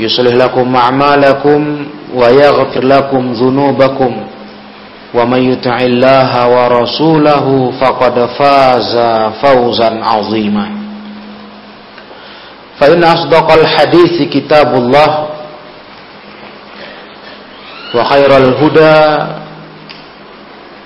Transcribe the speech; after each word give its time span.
يصلح 0.00 0.34
لكم 0.34 0.76
أعمالكم 0.76 1.86
ويغفر 2.14 2.84
لكم 2.84 3.32
ذنوبكم. 3.32 4.12
ومن 5.14 5.52
يطع 5.52 5.76
الله 5.80 6.32
ورسوله 6.48 7.72
فقد 7.80 8.16
فاز 8.38 8.94
فوزا 9.42 9.90
عظيما. 10.04 10.66
فإن 12.80 13.04
أصدق 13.04 13.52
الحديث 13.52 14.28
كتاب 14.28 14.74
الله 14.74 15.10
وخير 17.94 18.30
الهدى 18.36 19.00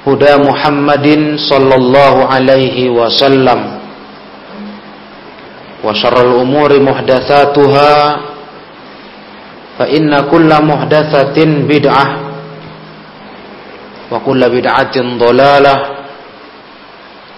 هدى 0.06 0.32
محمد 0.48 1.06
صلى 1.50 1.74
الله 1.74 2.14
عليه 2.34 2.90
وسلم. 2.90 3.60
وشر 5.84 6.16
الأمور 6.28 6.80
محدثاتها 6.80 8.20
fa 9.80 9.88
inna 9.88 10.28
kulla 10.28 10.60
muhdatsatin 10.60 11.64
bid'ah 11.64 12.08
wa 14.12 14.20
kulla 14.20 14.52
bid'atin 14.52 15.16
dhalalah 15.16 15.78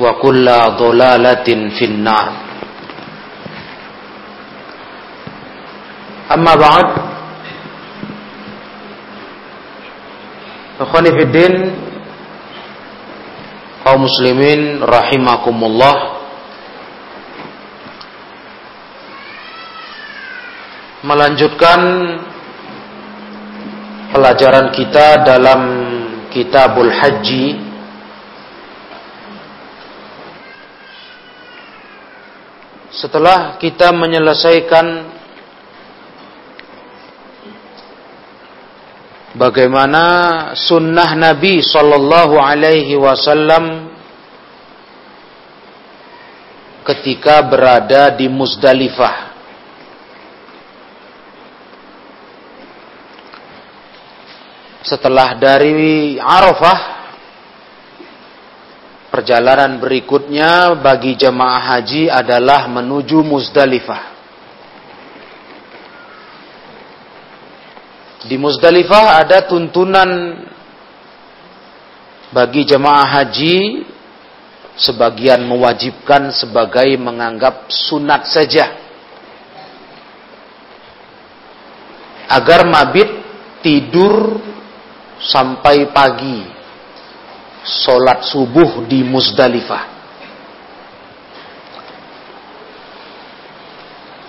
wa 0.03 0.11
kulla 0.19 0.75
dhalalatin 0.75 1.71
finnar. 1.79 2.27
Amma 6.34 6.59
ba'd. 6.59 6.89
Akhwani 10.83 11.11
fid 11.15 11.31
din 11.31 11.55
kaum 13.87 14.03
muslimin 14.03 14.83
rahimakumullah. 14.83 15.97
Melanjutkan 21.06 21.81
pelajaran 24.12 24.69
kita 24.77 25.25
dalam 25.25 25.61
Kitabul 26.28 26.93
Haji 26.93 27.47
setelah 32.93 33.56
kita 33.56 33.89
menyelesaikan 33.93 34.87
bagaimana 39.33 40.05
sunnah 40.56 41.17
Nabi 41.17 41.65
Sallallahu 41.65 42.37
Alaihi 42.37 42.97
Wasallam 43.01 43.93
ketika 46.84 47.41
berada 47.49 48.12
di 48.12 48.28
Musdalifah. 48.28 49.31
Setelah 54.82 55.38
dari 55.38 56.19
Arafah, 56.19 56.81
perjalanan 59.15 59.78
berikutnya 59.78 60.75
bagi 60.75 61.15
jemaah 61.15 61.78
haji 61.78 62.10
adalah 62.10 62.66
menuju 62.66 63.22
Musdalifah. 63.22 64.03
Di 68.26 68.34
Musdalifah 68.34 69.22
ada 69.22 69.47
tuntunan 69.47 70.10
bagi 72.34 72.66
jemaah 72.66 73.06
haji 73.22 73.87
sebagian 74.75 75.47
mewajibkan 75.47 76.34
sebagai 76.34 76.98
menganggap 76.98 77.71
sunat 77.71 78.26
saja 78.26 78.72
agar 82.26 82.65
mabit 82.66 83.10
tidur 83.60 84.52
sampai 85.22 85.91
pagi 85.94 86.43
solat 87.62 88.27
subuh 88.27 88.83
di 88.91 89.06
Musdalifah 89.06 89.93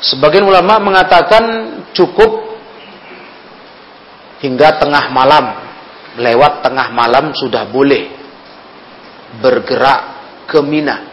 sebagian 0.03 0.45
ulama 0.45 0.77
mengatakan 0.83 1.43
cukup 1.95 2.53
hingga 4.43 4.77
tengah 4.77 5.07
malam 5.09 5.45
lewat 6.19 6.61
tengah 6.61 6.93
malam 6.93 7.33
sudah 7.33 7.65
boleh 7.65 8.11
bergerak 9.39 10.01
ke 10.45 10.59
Mina. 10.61 11.09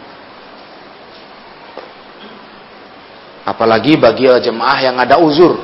Apalagi 3.41 3.97
bagi 3.97 4.29
jemaah 4.29 4.77
yang 4.85 5.01
ada 5.01 5.17
uzur. 5.17 5.57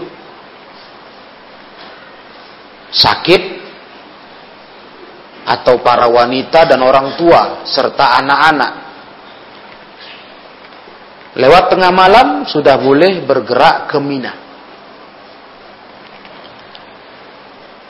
Sakit 2.90 3.57
atau 5.48 5.80
para 5.80 6.12
wanita 6.12 6.68
dan 6.68 6.84
orang 6.84 7.16
tua 7.16 7.64
serta 7.64 8.20
anak-anak. 8.20 8.74
Lewat 11.40 11.64
tengah 11.72 11.92
malam 11.96 12.28
sudah 12.44 12.76
boleh 12.76 13.24
bergerak 13.24 13.88
ke 13.88 13.98
Mina. 14.04 14.34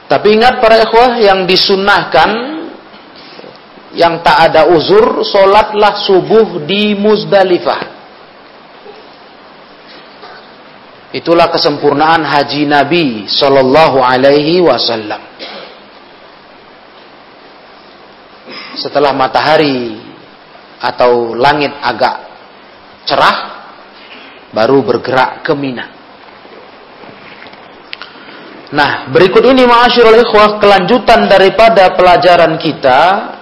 Tapi 0.07 0.27
ingat 0.37 0.61
para 0.61 0.79
ikhwah 0.85 1.19
yang 1.19 1.49
disunahkan 1.49 2.29
yang 3.97 4.21
tak 4.21 4.51
ada 4.51 4.69
uzur, 4.69 5.25
solatlah 5.25 6.05
subuh 6.05 6.63
di 6.63 6.93
Muzdalifah. 6.93 7.97
Itulah 11.15 11.49
kesempurnaan 11.49 12.21
haji 12.21 12.67
Nabi 12.67 13.25
Sallallahu 13.25 14.03
Alaihi 14.03 14.59
Wasallam. 14.59 15.36
Setelah 18.87 19.11
matahari 19.11 19.99
atau 20.79 21.35
langit 21.35 21.75
agak 21.83 22.15
cerah, 23.03 23.39
baru 24.55 24.79
bergerak 24.87 25.43
ke 25.43 25.51
Mina. 25.51 25.91
Nah, 28.71 29.11
berikut 29.11 29.43
ini 29.43 29.67
ma'asyirul 29.67 30.23
ikhwah 30.23 30.59
kelanjutan 30.59 31.27
daripada 31.27 31.91
pelajaran 31.95 32.55
kita 32.59 33.35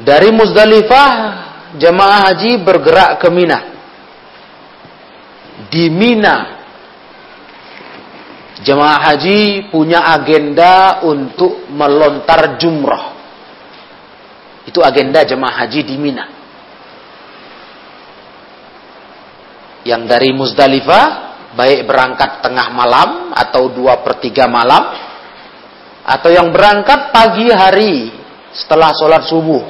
Dari 0.00 0.32
Muzdalifah 0.32 1.12
jemaah 1.76 2.32
haji 2.32 2.64
bergerak 2.64 3.20
ke 3.20 3.28
Mina. 3.28 3.58
Di 5.68 5.92
Mina 5.92 6.59
Jemaah 8.60 9.00
haji 9.08 9.72
punya 9.72 10.04
agenda 10.12 11.00
untuk 11.08 11.64
melontar 11.72 12.60
jumroh. 12.60 13.16
Itu 14.68 14.84
agenda 14.84 15.24
jemaah 15.24 15.64
haji 15.64 15.80
di 15.80 15.96
Mina. 15.96 16.26
Yang 19.80 20.02
dari 20.04 20.30
Muzdalifah, 20.36 21.06
baik 21.56 21.88
berangkat 21.88 22.44
tengah 22.44 22.68
malam 22.68 23.32
atau 23.32 23.72
dua 23.72 24.04
per 24.04 24.20
tiga 24.20 24.44
malam, 24.44 24.92
atau 26.04 26.28
yang 26.28 26.52
berangkat 26.52 27.16
pagi 27.16 27.48
hari 27.48 28.12
setelah 28.52 28.92
sholat 28.92 29.24
subuh. 29.24 29.64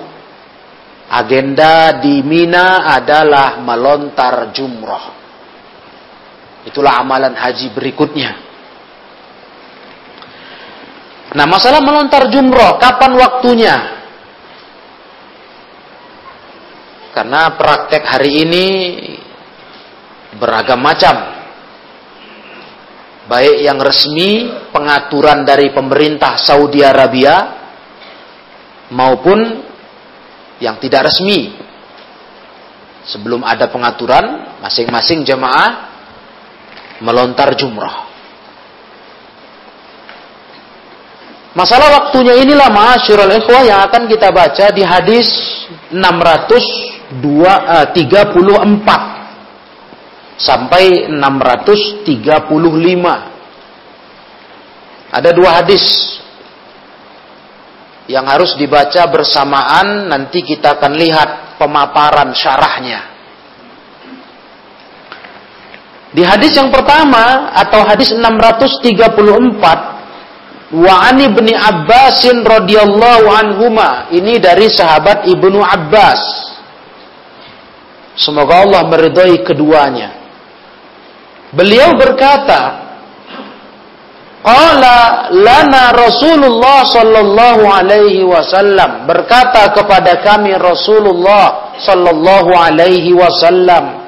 Agenda 1.15 1.95
di 2.03 2.27
Mina 2.27 2.91
adalah 2.91 3.63
melontar 3.63 4.51
jumroh. 4.51 5.15
Itulah 6.67 6.99
amalan 6.99 7.39
haji 7.39 7.71
berikutnya. 7.71 8.50
Nah, 11.31 11.47
masalah 11.47 11.79
melontar 11.79 12.27
jumroh, 12.27 12.75
kapan 12.83 13.13
waktunya? 13.15 13.77
Karena 17.15 17.55
praktek 17.55 18.03
hari 18.03 18.43
ini 18.47 18.67
beragam 20.35 20.83
macam. 20.83 21.39
Baik 23.31 23.63
yang 23.63 23.79
resmi, 23.79 24.51
pengaturan 24.75 25.47
dari 25.47 25.71
pemerintah 25.71 26.35
Saudi 26.35 26.83
Arabia, 26.83 27.63
maupun 28.91 29.39
yang 30.59 30.83
tidak 30.83 31.15
resmi. 31.15 31.55
Sebelum 33.07 33.47
ada 33.47 33.71
pengaturan, 33.71 34.59
masing-masing 34.59 35.23
jemaah 35.23 35.95
melontar 37.01 37.55
jumroh. 37.55 38.10
Masalah 41.61 41.93
waktunya 41.93 42.41
inilah 42.41 42.73
ma'asyiral 42.73 43.37
ikhwah 43.37 43.61
yang 43.61 43.85
akan 43.85 44.09
kita 44.09 44.33
baca 44.33 44.73
di 44.73 44.81
hadis 44.81 45.29
634 45.93 47.21
eh, 47.21 49.05
sampai 50.41 51.13
635. 51.13 52.01
Ada 55.13 55.37
dua 55.37 55.61
hadis 55.61 55.85
yang 58.09 58.25
harus 58.25 58.57
dibaca 58.57 59.05
bersamaan 59.13 60.09
nanti 60.09 60.41
kita 60.41 60.81
akan 60.81 60.97
lihat 60.97 61.61
pemaparan 61.61 62.33
syarahnya. 62.33 63.05
Di 66.17 66.25
hadis 66.25 66.57
yang 66.57 66.73
pertama 66.73 67.53
atau 67.53 67.85
hadis 67.85 68.17
634 68.17 69.90
Wa 70.71 71.11
ibni 71.11 71.51
Abbasin 71.51 72.47
radhiyallahu 72.47 73.27
anhuma. 73.27 74.07
Ini 74.15 74.39
dari 74.39 74.71
sahabat 74.71 75.27
Ibnu 75.27 75.59
Abbas. 75.59 76.23
Semoga 78.15 78.63
Allah 78.63 78.87
meridhai 78.87 79.43
keduanya. 79.43 80.15
Beliau 81.51 81.99
berkata, 81.99 82.91
Qala 84.41 85.29
lana 85.37 85.93
Rasulullah 85.93 86.81
sallallahu 86.89 87.61
alaihi 87.69 88.25
wasallam 88.25 89.05
berkata 89.05 89.69
kepada 89.77 90.25
kami 90.25 90.57
Rasulullah 90.57 91.77
sallallahu 91.77 92.49
alaihi 92.49 93.13
wasallam 93.13 94.00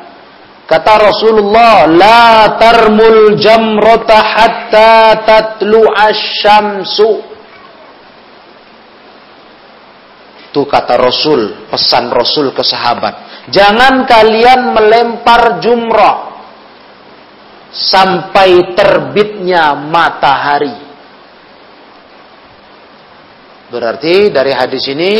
Kata 0.62 0.94
Rasulullah, 0.94 1.91
la 1.91 2.55
tarmul 2.56 3.35
jamrata 3.37 4.19
hatta 4.23 5.20
tatlu 5.26 5.91
asyamsu. 5.91 7.11
Itu 10.49 10.69
kata 10.69 11.00
Rasul, 11.00 11.67
pesan 11.67 12.12
Rasul 12.12 12.53
ke 12.55 12.62
sahabat. 12.62 13.49
Jangan 13.50 14.05
kalian 14.06 14.76
melempar 14.76 15.59
jumrah 15.59 16.32
sampai 17.73 18.76
terbitnya 18.76 19.73
matahari. 19.73 20.76
Berarti 23.73 24.29
dari 24.29 24.53
hadis 24.53 24.85
ini 24.93 25.12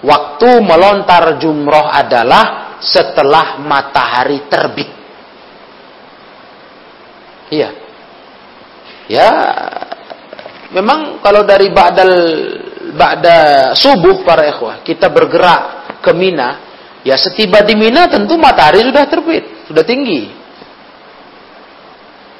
waktu 0.00 0.64
melontar 0.64 1.36
jumroh 1.36 1.84
adalah 1.92 2.63
setelah 2.80 3.60
matahari 3.60 4.46
terbit. 4.50 4.90
Iya. 7.52 7.70
Ya, 9.04 9.30
memang 10.72 11.20
kalau 11.20 11.44
dari 11.44 11.68
ba'dal 11.68 12.14
ba'da 12.96 13.38
subuh 13.76 14.24
para 14.24 14.48
ikhwah, 14.48 14.80
kita 14.80 15.12
bergerak 15.12 15.62
ke 16.00 16.10
Mina, 16.16 16.62
ya 17.04 17.18
setiba 17.20 17.60
di 17.60 17.76
Mina 17.76 18.08
tentu 18.08 18.40
matahari 18.40 18.80
sudah 18.80 19.04
terbit, 19.04 19.68
sudah 19.68 19.84
tinggi. 19.84 20.32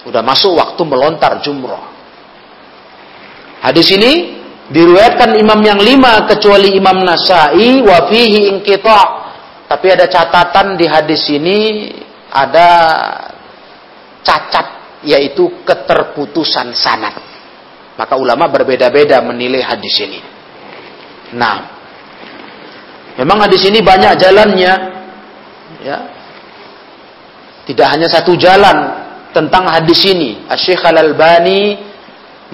Sudah 0.05 0.21
masuk 0.21 0.57
waktu 0.57 0.83
melontar 0.85 1.41
jumroh. 1.41 1.81
Hadis 3.65 3.89
ini 3.97 4.45
diriwayatkan 4.69 5.41
imam 5.41 5.61
yang 5.65 5.81
lima 5.81 6.29
kecuali 6.29 6.77
Imam 6.77 7.01
Nasai 7.01 7.81
wa 7.81 8.09
fihi 8.13 8.53
Tapi 9.75 9.91
ada 9.91 10.07
catatan 10.07 10.79
di 10.79 10.87
hadis 10.87 11.27
ini 11.35 11.91
ada 12.31 12.71
cacat 14.23 15.03
yaitu 15.03 15.67
keterputusan 15.67 16.71
sanad. 16.79 17.19
Maka 17.99 18.15
ulama 18.15 18.47
berbeda-beda 18.47 19.19
menilai 19.19 19.67
hadis 19.67 19.99
ini. 19.99 20.23
Nah, 21.35 21.59
memang 23.19 23.51
hadis 23.51 23.67
ini 23.67 23.83
banyak 23.83 24.15
jalannya, 24.15 24.73
ya. 25.83 25.99
Tidak 27.67 27.89
hanya 27.91 28.07
satu 28.07 28.39
jalan 28.39 28.95
tentang 29.35 29.67
hadis 29.67 30.07
ini. 30.07 30.47
Syekh 30.55 30.87
Al 30.87 31.03
Albani 31.03 31.83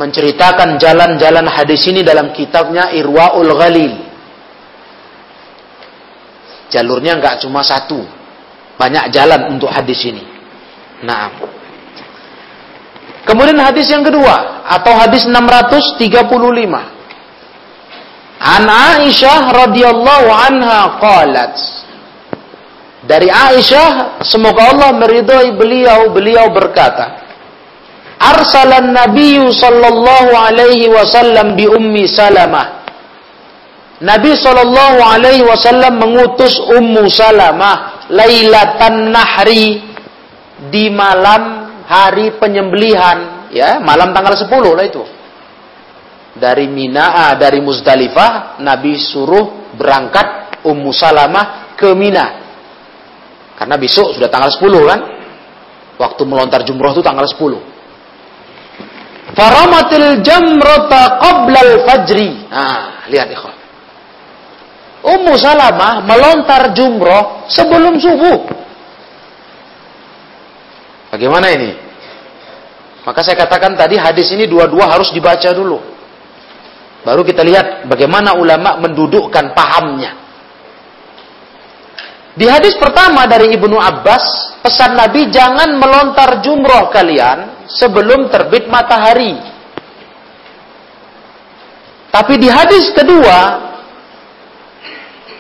menceritakan 0.01 0.81
jalan-jalan 0.81 1.45
hadis 1.53 1.85
ini 1.85 2.01
dalam 2.01 2.33
kitabnya 2.33 2.97
Irwaul 2.97 3.53
Ghalil. 3.53 4.10
Jalurnya 6.71 7.19
nggak 7.19 7.43
cuma 7.45 7.61
satu. 7.67 8.01
Banyak 8.79 9.13
jalan 9.13 9.53
untuk 9.53 9.69
hadis 9.69 10.01
ini. 10.07 10.25
Nah. 11.05 11.29
Kemudian 13.27 13.61
hadis 13.61 13.91
yang 13.93 14.01
kedua 14.01 14.65
atau 14.65 14.97
hadis 14.97 15.29
635. 15.29 16.01
An 18.41 18.65
Aisyah 18.65 19.41
radhiyallahu 19.53 20.29
anha 20.33 20.97
qalat. 20.97 21.55
Dari 23.05 23.29
Aisyah 23.29 24.23
semoga 24.25 24.73
Allah 24.73 24.97
meridhai 24.97 25.57
beliau 25.57 26.13
beliau 26.13 26.53
berkata 26.53 27.21
Arsalan 28.21 28.93
Nabi 28.93 29.41
sallallahu 29.41 30.37
alaihi 30.37 30.93
wasallam 30.93 31.57
bi 31.57 31.65
ummi 31.65 32.05
Salamah 32.05 32.80
Nabi 34.01 34.33
Shallallahu 34.33 34.99
Alaihi 35.05 35.45
Wasallam 35.45 36.01
mengutus 36.01 36.57
Ummu 36.57 37.05
Salamah 37.13 38.09
Lailatan 38.09 39.13
Nahri 39.13 39.93
di 40.73 40.89
malam 40.89 41.69
hari 41.85 42.35
penyembelihan, 42.41 43.49
ya 43.53 43.77
malam 43.79 44.17
tanggal 44.17 44.35
10 44.35 44.51
lah 44.51 44.87
itu. 44.89 45.05
Dari 46.41 46.65
Mina, 46.65 47.13
ah, 47.13 47.33
dari 47.37 47.61
Muzdalifah, 47.61 48.63
Nabi 48.65 48.97
suruh 48.97 49.77
berangkat 49.77 50.61
Ummu 50.65 50.91
Salamah 50.97 51.77
ke 51.77 51.93
Mina. 51.93 52.41
Karena 53.61 53.77
besok 53.77 54.17
sudah 54.17 54.33
tanggal 54.33 54.49
10 54.49 54.89
kan? 54.89 55.01
Waktu 56.01 56.23
melontar 56.25 56.65
jumroh 56.65 56.97
itu 56.97 57.05
tanggal 57.05 57.29
10. 57.29 57.61
Faramatil 59.37 60.25
jamrata 60.25 61.21
qabla 61.21 61.61
al-fajri. 61.61 62.49
Nah, 62.49 63.05
lihat 63.13 63.29
ikhwan. 63.29 63.60
Ummu 65.01 65.33
Salamah 65.41 66.05
melontar 66.05 66.77
jumroh 66.77 67.49
sebelum 67.49 67.97
subuh. 67.97 68.39
Bagaimana 71.11 71.49
ini? 71.57 71.71
Maka 73.01 73.25
saya 73.25 73.37
katakan 73.41 73.75
tadi 73.75 73.97
hadis 73.97 74.29
ini 74.37 74.45
dua-dua 74.45 74.93
harus 74.93 75.09
dibaca 75.11 75.51
dulu. 75.57 75.81
Baru 77.01 77.25
kita 77.25 77.41
lihat 77.41 77.89
bagaimana 77.89 78.37
ulama 78.37 78.77
mendudukkan 78.77 79.57
pahamnya. 79.57 80.21
Di 82.37 82.47
hadis 82.47 82.77
pertama 82.77 83.25
dari 83.25 83.57
Ibnu 83.57 83.75
Abbas, 83.81 84.61
pesan 84.61 84.95
Nabi 84.95 85.33
jangan 85.33 85.81
melontar 85.81 86.45
jumroh 86.45 86.93
kalian 86.93 87.67
sebelum 87.67 88.29
terbit 88.29 88.69
matahari. 88.69 89.35
Tapi 92.11 92.35
di 92.37 92.49
hadis 92.53 92.93
kedua, 92.93 93.70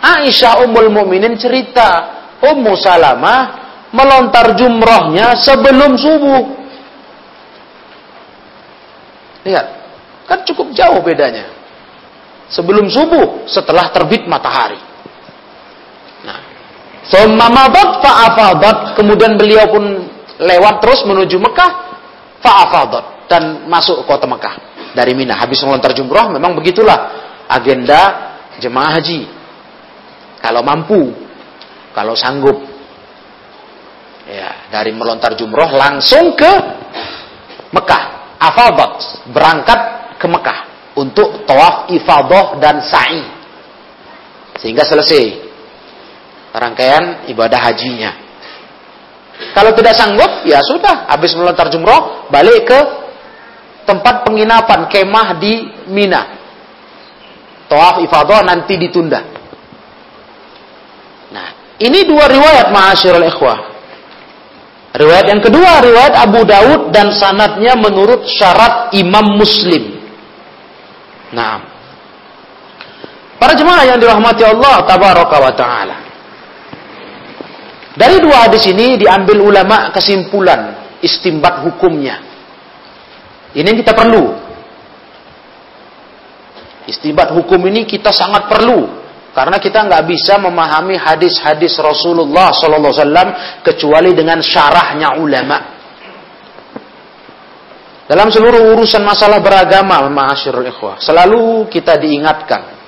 Aisyah 0.00 0.64
Ummul 0.64 0.88
Mukminin 0.88 1.36
cerita, 1.36 2.20
Ummu 2.40 2.72
Salamah 2.80 3.60
melontar 3.92 4.56
jumrohnya 4.56 5.36
sebelum 5.36 5.98
subuh. 5.98 6.42
Lihat, 9.44 9.66
kan 10.28 10.38
cukup 10.44 10.72
jauh 10.72 11.00
bedanya. 11.00 11.48
Sebelum 12.50 12.90
subuh, 12.90 13.46
setelah 13.46 13.94
terbit 13.94 14.26
matahari. 14.26 14.78
Nah, 16.26 16.40
fa'afadat. 17.06 18.98
Kemudian 18.98 19.38
beliau 19.38 19.70
pun 19.70 19.84
lewat 20.38 20.82
terus 20.82 21.06
menuju 21.06 21.38
Mekah. 21.38 21.70
Fa'afadat. 22.42 23.30
Dan 23.30 23.70
masuk 23.70 24.02
kota 24.04 24.26
Mekah. 24.26 24.54
Dari 24.98 25.14
Mina. 25.14 25.38
Habis 25.38 25.62
melontar 25.62 25.94
jumroh, 25.94 26.34
memang 26.34 26.58
begitulah 26.58 26.98
agenda 27.46 28.34
jemaah 28.58 28.98
haji. 28.98 29.39
Kalau 30.40 30.64
mampu. 30.64 31.12
Kalau 31.92 32.16
sanggup. 32.16 32.56
Ya, 34.30 34.70
dari 34.70 34.94
melontar 34.94 35.34
jumroh 35.36 35.68
langsung 35.72 36.36
ke 36.36 36.52
Mekah. 37.72 38.02
Afadat. 38.40 39.24
Berangkat 39.30 39.80
ke 40.16 40.26
Mekah. 40.26 40.58
Untuk 40.96 41.44
tawaf 41.46 41.88
ifadah 41.92 42.58
dan 42.58 42.82
sa'i. 42.82 43.24
Sehingga 44.60 44.84
selesai 44.84 45.50
rangkaian 46.52 47.30
ibadah 47.30 47.60
hajinya. 47.70 48.12
Kalau 49.56 49.72
tidak 49.72 49.96
sanggup, 49.96 50.44
ya 50.44 50.60
sudah, 50.60 51.08
habis 51.08 51.32
melontar 51.32 51.72
jumroh, 51.72 52.28
balik 52.28 52.68
ke 52.68 52.80
tempat 53.88 54.28
penginapan 54.28 54.86
kemah 54.86 55.28
di 55.40 55.54
Mina. 55.88 56.22
Tawaf 57.70 58.02
ifadah 58.04 58.44
nanti 58.44 58.76
ditunda. 58.76 59.29
Nah, 61.30 61.78
ini 61.78 62.04
dua 62.04 62.26
riwayat 62.26 62.74
ma'asyiral 62.74 63.26
ikhwah. 63.30 63.58
Riwayat 64.90 65.26
yang 65.30 65.42
kedua, 65.42 65.78
riwayat 65.80 66.14
Abu 66.18 66.42
Daud 66.42 66.90
dan 66.90 67.14
sanatnya 67.14 67.78
menurut 67.78 68.26
syarat 68.26 68.90
Imam 68.98 69.38
Muslim. 69.38 70.02
Nah, 71.30 71.62
para 73.38 73.54
jemaah 73.54 73.86
yang 73.86 74.02
dirahmati 74.02 74.42
Allah 74.42 74.82
tabaraka 74.82 75.36
wa 75.38 75.52
taala. 75.54 75.96
Dari 77.94 78.18
dua 78.18 78.50
hadis 78.50 78.66
ini 78.66 78.98
diambil 78.98 79.38
ulama 79.38 79.94
kesimpulan 79.94 80.74
istimbat 80.98 81.62
hukumnya. 81.62 82.18
Ini 83.54 83.66
yang 83.66 83.78
kita 83.78 83.94
perlu. 83.94 84.34
Istimbat 86.90 87.30
hukum 87.30 87.62
ini 87.70 87.86
kita 87.86 88.10
sangat 88.10 88.50
perlu 88.50 88.99
karena 89.30 89.56
kita 89.62 89.86
nggak 89.86 90.04
bisa 90.10 90.38
memahami 90.42 90.98
hadis-hadis 90.98 91.78
Rasulullah 91.78 92.50
SAW 92.50 93.62
kecuali 93.62 94.10
dengan 94.10 94.42
syarahnya 94.42 95.18
ulama. 95.22 95.58
Dalam 98.10 98.26
seluruh 98.26 98.74
urusan 98.74 99.06
masalah 99.06 99.38
beragama, 99.38 100.02
ma'asyirul 100.10 100.66
ikhwah, 100.66 100.98
selalu 100.98 101.70
kita 101.70 101.94
diingatkan 101.94 102.80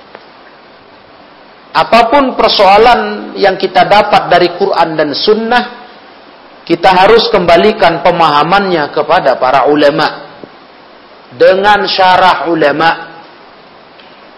apa 1.73 1.99
pun 2.13 2.37
persoalan 2.37 3.33
yang 3.33 3.57
kita 3.57 3.89
dapat 3.89 4.29
dari 4.29 4.53
Quran 4.53 4.93
dan 4.93 5.09
Sunnah, 5.17 5.63
kita 6.61 6.93
harus 6.93 7.33
kembalikan 7.33 8.05
pemahamannya 8.05 8.93
kepada 8.93 9.41
para 9.41 9.65
ulama 9.65 10.37
dengan 11.33 11.81
syarah 11.89 12.45
ulama. 12.45 12.89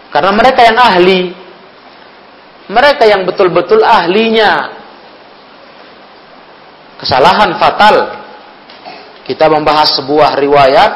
Karena 0.08 0.32
mereka 0.32 0.64
yang 0.64 0.80
ahli, 0.80 1.20
mereka 2.66 3.06
yang 3.06 3.22
betul-betul 3.22 3.82
ahlinya. 3.82 4.74
Kesalahan 6.98 7.54
fatal. 7.60 7.96
Kita 9.26 9.50
membahas 9.50 9.98
sebuah 9.98 10.38
riwayat 10.38 10.92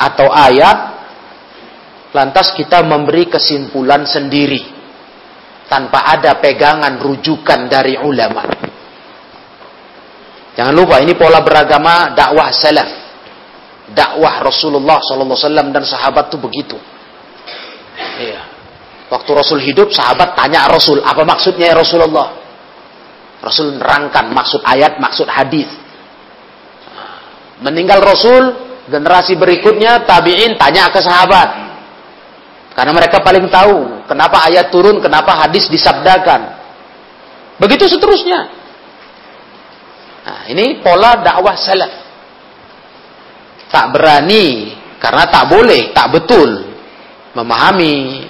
atau 0.00 0.32
ayat, 0.32 0.78
lantas 2.16 2.56
kita 2.56 2.80
memberi 2.80 3.28
kesimpulan 3.28 4.08
sendiri 4.08 4.72
tanpa 5.68 6.04
ada 6.16 6.40
pegangan 6.40 6.96
rujukan 6.96 7.68
dari 7.68 7.96
ulama. 8.00 8.44
Jangan 10.52 10.72
lupa 10.76 11.00
ini 11.00 11.16
pola 11.16 11.40
beragama 11.40 12.12
dakwah 12.12 12.52
salaf. 12.52 12.90
Dakwah 13.92 14.40
Rasulullah 14.40 15.00
wasallam 15.00 15.72
dan 15.72 15.84
sahabat 15.84 16.32
itu 16.32 16.38
begitu. 16.40 16.76
Waktu 19.12 19.30
Rasul 19.36 19.60
hidup, 19.60 19.92
sahabat 19.92 20.32
tanya 20.32 20.64
Rasul, 20.72 21.04
apa 21.04 21.20
maksudnya 21.28 21.68
ya 21.68 21.76
Rasulullah? 21.76 22.32
Rasul 23.44 23.76
nerangkan 23.76 24.32
maksud 24.32 24.64
ayat, 24.64 24.96
maksud 24.96 25.28
hadis. 25.28 25.68
Meninggal 27.60 28.00
Rasul, 28.00 28.56
generasi 28.88 29.36
berikutnya 29.36 30.08
tabi'in 30.08 30.56
tanya 30.56 30.88
ke 30.88 31.04
sahabat. 31.04 31.48
Karena 32.72 32.92
mereka 32.96 33.20
paling 33.20 33.52
tahu 33.52 34.08
kenapa 34.08 34.48
ayat 34.48 34.72
turun, 34.72 35.04
kenapa 35.04 35.44
hadis 35.44 35.68
disabdakan. 35.68 36.56
Begitu 37.60 37.92
seterusnya. 37.92 38.48
Nah, 40.24 40.40
ini 40.48 40.80
pola 40.80 41.20
dakwah 41.20 41.52
salaf. 41.60 41.92
Tak 43.68 43.92
berani 43.92 44.72
karena 44.96 45.28
tak 45.28 45.52
boleh, 45.52 45.92
tak 45.92 46.08
betul 46.16 46.72
memahami 47.36 48.24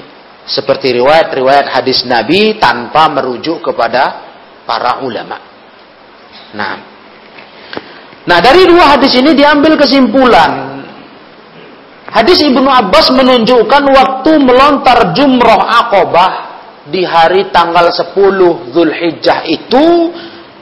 seperti 0.53 0.93
riwayat-riwayat 1.01 1.73
hadis 1.73 2.05
Nabi 2.05 2.61
tanpa 2.61 3.09
merujuk 3.09 3.65
kepada 3.65 4.29
para 4.69 5.01
ulama. 5.01 5.41
Nah, 6.53 6.75
nah 8.29 8.39
dari 8.45 8.69
dua 8.69 8.93
hadis 8.97 9.17
ini 9.17 9.33
diambil 9.33 9.81
kesimpulan 9.81 10.73
Hadis 12.13 12.45
Ibnu 12.45 12.69
Abbas 12.69 13.09
menunjukkan 13.09 13.83
waktu 13.89 14.31
melontar 14.37 15.17
jumroh 15.17 15.65
akobah 15.65 16.33
di 16.93 17.09
hari 17.09 17.49
tanggal 17.49 17.89
10 17.89 18.13
Zulhijjah 18.69 19.49
itu 19.49 20.13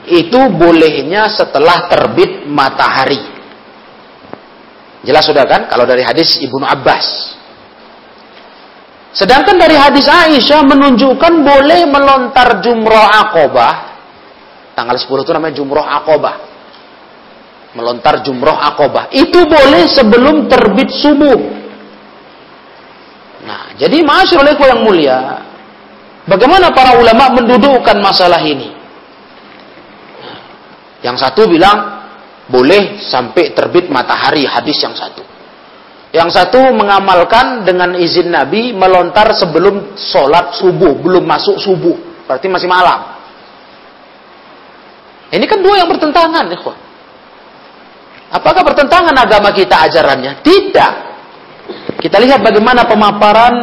itu 0.07 0.39
bolehnya 0.55 1.27
setelah 1.27 1.91
terbit 1.91 2.47
matahari. 2.47 3.19
Jelas 5.03 5.27
sudah 5.27 5.43
kan 5.43 5.67
kalau 5.67 5.83
dari 5.83 6.07
hadis 6.07 6.39
Ibnu 6.39 6.63
Abbas. 6.63 7.35
Sedangkan 9.11 9.59
dari 9.59 9.75
hadis 9.75 10.07
Aisyah 10.07 10.63
menunjukkan 10.63 11.33
boleh 11.43 11.83
melontar 11.87 12.63
jumroh 12.63 13.07
akobah. 13.11 13.91
Tanggal 14.71 14.95
10 14.95 15.27
itu 15.27 15.31
namanya 15.35 15.55
jumroh 15.59 15.83
akobah 15.83 16.51
melontar 17.75 18.19
jumroh 18.23 18.55
akobah. 18.55 19.07
Itu 19.11 19.47
boleh 19.47 19.87
sebelum 19.87 20.47
terbit 20.51 20.91
subuh. 20.91 21.39
Nah, 23.41 23.73
jadi 23.79 24.05
masyarakat 24.05 24.59
yang 24.59 24.81
mulia, 24.85 25.19
bagaimana 26.29 26.69
para 26.71 26.99
ulama 26.99 27.33
mendudukkan 27.41 27.97
masalah 27.97 28.39
ini? 28.43 28.69
Yang 31.01 31.25
satu 31.25 31.49
bilang 31.49 32.05
boleh 32.45 33.01
sampai 33.01 33.57
terbit 33.57 33.89
matahari, 33.89 34.45
hadis 34.45 34.77
yang 34.85 34.93
satu. 34.93 35.25
Yang 36.11 36.29
satu 36.35 36.75
mengamalkan 36.75 37.63
dengan 37.63 37.95
izin 37.95 38.35
Nabi 38.35 38.75
melontar 38.75 39.31
sebelum 39.31 39.95
sholat 39.95 40.59
subuh, 40.59 40.99
belum 40.99 41.23
masuk 41.23 41.55
subuh, 41.55 42.27
berarti 42.27 42.51
masih 42.51 42.67
malam. 42.67 43.15
Ini 45.31 45.45
kan 45.47 45.63
dua 45.63 45.79
yang 45.79 45.87
bertentangan, 45.87 46.51
ikhwan. 46.51 46.75
Apakah 48.31 48.63
bertentangan 48.63 49.15
agama 49.15 49.55
kita 49.55 49.87
ajarannya? 49.87 50.43
Tidak. 50.43 50.93
Kita 52.03 52.17
lihat 52.19 52.43
bagaimana 52.43 52.83
pemaparan 52.83 53.53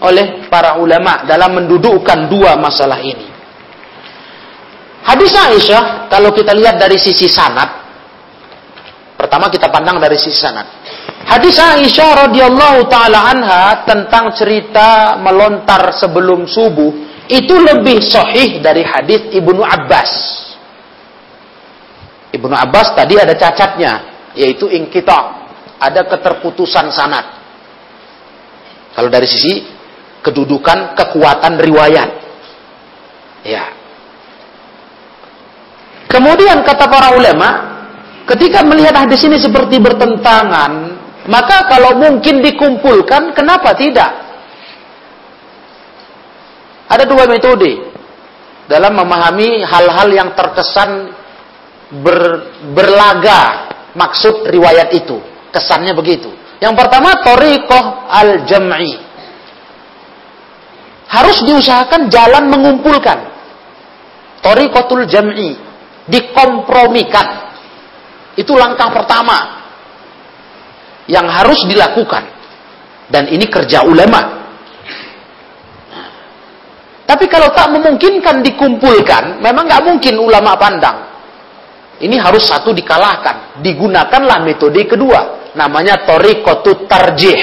oleh 0.00 0.48
para 0.48 0.80
ulama 0.80 1.28
dalam 1.28 1.60
mendudukkan 1.60 2.32
dua 2.32 2.56
masalah 2.56 3.00
ini. 3.04 3.28
Hadis 5.04 5.32
Aisyah, 5.32 6.08
kalau 6.08 6.32
kita 6.32 6.52
lihat 6.56 6.80
dari 6.80 6.96
sisi 7.00 7.28
sanad, 7.28 7.68
pertama 9.16 9.48
kita 9.52 9.68
pandang 9.68 10.00
dari 10.00 10.16
sisi 10.16 10.36
sanad. 10.36 10.68
Hadis 11.20 11.60
Aisyah 11.60 12.28
radhiyallahu 12.28 12.88
taala 12.88 13.28
anha 13.28 13.84
tentang 13.84 14.32
cerita 14.32 15.20
melontar 15.20 15.92
sebelum 16.00 16.48
subuh 16.48 16.90
itu 17.30 17.54
lebih 17.54 18.02
sahih 18.02 18.58
dari 18.58 18.82
hadis 18.82 19.30
Ibnu 19.30 19.62
Abbas. 19.62 20.12
Ibnu 22.34 22.54
Abbas 22.54 22.94
tadi 22.98 23.20
ada 23.20 23.34
cacatnya, 23.36 23.92
yaitu 24.34 24.66
ingkita, 24.66 25.18
ada 25.78 26.08
keterputusan 26.08 26.90
sanat. 26.90 27.26
Kalau 28.96 29.06
dari 29.06 29.28
sisi 29.30 29.62
kedudukan 30.20 30.98
kekuatan 30.98 31.58
riwayat. 31.58 32.10
Ya. 33.46 33.64
Kemudian 36.10 36.66
kata 36.66 36.90
para 36.90 37.14
ulama, 37.14 37.48
ketika 38.26 38.66
melihat 38.66 39.06
hadis 39.06 39.22
ini 39.22 39.38
seperti 39.38 39.78
bertentangan, 39.78 40.99
maka 41.28 41.68
kalau 41.68 42.00
mungkin 42.00 42.40
dikumpulkan, 42.40 43.36
kenapa 43.36 43.76
tidak? 43.76 44.08
Ada 46.88 47.04
dua 47.04 47.28
metode 47.28 47.92
dalam 48.66 48.96
memahami 48.96 49.62
hal-hal 49.62 50.08
yang 50.10 50.30
terkesan 50.32 51.12
ber, 52.00 52.50
berlaga 52.72 53.68
maksud 53.92 54.48
riwayat 54.48 54.94
itu. 54.96 55.20
Kesannya 55.50 55.92
begitu. 55.92 56.30
Yang 56.62 56.74
pertama, 56.78 57.20
Torikoh 57.20 57.84
al-jam'i. 58.06 58.94
Harus 61.10 61.42
diusahakan 61.42 62.06
jalan 62.06 62.46
mengumpulkan. 62.46 63.18
Torikotul 64.40 65.10
jam'i. 65.10 65.58
Dikompromikan. 66.06 67.50
Itu 68.38 68.54
langkah 68.54 68.94
pertama. 68.94 69.59
Yang 71.10 71.26
harus 71.26 71.60
dilakukan. 71.66 72.24
Dan 73.10 73.26
ini 73.26 73.50
kerja 73.50 73.82
ulama. 73.82 74.38
Tapi 77.02 77.26
kalau 77.26 77.50
tak 77.50 77.74
memungkinkan 77.74 78.38
dikumpulkan, 78.46 79.42
memang 79.42 79.66
nggak 79.66 79.82
mungkin 79.82 80.14
ulama 80.22 80.54
pandang. 80.54 81.10
Ini 81.98 82.16
harus 82.22 82.46
satu 82.46 82.70
dikalahkan. 82.70 83.58
Digunakanlah 83.58 84.46
metode 84.46 84.86
kedua. 84.86 85.52
Namanya 85.58 86.06
torikotu 86.06 86.86
tarjih. 86.86 87.42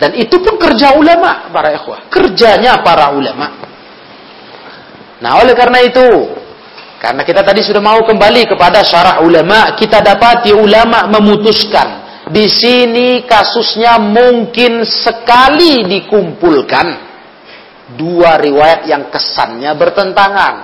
Dan 0.00 0.16
itu 0.16 0.32
pun 0.40 0.56
kerja 0.56 0.96
ulama, 0.96 1.50
para 1.52 1.76
ikhwah. 1.76 2.08
Kerjanya 2.08 2.80
para 2.80 3.12
ulama. 3.12 3.52
Nah, 5.20 5.44
oleh 5.44 5.52
karena 5.52 5.84
itu, 5.84 6.39
karena 7.00 7.24
kita 7.24 7.40
tadi 7.40 7.64
sudah 7.64 7.80
mau 7.80 8.04
kembali 8.04 8.44
kepada 8.44 8.84
syarah 8.84 9.24
ulama, 9.24 9.72
kita 9.72 10.04
dapati 10.04 10.52
ulama 10.52 11.08
memutuskan 11.08 12.00
di 12.28 12.44
sini 12.44 13.24
kasusnya 13.24 13.96
mungkin 13.96 14.84
sekali 14.84 15.88
dikumpulkan 15.88 16.86
dua 17.96 18.36
riwayat 18.36 18.84
yang 18.84 19.08
kesannya 19.08 19.72
bertentangan. 19.80 20.54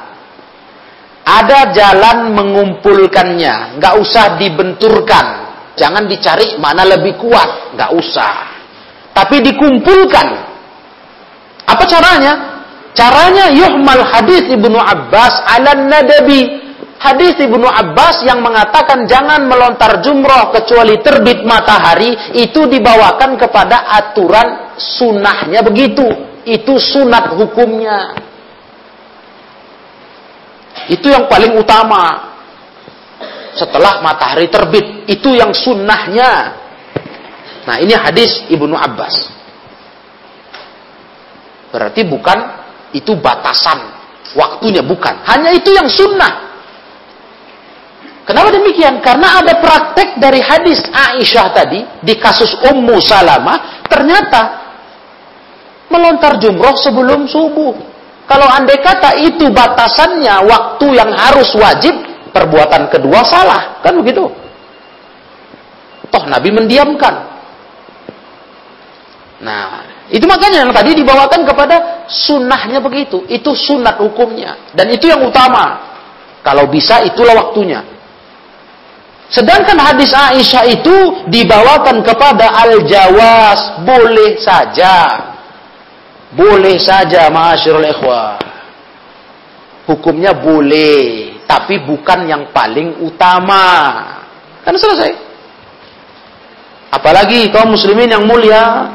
Ada 1.26 1.75
jalan 1.75 2.37
mengumpulkannya, 2.37 3.81
nggak 3.81 3.95
usah 3.99 4.37
dibenturkan. 4.38 5.26
Jangan 5.75 6.05
dicari 6.05 6.61
mana 6.61 6.85
lebih 6.85 7.19
kuat, 7.19 7.75
nggak 7.75 7.90
usah. 7.97 8.35
Tapi 9.11 9.40
dikumpulkan. 9.40 10.26
Apa 11.66 11.83
caranya? 11.88 12.55
Caranya 12.97 13.53
yuhmal 13.53 14.00
hadis 14.09 14.49
Ibnu 14.49 14.81
Abbas 14.81 15.45
ala 15.45 15.76
nadabi 15.76 16.67
Hadis 16.97 17.37
Ibnu 17.37 17.69
Abbas 17.69 18.25
yang 18.25 18.41
mengatakan 18.41 19.05
jangan 19.05 19.45
melontar 19.45 20.00
jumroh 20.00 20.49
kecuali 20.49 20.97
terbit 21.05 21.45
matahari 21.45 22.17
itu 22.33 22.65
dibawakan 22.65 23.37
kepada 23.37 23.85
aturan 24.00 24.75
sunnahnya 24.81 25.61
begitu. 25.61 26.09
Itu 26.49 26.81
sunat 26.81 27.37
hukumnya. 27.37 28.17
Itu 30.88 31.12
yang 31.12 31.29
paling 31.29 31.53
utama. 31.61 32.33
Setelah 33.57 34.00
matahari 34.05 34.49
terbit, 34.49 35.09
itu 35.09 35.37
yang 35.37 35.53
sunnahnya. 35.53 36.57
Nah 37.69 37.76
ini 37.76 37.93
hadis 37.93 38.41
Ibnu 38.49 38.73
Abbas. 38.73 39.33
Berarti 41.73 42.09
bukan 42.09 42.38
itu 42.97 43.12
batasan 43.21 43.93
waktunya 44.33 44.81
bukan. 44.81 45.21
Hanya 45.29 45.53
itu 45.53 45.71
yang 45.76 45.87
sunnah. 45.87 46.47
Kenapa 48.26 48.50
demikian? 48.50 48.99
Karena 48.99 49.38
ada 49.38 49.55
praktek 49.62 50.19
dari 50.19 50.43
hadis 50.43 50.83
Aisyah 50.91 51.47
tadi 51.55 51.81
di 52.03 52.19
kasus 52.19 52.59
Ummu 52.59 52.99
Salamah 52.99 53.87
ternyata 53.87 54.67
melontar 55.87 56.43
jumroh 56.43 56.75
sebelum 56.75 57.31
subuh. 57.31 57.73
Kalau 58.26 58.50
andai 58.50 58.83
kata 58.83 59.23
itu 59.23 59.47
batasannya 59.55 60.43
waktu 60.50 60.87
yang 60.99 61.15
harus 61.15 61.55
wajib, 61.55 61.95
perbuatan 62.35 62.91
kedua 62.91 63.23
salah, 63.23 63.79
kan 63.87 63.95
begitu? 64.03 64.26
Toh 66.11 66.25
Nabi 66.26 66.50
mendiamkan. 66.50 67.15
Nah, 69.47 69.87
itu 70.06 70.22
makanya 70.22 70.62
yang 70.62 70.70
tadi 70.70 70.94
dibawakan 70.94 71.42
kepada 71.42 72.06
sunnahnya 72.06 72.78
begitu. 72.78 73.26
Itu 73.26 73.58
sunat 73.58 73.99
hukumnya. 73.99 74.71
Dan 74.71 74.95
itu 74.95 75.10
yang 75.10 75.26
utama. 75.26 75.82
Kalau 76.47 76.71
bisa 76.71 77.02
itulah 77.02 77.34
waktunya. 77.34 77.82
Sedangkan 79.26 79.75
hadis 79.75 80.14
Aisyah 80.14 80.64
itu 80.71 81.26
dibawakan 81.26 82.06
kepada 82.06 82.54
al-jawas, 82.62 83.82
boleh 83.82 84.38
saja. 84.38 85.26
Boleh 86.30 86.78
saja, 86.78 87.26
ma'asyirul 87.26 87.90
ikhwah. 87.90 88.38
Hukumnya 89.90 90.30
boleh, 90.30 91.34
tapi 91.50 91.82
bukan 91.82 92.30
yang 92.30 92.54
paling 92.54 93.02
utama. 93.02 93.66
Kan 94.62 94.78
selesai. 94.78 95.10
Apalagi 96.95 97.50
kaum 97.50 97.75
muslimin 97.75 98.14
yang 98.14 98.23
mulia, 98.23 98.86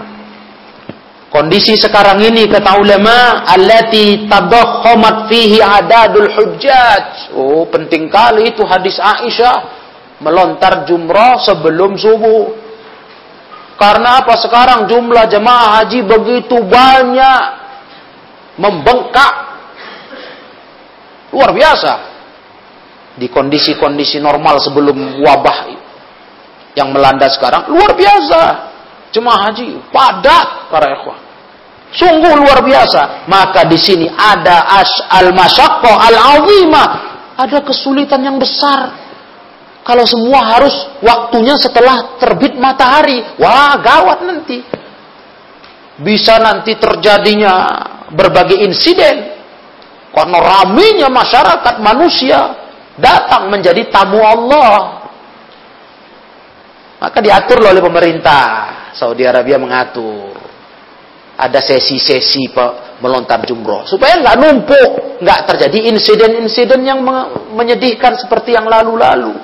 kondisi 1.31 1.79
sekarang 1.79 2.19
ini 2.21 2.45
kata 2.51 2.77
ulama, 2.77 3.47
allati 3.47 4.27
tadakhamat 4.27 5.31
fihi 5.31 5.63
adadul 5.63 6.29
hujjaj. 6.29 7.33
Oh, 7.33 7.65
penting 7.71 8.11
kali 8.11 8.51
itu 8.51 8.61
hadis 8.67 8.99
Aisyah 8.99 9.81
melontar 10.21 10.85
jumrah 10.85 11.41
sebelum 11.41 11.97
subuh. 11.97 12.53
Karena 13.79 14.21
apa 14.21 14.37
sekarang 14.37 14.85
jumlah 14.85 15.25
jemaah 15.25 15.81
haji 15.81 16.05
begitu 16.05 16.61
banyak 16.61 17.41
membengkak 18.61 19.33
luar 21.33 21.49
biasa 21.49 21.93
di 23.17 23.25
kondisi-kondisi 23.25 24.21
normal 24.21 24.61
sebelum 24.61 25.23
wabah 25.25 25.57
yang 26.77 26.93
melanda 26.93 27.27
sekarang 27.27 27.67
luar 27.73 27.97
biasa 27.97 28.70
jemaah 29.11 29.51
haji 29.51 29.79
padat 29.91 30.71
para 30.71 30.87
ikhwah 30.95 31.19
sungguh 31.91 32.33
luar 32.39 32.63
biasa 32.63 33.27
maka 33.27 33.67
di 33.67 33.77
sini 33.79 34.07
ada 34.07 34.67
as 34.79 34.91
al 35.11 35.35
masyaqqah 35.35 35.95
al 36.07 36.17
azimah 36.39 36.89
ada 37.35 37.59
kesulitan 37.63 38.23
yang 38.23 38.39
besar 38.39 39.01
kalau 39.81 40.05
semua 40.05 40.45
harus 40.45 40.73
waktunya 41.01 41.57
setelah 41.57 42.21
terbit 42.21 42.53
matahari, 42.53 43.17
wah 43.41 43.73
gawat 43.81 44.21
nanti. 44.21 44.61
Bisa 46.01 46.37
nanti 46.37 46.77
terjadinya 46.77 47.53
berbagai 48.13 48.61
insiden. 48.61 49.41
Karena 50.13 50.37
raminya 50.37 51.09
masyarakat 51.09 51.75
manusia 51.81 52.39
datang 52.99 53.49
menjadi 53.49 53.89
tamu 53.89 54.21
Allah. 54.21 55.01
Maka 57.01 57.17
diatur 57.17 57.65
oleh 57.65 57.81
pemerintah. 57.81 58.80
Saudi 58.95 59.23
Arabia 59.27 59.57
mengatur. 59.61 60.35
Ada 61.41 61.57
sesi-sesi 61.63 62.53
melontar 63.01 63.41
jumroh. 63.47 63.89
Supaya 63.89 64.21
nggak 64.21 64.37
numpuk. 64.37 64.91
nggak 65.21 65.53
terjadi 65.53 65.93
insiden-insiden 65.93 66.81
yang 66.81 67.05
menyedihkan 67.53 68.17
seperti 68.17 68.57
yang 68.57 68.65
lalu-lalu. 68.65 69.37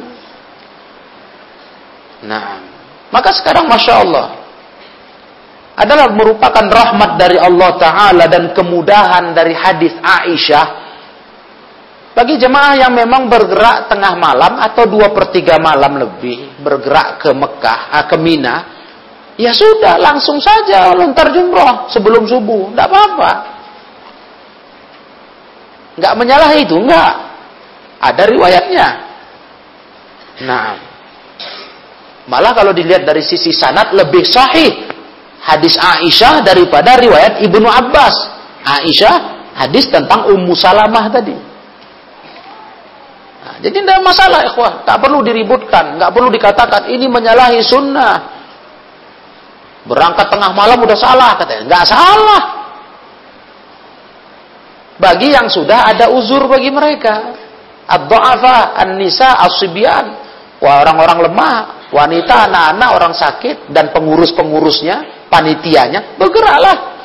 Nah, 2.26 2.66
maka 3.14 3.30
sekarang 3.30 3.70
Masya 3.70 3.94
Allah 3.94 4.28
adalah 5.78 6.10
merupakan 6.10 6.66
rahmat 6.66 7.22
dari 7.22 7.38
Allah 7.38 7.78
Ta'ala 7.78 8.26
dan 8.26 8.50
kemudahan 8.58 9.38
dari 9.38 9.54
hadis 9.54 9.94
Aisyah 10.02 10.88
bagi 12.18 12.42
jemaah 12.42 12.74
yang 12.74 12.98
memang 12.98 13.30
bergerak 13.30 13.86
tengah 13.94 14.18
malam 14.18 14.58
atau 14.58 14.90
dua 14.90 15.14
per 15.14 15.30
tiga 15.30 15.62
malam 15.62 16.02
lebih 16.02 16.58
bergerak 16.66 17.22
ke 17.22 17.30
Mekah, 17.30 17.94
ah, 17.94 18.04
ke 18.10 18.18
Mina, 18.18 18.77
ya 19.38 19.54
sudah 19.54 20.02
langsung 20.02 20.42
saja 20.42 20.92
lontar 20.98 21.30
jumroh 21.32 21.88
sebelum 21.94 22.26
subuh, 22.26 22.74
tidak 22.74 22.90
apa-apa. 22.90 23.32
Nggak 25.98 26.14
menyalahi 26.14 26.60
itu, 26.66 26.78
nggak. 26.78 27.14
Ada 27.98 28.24
riwayatnya. 28.30 28.88
Nah, 30.46 30.78
Malah 32.28 32.52
kalau 32.52 32.76
dilihat 32.76 33.08
dari 33.08 33.24
sisi 33.24 33.56
sanad 33.56 33.96
lebih 33.96 34.28
sahih 34.28 34.92
hadis 35.48 35.80
Aisyah 35.80 36.44
daripada 36.44 37.00
riwayat 37.00 37.40
Ibnu 37.40 37.64
Abbas. 37.72 38.16
Aisyah 38.68 39.16
hadis 39.56 39.88
tentang 39.88 40.28
Ummu 40.28 40.52
Salamah 40.52 41.08
tadi. 41.08 41.32
Nah, 43.48 43.56
jadi 43.64 43.80
tidak 43.80 44.04
masalah 44.04 44.44
ikhwah, 44.44 44.84
tak 44.84 45.00
perlu 45.00 45.24
diributkan, 45.24 45.96
nggak 45.96 46.12
perlu 46.12 46.28
dikatakan 46.28 46.92
ini 46.92 47.08
menyalahi 47.08 47.64
sunnah. 47.64 48.37
Berangkat 49.88 50.28
tengah 50.28 50.52
malam 50.52 50.84
udah 50.84 50.98
salah 51.00 51.40
katanya, 51.40 51.64
nggak 51.72 51.86
salah. 51.88 52.44
Bagi 54.98 55.32
yang 55.32 55.48
sudah 55.48 55.88
ada 55.88 56.12
uzur 56.12 56.50
bagi 56.52 56.68
mereka. 56.74 57.34
Ad-du'afa, 57.88 58.76
an-nisa, 58.76 59.40
as-sibyan. 59.48 60.28
Orang-orang 60.60 61.30
lemah, 61.30 61.56
wanita, 61.94 62.50
anak-anak, 62.50 62.90
orang 62.92 63.14
sakit, 63.14 63.70
dan 63.72 63.94
pengurus-pengurusnya, 63.94 65.30
panitianya, 65.30 66.18
bergeraklah. 66.18 66.98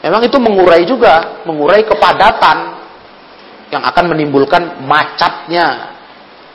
Memang 0.00 0.24
itu 0.24 0.40
mengurai 0.40 0.82
juga, 0.88 1.44
mengurai 1.44 1.84
kepadatan 1.84 2.58
yang 3.68 3.84
akan 3.84 4.04
menimbulkan 4.08 4.80
macetnya 4.88 5.94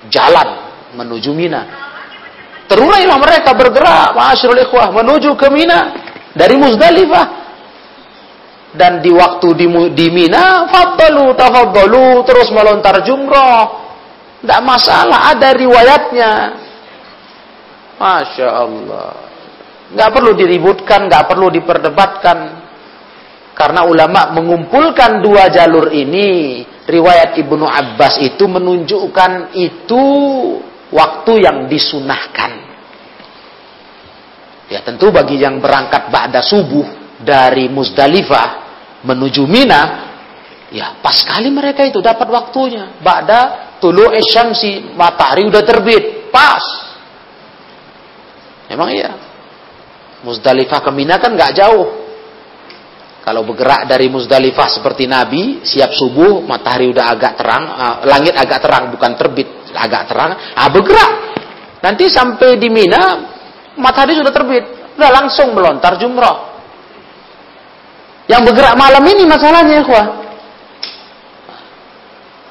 jalan 0.09 0.65
menuju 0.97 1.31
Mina. 1.31 1.63
Terulailah 2.65 3.17
mereka 3.21 3.53
bergerak, 3.53 4.17
ma'asyiral 4.17 4.65
ikhwah, 4.65 4.89
menuju 4.89 5.37
ke 5.37 5.47
Mina 5.53 5.93
dari 6.33 6.57
Muzdalifah. 6.57 7.45
Dan 8.75 8.99
di 8.99 9.13
waktu 9.13 9.47
di, 9.55 9.67
di 9.95 10.07
Mina, 10.11 10.67
faddalu, 10.67 11.31
tafaddalu, 11.37 12.25
terus 12.27 12.51
melontar 12.51 13.05
jumroh. 13.05 13.85
Tidak 14.41 14.61
masalah, 14.65 15.31
ada 15.31 15.55
riwayatnya. 15.55 16.31
Masya 17.95 18.49
Allah. 18.51 19.09
Nggak 19.95 20.09
perlu 20.11 20.31
diributkan, 20.35 21.07
nggak 21.07 21.25
perlu 21.29 21.47
diperdebatkan. 21.53 22.37
Karena 23.55 23.87
ulama 23.87 24.35
mengumpulkan 24.35 25.23
dua 25.23 25.47
jalur 25.47 25.87
ini, 25.95 26.59
riwayat 26.83 27.39
Ibnu 27.39 27.63
Abbas 27.63 28.19
itu 28.19 28.43
menunjukkan 28.43 29.55
itu 29.55 30.05
waktu 30.95 31.43
yang 31.43 31.67
disunahkan. 31.67 32.51
Ya 34.71 34.81
tentu 34.81 35.11
bagi 35.13 35.37
yang 35.37 35.61
berangkat 35.61 36.09
ba'da 36.09 36.41
subuh 36.41 37.19
dari 37.21 37.69
Muzdalifah 37.69 38.65
menuju 39.05 39.45
Mina, 39.45 39.81
ya 40.73 40.97
pas 41.03 41.21
sekali 41.21 41.53
mereka 41.53 41.85
itu 41.85 42.01
dapat 42.01 42.25
waktunya. 42.31 42.97
Ba'da 42.97 43.75
tulu 43.77 44.09
esyamsi, 44.09 44.95
matahari 44.97 45.45
udah 45.45 45.61
terbit, 45.61 46.33
pas. 46.33 46.63
Emang 48.65 48.89
iya. 48.89 49.13
Muzdalifah 50.25 50.81
ke 50.81 50.89
Mina 50.89 51.21
kan 51.21 51.37
nggak 51.37 51.53
jauh. 51.53 51.87
Kalau 53.21 53.41
bergerak 53.45 53.89
dari 53.89 54.09
Muzdalifah 54.09 54.69
seperti 54.69 55.05
Nabi, 55.05 55.61
siap 55.61 55.93
subuh, 55.93 56.41
matahari 56.45 56.89
udah 56.89 57.05
agak 57.09 57.33
terang, 57.37 57.63
uh, 57.69 57.95
langit 58.05 58.33
agak 58.37 58.61
terang, 58.61 58.93
bukan 58.93 59.17
terbit, 59.17 59.49
agak 59.75 60.09
terang, 60.09 60.33
ah 60.55 60.67
bergerak. 60.71 61.11
Nanti 61.83 62.09
sampai 62.09 62.57
di 62.57 62.71
Mina, 62.71 63.21
matahari 63.77 64.17
sudah 64.17 64.33
terbit, 64.33 64.65
udah 64.97 65.11
langsung 65.13 65.53
melontar 65.53 65.99
jumrah. 66.01 66.57
Yang 68.25 68.41
bergerak 68.49 68.73
malam 68.73 69.03
ini 69.05 69.23
masalahnya, 69.29 69.85
ya, 69.85 70.03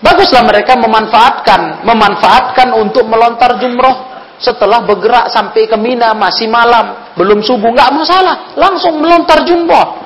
Baguslah 0.05 0.45
mereka 0.45 0.77
memanfaatkan, 0.77 1.81
memanfaatkan 1.83 2.77
untuk 2.77 3.09
melontar 3.09 3.57
jumroh 3.57 4.13
setelah 4.37 4.85
bergerak 4.85 5.33
sampai 5.33 5.65
ke 5.65 5.77
Mina 5.81 6.13
masih 6.13 6.45
malam, 6.45 7.17
belum 7.17 7.41
subuh, 7.41 7.73
nggak 7.73 7.91
masalah, 7.97 8.53
langsung 8.55 9.01
melontar 9.01 9.49
jumroh. 9.49 10.05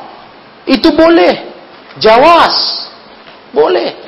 Itu 0.71 0.95
boleh, 0.95 1.51
jawas, 1.99 2.87
boleh. 3.51 4.08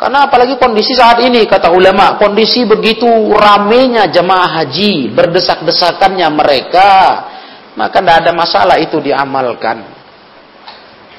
Karena 0.00 0.24
apalagi 0.24 0.56
kondisi 0.56 0.96
saat 0.96 1.20
ini, 1.20 1.44
kata 1.44 1.68
ulama, 1.68 2.16
kondisi 2.16 2.64
begitu 2.64 3.04
ramenya 3.36 4.08
jemaah 4.08 4.64
haji, 4.64 5.12
berdesak-desakannya 5.12 6.24
mereka, 6.32 6.88
maka 7.76 8.00
tidak 8.00 8.16
ada 8.24 8.32
masalah 8.32 8.76
itu 8.80 8.96
diamalkan. 8.96 9.84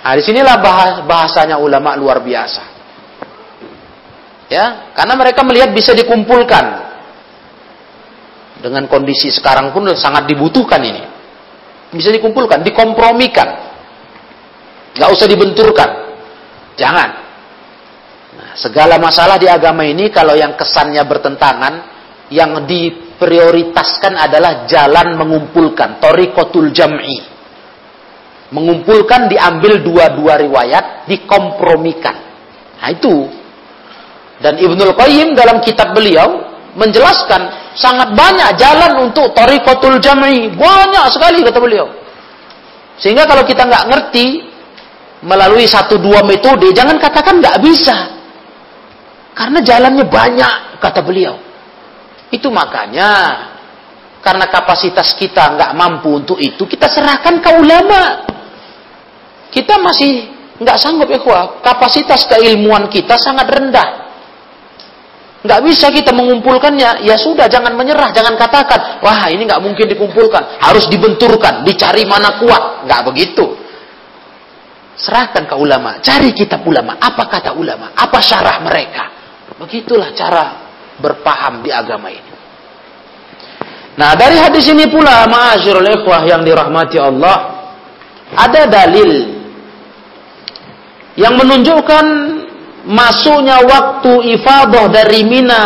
Nah, 0.01 0.17
di 0.17 0.25
sinilah 0.25 0.57
bahasanya 1.05 1.61
ulama 1.61 1.93
luar 1.93 2.25
biasa. 2.25 2.63
Ya, 4.49 4.89
karena 4.97 5.13
mereka 5.13 5.45
melihat 5.45 5.69
bisa 5.77 5.93
dikumpulkan 5.93 6.65
dengan 8.65 8.89
kondisi 8.89 9.29
sekarang 9.29 9.69
pun 9.77 9.93
sangat 9.93 10.25
dibutuhkan 10.25 10.81
ini. 10.81 11.05
Bisa 11.93 12.09
dikumpulkan, 12.09 12.65
dikompromikan. 12.65 13.49
Gak 14.97 15.09
usah 15.13 15.29
dibenturkan. 15.29 15.89
Jangan. 16.81 17.20
Segala 18.55 18.99
masalah 18.99 19.39
di 19.39 19.47
agama 19.47 19.87
ini 19.87 20.11
kalau 20.11 20.35
yang 20.35 20.59
kesannya 20.59 21.03
bertentangan, 21.07 21.73
yang 22.31 22.63
diprioritaskan 22.67 24.15
adalah 24.15 24.67
jalan 24.67 25.19
mengumpulkan. 25.19 25.99
Torikotul 25.99 26.71
jam'i. 26.71 27.19
Mengumpulkan 28.51 29.31
diambil 29.31 29.79
dua-dua 29.79 30.35
riwayat, 30.39 31.07
dikompromikan. 31.07 32.15
Nah 32.83 32.89
itu. 32.91 33.27
Dan 34.41 34.57
Ibnul 34.59 34.97
Qayyim 34.97 35.37
dalam 35.37 35.63
kitab 35.63 35.95
beliau 35.95 36.49
menjelaskan 36.75 37.75
sangat 37.75 38.15
banyak 38.15 38.59
jalan 38.59 39.07
untuk 39.07 39.31
tarikatul 39.31 39.99
jam'i. 40.03 40.51
Banyak 40.51 41.05
sekali 41.11 41.43
kata 41.43 41.59
beliau. 41.59 41.87
Sehingga 42.99 43.23
kalau 43.23 43.47
kita 43.47 43.63
nggak 43.63 43.87
ngerti 43.87 44.25
melalui 45.23 45.69
satu 45.69 45.97
dua 46.01 46.25
metode, 46.25 46.69
jangan 46.75 46.99
katakan 46.99 47.39
nggak 47.39 47.59
bisa. 47.63 48.20
Karena 49.41 49.57
jalannya 49.65 50.05
banyak, 50.05 50.53
kata 50.77 51.01
beliau. 51.01 51.33
Itu 52.29 52.53
makanya 52.53 53.09
karena 54.21 54.45
kapasitas 54.45 55.17
kita 55.17 55.57
nggak 55.57 55.73
mampu 55.73 56.13
untuk 56.13 56.37
itu, 56.37 56.61
kita 56.69 56.85
serahkan 56.85 57.41
ke 57.41 57.49
ulama. 57.57 58.21
Kita 59.49 59.81
masih 59.81 60.29
nggak 60.61 60.77
sanggup 60.77 61.09
ya, 61.09 61.17
kapasitas 61.65 62.29
keilmuan 62.29 62.85
kita 62.85 63.17
sangat 63.17 63.49
rendah. 63.49 64.13
Nggak 65.41 65.61
bisa 65.65 65.89
kita 65.89 66.13
mengumpulkannya. 66.13 67.01
Ya 67.01 67.17
sudah, 67.17 67.49
jangan 67.49 67.73
menyerah, 67.73 68.13
jangan 68.13 68.37
katakan, 68.37 69.01
wah 69.01 69.25
ini 69.25 69.49
nggak 69.49 69.57
mungkin 69.57 69.89
dikumpulkan, 69.89 70.61
harus 70.61 70.85
dibenturkan, 70.85 71.65
dicari 71.65 72.05
mana 72.05 72.37
kuat. 72.37 72.85
Nggak 72.85 73.01
begitu. 73.09 73.57
Serahkan 75.01 75.49
ke 75.49 75.55
ulama, 75.57 75.97
cari 76.05 76.29
kitab 76.29 76.61
ulama, 76.61 77.01
apa 77.01 77.25
kata 77.25 77.57
ulama, 77.57 77.89
apa 77.97 78.21
syarah 78.21 78.61
mereka. 78.61 79.10
Begitulah 79.59 80.15
cara 80.15 80.45
berpaham 81.01 81.65
di 81.65 81.73
agama 81.73 82.07
ini. 82.13 82.31
Nah, 83.99 84.15
dari 84.15 84.39
hadis 84.39 84.71
ini 84.71 84.87
pula, 84.87 85.27
ma'asyirul 85.27 85.89
ikhwah 85.99 86.23
yang 86.23 86.47
dirahmati 86.47 86.95
Allah, 86.95 87.37
ada 88.31 88.63
dalil 88.71 89.11
yang 91.19 91.35
menunjukkan 91.35 92.05
masuknya 92.87 93.59
waktu 93.61 94.39
ifadah 94.39 94.87
dari 94.87 95.21
Mina 95.27 95.63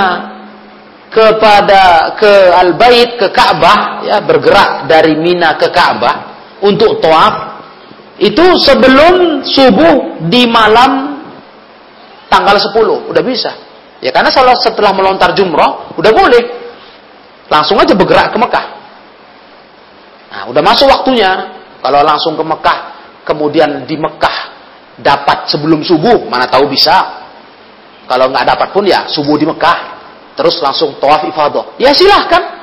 kepada 1.13 2.17
ke 2.19 2.34
Al-Bait 2.52 3.15
ke 3.15 3.32
Ka'bah 3.32 4.04
ya 4.04 4.19
bergerak 4.19 4.89
dari 4.89 5.15
Mina 5.15 5.56
ke 5.56 5.71
Ka'bah 5.71 6.36
untuk 6.60 7.00
tawaf 7.00 7.62
itu 8.19 8.43
sebelum 8.60 9.45
subuh 9.48 10.28
di 10.28 10.43
malam 10.50 11.24
tanggal 12.28 12.60
10 12.60 13.15
udah 13.15 13.24
bisa 13.24 13.64
ya 14.06 14.13
karena 14.13 14.30
salah 14.30 14.54
setelah 14.62 14.94
melontar 14.94 15.34
jumrah 15.34 15.98
udah 15.98 16.12
boleh 16.13 16.44
langsung 17.50 17.82
aja 17.82 17.98
bergerak 17.98 18.30
ke 18.30 18.38
Mekah 18.38 18.65
nah 20.30 20.41
udah 20.54 20.62
masuk 20.62 20.86
waktunya 20.86 21.58
kalau 21.82 22.06
langsung 22.06 22.38
ke 22.38 22.44
Mekah 22.46 22.78
kemudian 23.26 23.89
di 23.89 23.98
Mekah 23.98 24.56
dapat 25.00 25.52
sebelum 25.52 25.84
subuh, 25.84 26.28
mana 26.28 26.48
tahu 26.48 26.72
bisa. 26.72 27.26
Kalau 28.06 28.30
nggak 28.30 28.46
dapat 28.46 28.70
pun 28.70 28.86
ya 28.86 29.10
subuh 29.10 29.36
di 29.36 29.50
Mekah, 29.50 29.78
terus 30.38 30.62
langsung 30.62 30.96
tawaf 31.02 31.26
ifadah. 31.26 31.76
Ya 31.82 31.91
silahkan. 31.91 32.54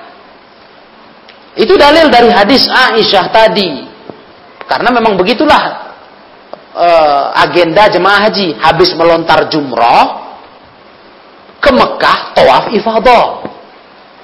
Itu 1.52 1.76
dalil 1.76 2.08
dari 2.08 2.32
hadis 2.32 2.64
Aisyah 2.70 3.26
tadi. 3.28 3.84
Karena 4.64 4.88
memang 4.88 5.20
begitulah 5.20 5.62
uh, 6.72 7.24
agenda 7.36 7.90
jemaah 7.92 8.30
haji. 8.30 8.56
Habis 8.56 8.96
melontar 8.96 9.50
jumroh, 9.52 10.21
ke 11.62 11.70
Mekah 11.70 12.18
tawaf 12.34 12.66
ifadah. 12.74 13.46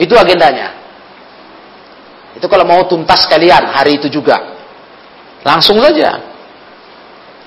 Itu 0.02 0.18
agendanya. 0.18 0.74
Itu 2.34 2.50
kalau 2.50 2.66
mau 2.66 2.82
tuntas 2.90 3.26
kalian 3.30 3.70
hari 3.70 4.02
itu 4.02 4.10
juga. 4.10 4.42
Langsung 5.46 5.78
saja. 5.78 6.18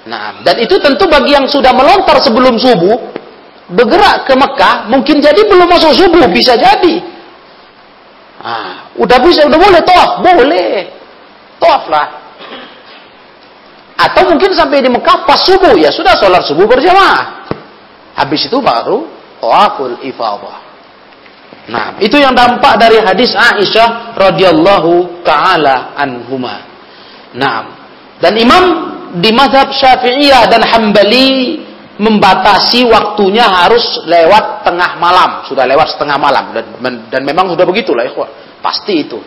Nah, 0.08 0.42
dan 0.42 0.58
itu 0.64 0.80
tentu 0.82 1.06
bagi 1.06 1.36
yang 1.36 1.46
sudah 1.46 1.76
melontar 1.76 2.18
sebelum 2.24 2.58
subuh, 2.58 2.98
bergerak 3.70 4.26
ke 4.26 4.34
Mekah, 4.34 4.90
mungkin 4.90 5.22
jadi 5.22 5.46
belum 5.46 5.68
masuk 5.70 5.94
subuh, 5.94 6.26
bisa 6.32 6.58
jadi. 6.58 6.96
Nah, 8.42 8.90
udah 8.98 9.18
bisa, 9.22 9.46
udah 9.46 9.60
boleh 9.60 9.82
toh, 9.86 10.08
boleh. 10.26 10.90
Toh 11.62 11.82
lah. 11.94 12.08
Atau 14.02 14.34
mungkin 14.34 14.50
sampai 14.58 14.82
di 14.82 14.90
Mekah 14.90 15.30
pas 15.30 15.46
subuh, 15.46 15.78
ya 15.78 15.94
sudah 15.94 16.18
sholat 16.18 16.42
subuh 16.50 16.66
berjamaah. 16.66 17.46
Habis 18.18 18.50
itu 18.50 18.58
baru 18.58 19.21
tawaful 19.42 19.98
ifadah. 20.06 20.72
Nah, 21.68 21.98
itu 22.02 22.18
yang 22.18 22.34
dampak 22.34 22.78
dari 22.78 22.98
hadis 23.02 23.34
Aisyah 23.34 24.18
radhiyallahu 24.18 25.22
taala 25.22 25.94
anhuma. 25.94 26.66
Nah, 27.38 27.58
dan 28.18 28.34
Imam 28.38 28.64
di 29.18 29.30
mazhab 29.34 29.70
Syafi'iyah 29.74 30.48
dan 30.48 30.62
Hambali 30.64 31.62
membatasi 32.02 32.88
waktunya 32.90 33.46
harus 33.46 34.02
lewat 34.10 34.66
tengah 34.66 34.98
malam, 34.98 35.46
sudah 35.46 35.70
lewat 35.70 35.98
setengah 35.98 36.18
malam 36.18 36.50
dan 36.56 36.66
dan 37.14 37.22
memang 37.22 37.52
sudah 37.54 37.66
begitulah 37.68 38.08
ikhwah. 38.10 38.58
Pasti 38.62 39.06
itu. 39.06 39.20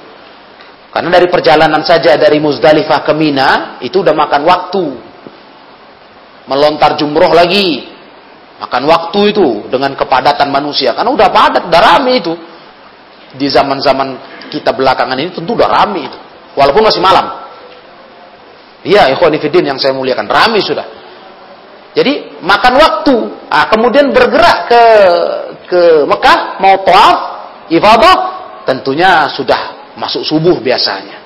Karena 0.95 1.11
dari 1.11 1.27
perjalanan 1.27 1.83
saja 1.83 2.15
dari 2.15 2.39
Muzdalifah 2.39 3.03
ke 3.03 3.13
Mina 3.19 3.83
itu 3.83 3.99
udah 3.99 4.15
makan 4.15 4.43
waktu. 4.47 4.85
Melontar 6.47 6.95
jumroh 6.95 7.35
lagi. 7.35 7.94
Makan 8.65 8.83
waktu 8.89 9.37
itu 9.37 9.69
dengan 9.69 9.93
kepadatan 9.93 10.49
manusia. 10.49 10.97
Karena 10.97 11.13
udah 11.13 11.29
padat, 11.29 11.69
udah 11.69 11.83
rame 11.85 12.17
itu. 12.17 12.33
Di 13.37 13.45
zaman-zaman 13.53 14.17
kita 14.49 14.73
belakangan 14.73 15.21
ini 15.21 15.37
tentu 15.37 15.53
udah 15.53 15.69
rame 15.69 16.09
itu. 16.09 16.19
Walaupun 16.57 16.89
masih 16.89 17.05
malam. 17.05 17.45
Iya, 18.89 19.13
ikhwanifidin 19.13 19.69
yang 19.69 19.77
saya 19.77 19.93
muliakan. 19.93 20.25
Rame 20.25 20.65
sudah. 20.65 20.87
Jadi 21.93 22.41
makan 22.41 22.75
waktu. 22.81 23.17
Ah, 23.53 23.69
kemudian 23.69 24.09
bergerak 24.09 24.73
ke 24.73 24.83
ke 25.69 25.83
Mekah 26.09 26.61
mau 26.61 26.81
tawaf, 26.85 27.19
ibadah, 27.69 28.17
tentunya 28.65 29.29
sudah 29.29 29.93
masuk 30.01 30.25
subuh 30.25 30.57
biasanya. 30.61 31.21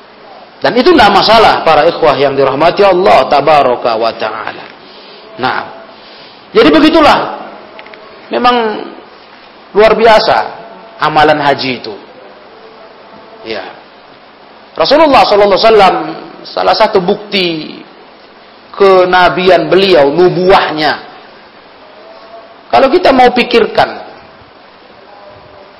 Dan 0.58 0.74
itu 0.74 0.90
tidak 0.90 1.14
masalah 1.14 1.62
para 1.62 1.86
ikhwah 1.86 2.18
yang 2.18 2.34
dirahmati 2.34 2.82
Allah 2.82 3.30
tabaraka 3.30 3.94
wa 3.94 4.10
taala. 4.18 4.66
Nah, 5.38 5.77
jadi 6.52 6.68
begitulah. 6.72 7.18
Memang 8.32 8.56
luar 9.76 9.92
biasa 9.96 10.36
amalan 11.00 11.40
haji 11.40 11.70
itu. 11.80 11.94
Ya. 13.44 13.72
Rasulullah 14.76 15.24
sallallahu 15.24 15.60
alaihi 15.60 16.46
salah 16.46 16.76
satu 16.76 17.02
bukti 17.02 17.80
kenabian 18.72 19.66
beliau, 19.68 20.08
nubuahnya. 20.12 21.08
Kalau 22.68 22.88
kita 22.92 23.10
mau 23.16 23.32
pikirkan 23.32 24.06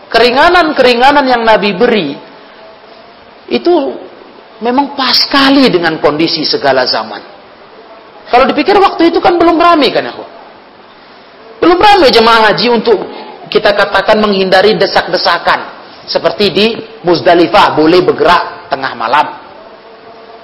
keringanan-keringanan 0.09 1.25
yang 1.29 1.43
Nabi 1.45 1.77
beri 1.77 2.17
itu 3.53 3.73
memang 4.65 4.97
pas 4.97 5.15
sekali 5.15 5.69
dengan 5.69 6.01
kondisi 6.01 6.49
segala 6.49 6.89
zaman. 6.89 7.21
Kalau 8.29 8.45
dipikir 8.49 8.77
waktu 8.77 9.13
itu 9.13 9.21
kan 9.21 9.37
belum 9.37 9.57
ramai 9.57 9.89
kan 9.93 10.05
ya, 10.05 10.13
Belum 11.59 11.79
ramai 11.79 12.15
jemaah 12.15 12.51
haji 12.51 12.67
untuk 12.71 12.99
kita 13.51 13.75
katakan 13.75 14.21
menghindari 14.23 14.77
desak-desakan. 14.79 15.79
Seperti 16.09 16.45
di 16.49 16.67
Muzdalifah 17.05 17.77
boleh 17.77 18.01
bergerak 18.01 18.73
tengah 18.73 18.93
malam. 18.97 19.27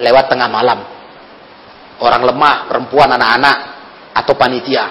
Lewat 0.03 0.29
tengah 0.29 0.49
malam. 0.51 0.85
Orang 2.03 2.27
lemah, 2.27 2.67
perempuan, 2.69 3.09
anak-anak 3.15 3.57
atau 4.13 4.35
panitia, 4.35 4.85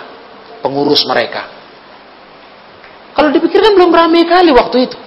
pengurus 0.64 1.04
mereka. 1.06 1.52
Kalau 3.14 3.30
dipikirkan 3.30 3.78
belum 3.78 3.94
ramai 3.94 4.26
kali 4.26 4.50
waktu 4.50 4.90
itu. 4.90 4.98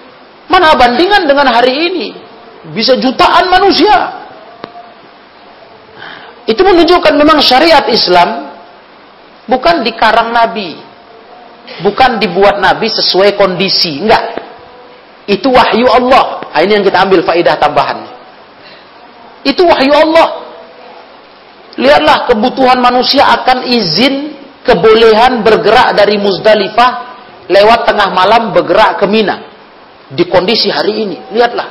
Mana 0.46 0.78
bandingan 0.78 1.26
dengan 1.26 1.50
hari 1.50 1.74
ini? 1.90 2.06
Bisa 2.70 2.94
jutaan 2.94 3.50
manusia. 3.50 4.22
Itu 6.46 6.62
menunjukkan 6.62 7.14
memang 7.18 7.42
syariat 7.42 7.82
Islam 7.90 8.54
bukan 9.50 9.82
dikarang 9.82 10.30
Nabi. 10.30 10.85
Bukan 11.82 12.22
dibuat 12.22 12.62
Nabi 12.62 12.88
sesuai 12.88 13.36
kondisi. 13.36 14.00
Enggak. 14.00 14.38
Itu 15.26 15.50
wahyu 15.50 15.90
Allah. 15.90 16.46
Nah, 16.54 16.60
ini 16.62 16.78
yang 16.78 16.84
kita 16.86 17.02
ambil 17.02 17.20
faidah 17.26 17.58
tambahannya. 17.58 18.12
Itu 19.44 19.66
wahyu 19.66 19.92
Allah. 19.92 20.28
Lihatlah 21.76 22.30
kebutuhan 22.32 22.80
manusia 22.80 23.28
akan 23.28 23.68
izin 23.68 24.32
kebolehan 24.64 25.44
bergerak 25.44 25.92
dari 25.92 26.16
Muzdalifah 26.16 26.90
lewat 27.52 27.84
tengah 27.84 28.08
malam 28.16 28.56
bergerak 28.56 29.02
ke 29.02 29.06
Mina 29.06 29.44
di 30.08 30.24
kondisi 30.24 30.72
hari 30.72 31.04
ini. 31.04 31.16
Lihatlah. 31.34 31.68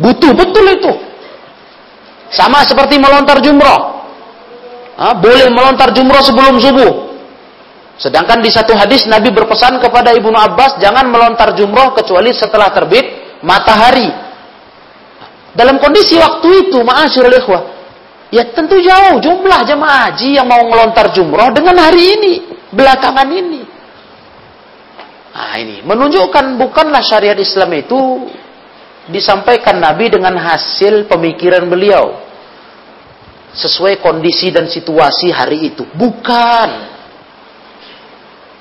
Butuh 0.00 0.32
betul 0.34 0.66
itu. 0.74 0.92
Sama 2.34 2.66
seperti 2.66 2.98
melontar 2.98 3.38
jumroh. 3.38 4.02
Ha, 4.98 5.14
boleh 5.14 5.46
melontar 5.54 5.94
jumroh 5.94 6.18
sebelum 6.18 6.58
subuh. 6.58 7.03
Sedangkan 7.94 8.42
di 8.42 8.50
satu 8.50 8.74
hadis 8.74 9.06
Nabi 9.06 9.30
berpesan 9.30 9.78
kepada 9.78 10.10
Ibnu 10.10 10.34
Abbas 10.34 10.82
jangan 10.82 11.06
melontar 11.06 11.54
jumroh 11.54 11.94
kecuali 11.94 12.34
setelah 12.34 12.74
terbit 12.74 13.38
matahari. 13.46 14.10
Dalam 15.54 15.78
kondisi 15.78 16.18
waktu 16.18 16.66
itu, 16.66 16.82
ma'asyiral 16.82 17.38
ikhwah, 17.38 17.62
ya 18.34 18.42
tentu 18.50 18.82
jauh 18.82 19.22
jumlah 19.22 19.62
jemaah 19.62 20.10
haji 20.10 20.34
yang 20.34 20.50
mau 20.50 20.66
melontar 20.66 21.14
jumroh 21.14 21.54
dengan 21.54 21.78
hari 21.78 22.18
ini, 22.18 22.32
belakangan 22.74 23.30
ini. 23.30 23.62
Nah 25.34 25.54
ini 25.58 25.82
menunjukkan 25.82 26.58
bukanlah 26.58 27.02
syariat 27.02 27.38
Islam 27.38 27.70
itu 27.74 28.30
disampaikan 29.10 29.82
Nabi 29.82 30.10
dengan 30.10 30.38
hasil 30.38 31.10
pemikiran 31.10 31.66
beliau 31.66 32.22
sesuai 33.54 34.02
kondisi 34.02 34.50
dan 34.50 34.66
situasi 34.66 35.30
hari 35.30 35.74
itu. 35.74 35.86
Bukan. 35.94 36.93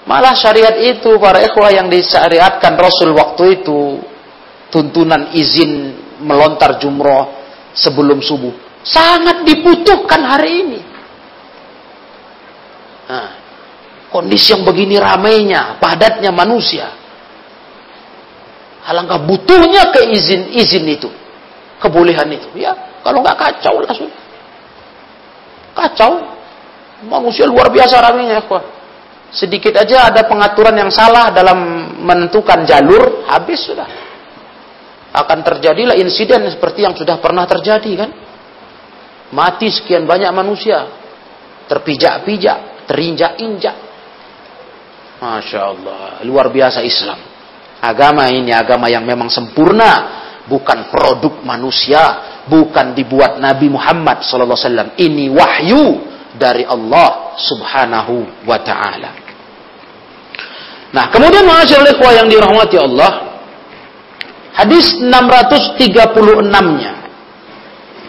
Malah 0.03 0.35
syariat 0.35 0.75
itu 0.83 1.15
para 1.15 1.39
ikhwah 1.39 1.71
yang 1.71 1.87
disyariatkan 1.87 2.75
Rasul 2.75 3.15
waktu 3.15 3.63
itu 3.63 4.03
tuntunan 4.67 5.31
izin 5.31 5.95
melontar 6.19 6.75
jumroh 6.75 7.31
sebelum 7.71 8.19
subuh 8.19 8.51
sangat 8.83 9.47
dibutuhkan 9.47 10.21
hari 10.27 10.51
ini. 10.67 10.79
Nah, 13.07 13.29
kondisi 14.11 14.51
yang 14.51 14.67
begini 14.67 14.99
ramainya, 14.99 15.79
padatnya 15.79 16.29
manusia. 16.35 16.91
Alangkah 18.83 19.23
butuhnya 19.23 19.95
keizin-izin 19.95 20.83
itu, 20.91 21.07
kebolehan 21.79 22.27
itu. 22.35 22.51
Ya, 22.59 22.75
kalau 23.01 23.23
nggak 23.23 23.39
kacau 23.39 23.79
lah 23.79 23.95
Kacau. 25.73 26.13
Manusia 27.03 27.43
luar 27.43 27.67
biasa 27.67 27.99
ramainya, 27.99 28.39
ikhwah 28.39 28.63
sedikit 29.33 29.73
aja 29.81 30.13
ada 30.13 30.29
pengaturan 30.29 30.77
yang 30.77 30.93
salah 30.93 31.33
dalam 31.33 31.89
menentukan 32.05 32.63
jalur, 32.69 33.25
habis 33.25 33.65
sudah. 33.65 33.89
Akan 35.13 35.45
terjadilah 35.45 35.97
insiden 35.97 36.45
seperti 36.49 36.85
yang 36.85 36.93
sudah 36.93 37.17
pernah 37.17 37.45
terjadi 37.49 37.91
kan. 38.05 38.11
Mati 39.33 39.69
sekian 39.73 40.05
banyak 40.05 40.29
manusia. 40.33 40.85
Terpijak-pijak, 41.69 42.85
terinjak-injak. 42.85 43.77
Masya 45.21 45.59
Allah, 45.61 46.21
luar 46.25 46.49
biasa 46.53 46.85
Islam. 46.85 47.17
Agama 47.81 48.29
ini 48.29 48.53
agama 48.53 48.89
yang 48.89 49.05
memang 49.05 49.29
sempurna. 49.29 50.21
Bukan 50.43 50.91
produk 50.91 51.41
manusia. 51.41 52.01
Bukan 52.45 52.93
dibuat 52.93 53.39
Nabi 53.39 53.71
Muhammad 53.71 54.21
SAW. 54.27 54.99
Ini 54.99 55.31
wahyu 55.31 56.13
dari 56.35 56.65
Allah 56.67 57.37
subhanahu 57.37 58.43
wa 58.43 58.59
ta'ala. 58.59 59.22
Nah, 60.93 61.09
kemudian 61.09 61.41
ma'asyarul 61.49 61.89
ikhwah 61.89 62.11
yang 62.21 62.29
dirahmati 62.29 62.77
Allah, 62.77 63.41
hadis 64.53 64.93
636-nya. 65.01 66.93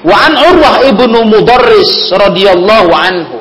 Wa 0.04 0.16
an 0.28 0.32
Urwah 0.36 0.84
ibnu 0.84 1.24
Mudarris 1.32 2.12
radhiyallahu 2.12 2.92
anhu. 2.92 3.40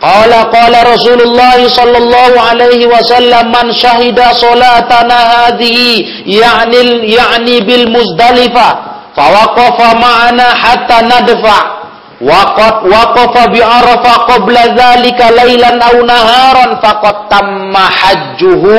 Qala 0.00 0.48
qala 0.48 0.80
Rasulullah 0.96 1.60
sallallahu 1.60 2.36
alaihi 2.40 2.88
wasallam 2.88 3.52
man 3.52 3.68
syahida 3.72 4.32
salatana 4.32 5.44
hadhihi 5.52 6.24
ya'ni 6.24 7.04
ya'ni 7.12 7.64
bil 7.64 7.88
Muzdalifah 7.92 8.72
fawaqafa 9.16 9.88
ma'ana 9.96 10.52
hatta 10.56 11.00
nadfa' 11.04 11.75
Waqat 12.16 12.88
waqafa 12.88 13.52
bi 13.52 13.60
Arafah 13.60 14.24
qabla 14.24 14.72
dzalika 14.72 15.36
lailan 15.36 15.76
aw 15.76 15.96
naharan 16.00 16.80
faqad 16.80 17.28
tamma 17.28 17.92
hajjuhu 17.92 18.76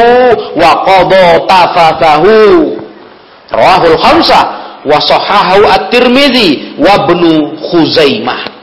wa 0.57 0.71
qada 0.81 1.45
tafathahu. 1.45 2.37
Rawahul 3.53 3.97
khamsah 4.01 4.43
wa 4.81 4.97
sahahahu 4.97 5.69
At-Tirmidzi 5.69 6.81
wa 6.81 7.05
Ibnu 7.05 7.61
Khuzaimah. 7.61 8.57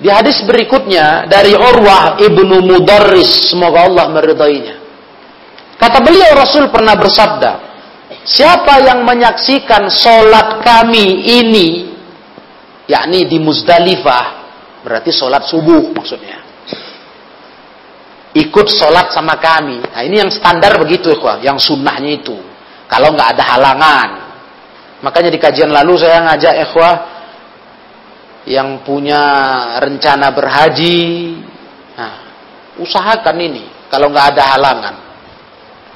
Di 0.00 0.08
hadis 0.08 0.40
berikutnya 0.48 1.28
dari 1.28 1.52
Urwah 1.52 2.16
ibnu 2.16 2.64
Mudarris, 2.64 3.52
semoga 3.52 3.84
Allah 3.84 4.08
meridainya. 4.08 4.80
Kata 5.76 6.00
beliau 6.00 6.32
Rasul 6.40 6.72
pernah 6.72 6.96
bersabda, 6.96 7.52
siapa 8.24 8.80
yang 8.80 9.04
menyaksikan 9.04 9.92
solat 9.92 10.64
kami 10.64 11.20
ini 11.44 11.89
yakni 12.90 13.30
di 13.30 13.38
Muzdalifah. 13.38 14.26
Berarti 14.82 15.14
sholat 15.14 15.46
subuh 15.46 15.94
maksudnya. 15.94 16.42
Ikut 18.34 18.66
sholat 18.66 19.14
sama 19.14 19.38
kami. 19.38 19.78
Nah 19.78 20.02
ini 20.02 20.18
yang 20.18 20.30
standar 20.30 20.74
begitu 20.82 21.14
ya 21.14 21.38
yang 21.42 21.58
sunnahnya 21.62 22.10
itu. 22.18 22.34
Kalau 22.90 23.14
nggak 23.14 23.38
ada 23.38 23.44
halangan. 23.54 24.10
Makanya 25.06 25.30
di 25.30 25.38
kajian 25.38 25.70
lalu 25.70 25.94
saya 25.96 26.26
ngajak 26.26 26.54
ikhwah 26.68 26.94
yang 28.50 28.82
punya 28.82 29.22
rencana 29.78 30.32
berhaji. 30.34 31.00
Nah, 31.96 32.14
usahakan 32.82 33.36
ini. 33.38 33.64
Kalau 33.88 34.10
nggak 34.10 34.26
ada 34.36 34.42
halangan. 34.56 34.94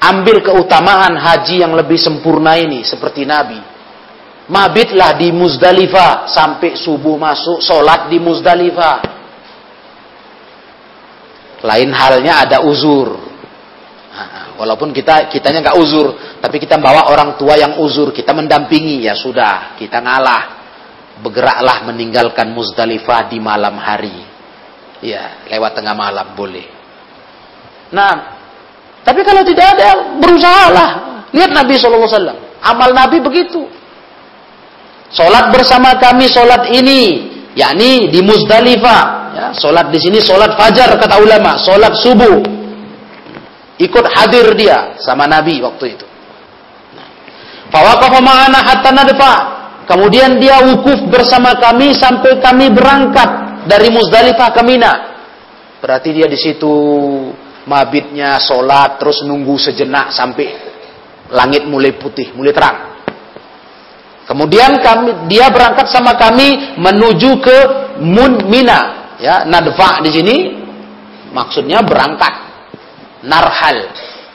Ambil 0.04 0.44
keutamaan 0.44 1.16
haji 1.16 1.64
yang 1.64 1.72
lebih 1.72 1.96
sempurna 1.96 2.60
ini 2.60 2.84
seperti 2.84 3.24
Nabi 3.24 3.73
Mabitlah 4.44 5.16
di 5.16 5.32
Muzdalifah 5.32 6.28
sampai 6.28 6.76
subuh 6.76 7.16
masuk 7.16 7.64
sholat 7.64 8.12
di 8.12 8.20
Muzdalifah. 8.20 8.96
Lain 11.64 11.90
halnya 11.96 12.44
ada 12.44 12.60
uzur. 12.60 13.24
Walaupun 14.54 14.94
kita 14.94 15.32
kitanya 15.32 15.64
nggak 15.64 15.78
uzur, 15.80 16.38
tapi 16.38 16.62
kita 16.62 16.78
bawa 16.78 17.10
orang 17.10 17.34
tua 17.40 17.58
yang 17.58 17.80
uzur, 17.82 18.14
kita 18.14 18.30
mendampingi 18.36 19.02
ya 19.08 19.16
sudah, 19.16 19.74
kita 19.80 19.98
ngalah. 19.98 20.62
Bergeraklah 21.14 21.88
meninggalkan 21.88 22.52
Muzdalifah 22.52 23.32
di 23.32 23.38
malam 23.40 23.80
hari. 23.80 24.18
Ya, 25.00 25.46
lewat 25.48 25.72
tengah 25.78 25.94
malam 25.96 26.36
boleh. 26.36 26.68
Nah, 27.94 28.12
tapi 29.04 29.20
kalau 29.24 29.40
tidak 29.46 29.78
ada, 29.78 30.16
berusahalah. 30.20 30.90
Lihat 31.32 31.50
Nabi 31.52 31.76
SAW. 31.76 32.60
Amal 32.64 32.90
Nabi 32.96 33.20
begitu. 33.20 33.68
Sholat 35.14 35.54
bersama 35.54 35.94
kami, 35.96 36.26
sholat 36.26 36.74
ini. 36.74 37.32
yakni 37.54 38.10
di 38.10 38.18
Muzdalifah. 38.18 39.02
Ya, 39.34 39.46
sholat 39.54 39.94
di 39.94 39.98
sini, 40.02 40.18
sholat 40.18 40.58
fajar, 40.58 40.90
kata 40.98 41.22
ulama. 41.22 41.54
Sholat 41.62 41.94
subuh. 42.02 42.42
Ikut 43.78 44.06
hadir 44.10 44.54
dia 44.58 44.98
sama 44.98 45.30
Nabi 45.30 45.62
waktu 45.62 45.98
itu. 45.98 46.06
Fawaqafa 47.70 48.18
ma'ana 48.22 48.58
hatta 48.58 48.90
nadfa. 48.90 49.34
Kemudian 49.86 50.38
dia 50.42 50.62
wukuf 50.66 51.06
bersama 51.10 51.58
kami 51.58 51.94
sampai 51.94 52.38
kami 52.42 52.70
berangkat 52.74 53.62
dari 53.70 53.90
Muzdalifah 53.94 54.50
ke 54.50 54.62
Mina. 54.66 54.92
Berarti 55.78 56.10
dia 56.10 56.26
di 56.26 56.38
situ 56.38 56.74
mabitnya 57.68 58.40
sholat 58.40 58.96
terus 58.98 59.22
nunggu 59.22 59.58
sejenak 59.60 60.10
sampai 60.10 60.46
langit 61.34 61.68
mulai 61.68 61.92
putih, 61.98 62.32
mulai 62.32 62.54
terang. 62.56 62.93
Kemudian 64.24 64.80
kami 64.80 65.28
dia 65.28 65.52
berangkat 65.52 65.92
sama 65.92 66.16
kami 66.16 66.76
menuju 66.80 67.30
ke 67.44 67.58
Mun 68.00 68.48
Mina, 68.50 69.14
ya, 69.20 69.44
nadfa 69.44 70.00
di 70.02 70.10
sini 70.10 70.36
maksudnya 71.30 71.84
berangkat. 71.84 72.42
Narhal, 73.24 73.88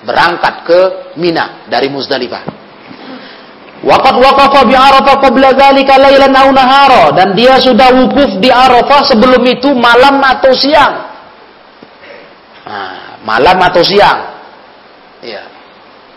berangkat 0.05 0.65
ke 0.65 0.79
Mina 1.17 1.65
dari 1.69 1.89
Muzdalifah. 1.89 2.59
Waqad 3.79 4.15
waqafa 4.19 4.67
bi 4.67 4.75
Arafah 4.75 5.15
qabla 5.23 5.55
dzalika 5.55 5.95
lailan 5.95 6.35
aw 6.35 6.47
nahara 6.51 7.03
dan 7.15 7.31
dia 7.31 7.55
sudah 7.63 7.95
wukuf 7.95 8.35
di 8.43 8.51
Arafah 8.51 9.07
sebelum 9.07 9.39
itu 9.47 9.71
malam 9.71 10.19
atau 10.19 10.51
siang. 10.51 10.93
Nah, 12.67 13.23
malam 13.23 13.55
atau 13.55 13.79
siang. 13.79 14.19
Ya. 15.23 15.47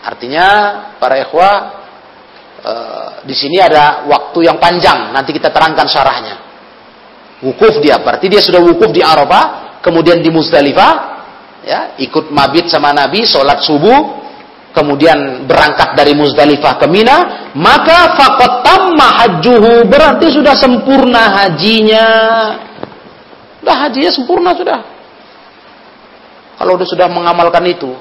Artinya 0.03 0.47
para 0.99 1.23
ikhwah 1.23 1.82
e, 2.63 2.73
di 3.27 3.35
sini 3.35 3.59
ada 3.59 4.07
waktu 4.07 4.47
yang 4.47 4.57
panjang, 4.57 5.11
nanti 5.11 5.35
kita 5.35 5.51
terangkan 5.51 5.85
syarahnya. 5.85 6.35
Wukuf 7.43 7.83
dia, 7.83 7.99
berarti 7.99 8.31
dia 8.31 8.39
sudah 8.39 8.63
wukuf 8.63 8.95
di 8.95 9.03
Arafah, 9.03 9.79
kemudian 9.83 10.23
di 10.23 10.31
Muzdalifah, 10.31 10.93
ya, 11.67 11.99
ikut 11.99 12.31
mabit 12.31 12.71
sama 12.71 12.95
Nabi, 12.95 13.27
sholat 13.27 13.59
subuh, 13.59 14.23
kemudian 14.71 15.43
berangkat 15.43 15.93
dari 15.93 16.15
Muzdalifah 16.15 16.79
ke 16.79 16.87
Mina, 16.87 17.51
maka 17.53 18.15
faqad 18.15 18.63
tamma 18.63 19.37
berarti 19.85 20.31
sudah 20.33 20.55
sempurna 20.55 21.43
hajinya. 21.43 22.07
Sudah 23.59 23.75
hajinya 23.87 24.11
sempurna 24.11 24.51
sudah. 24.55 24.79
Kalau 26.57 26.79
sudah 26.79 27.07
mengamalkan 27.11 27.63
itu, 27.67 27.91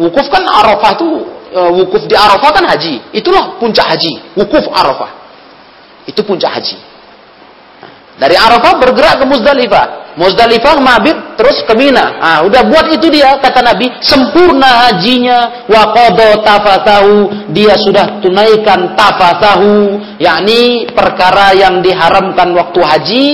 wukuf 0.00 0.26
kan 0.32 0.44
Arafah 0.44 0.92
itu 0.96 1.08
e, 1.54 1.60
wukuf 1.78 2.02
di 2.10 2.18
Arafah 2.18 2.50
kan 2.50 2.64
haji. 2.66 3.14
Itulah 3.14 3.56
puncak 3.62 3.86
haji, 3.94 4.34
wukuf 4.34 4.66
Arafah. 4.74 5.10
Itu 6.10 6.26
puncak 6.26 6.50
haji. 6.50 6.76
Dari 8.14 8.38
Arafah 8.38 8.78
bergerak 8.78 9.22
ke 9.22 9.24
Muzdalifah. 9.26 9.86
Muzdalifah 10.14 10.78
mabit 10.78 11.18
terus 11.34 11.66
ke 11.66 11.74
Mina. 11.74 12.22
Ah, 12.22 12.38
udah 12.46 12.62
buat 12.70 12.86
itu 12.94 13.10
dia 13.10 13.34
kata 13.42 13.58
Nabi, 13.58 13.90
sempurna 13.98 14.86
hajinya 14.86 15.66
wa 15.66 15.90
qada 15.90 16.38
tafatahu, 16.38 17.50
dia 17.50 17.74
sudah 17.74 18.22
tunaikan 18.22 18.94
tafatahu, 18.94 19.98
yakni 20.22 20.86
perkara 20.94 21.58
yang 21.58 21.82
diharamkan 21.82 22.54
waktu 22.54 22.80
haji 22.86 23.24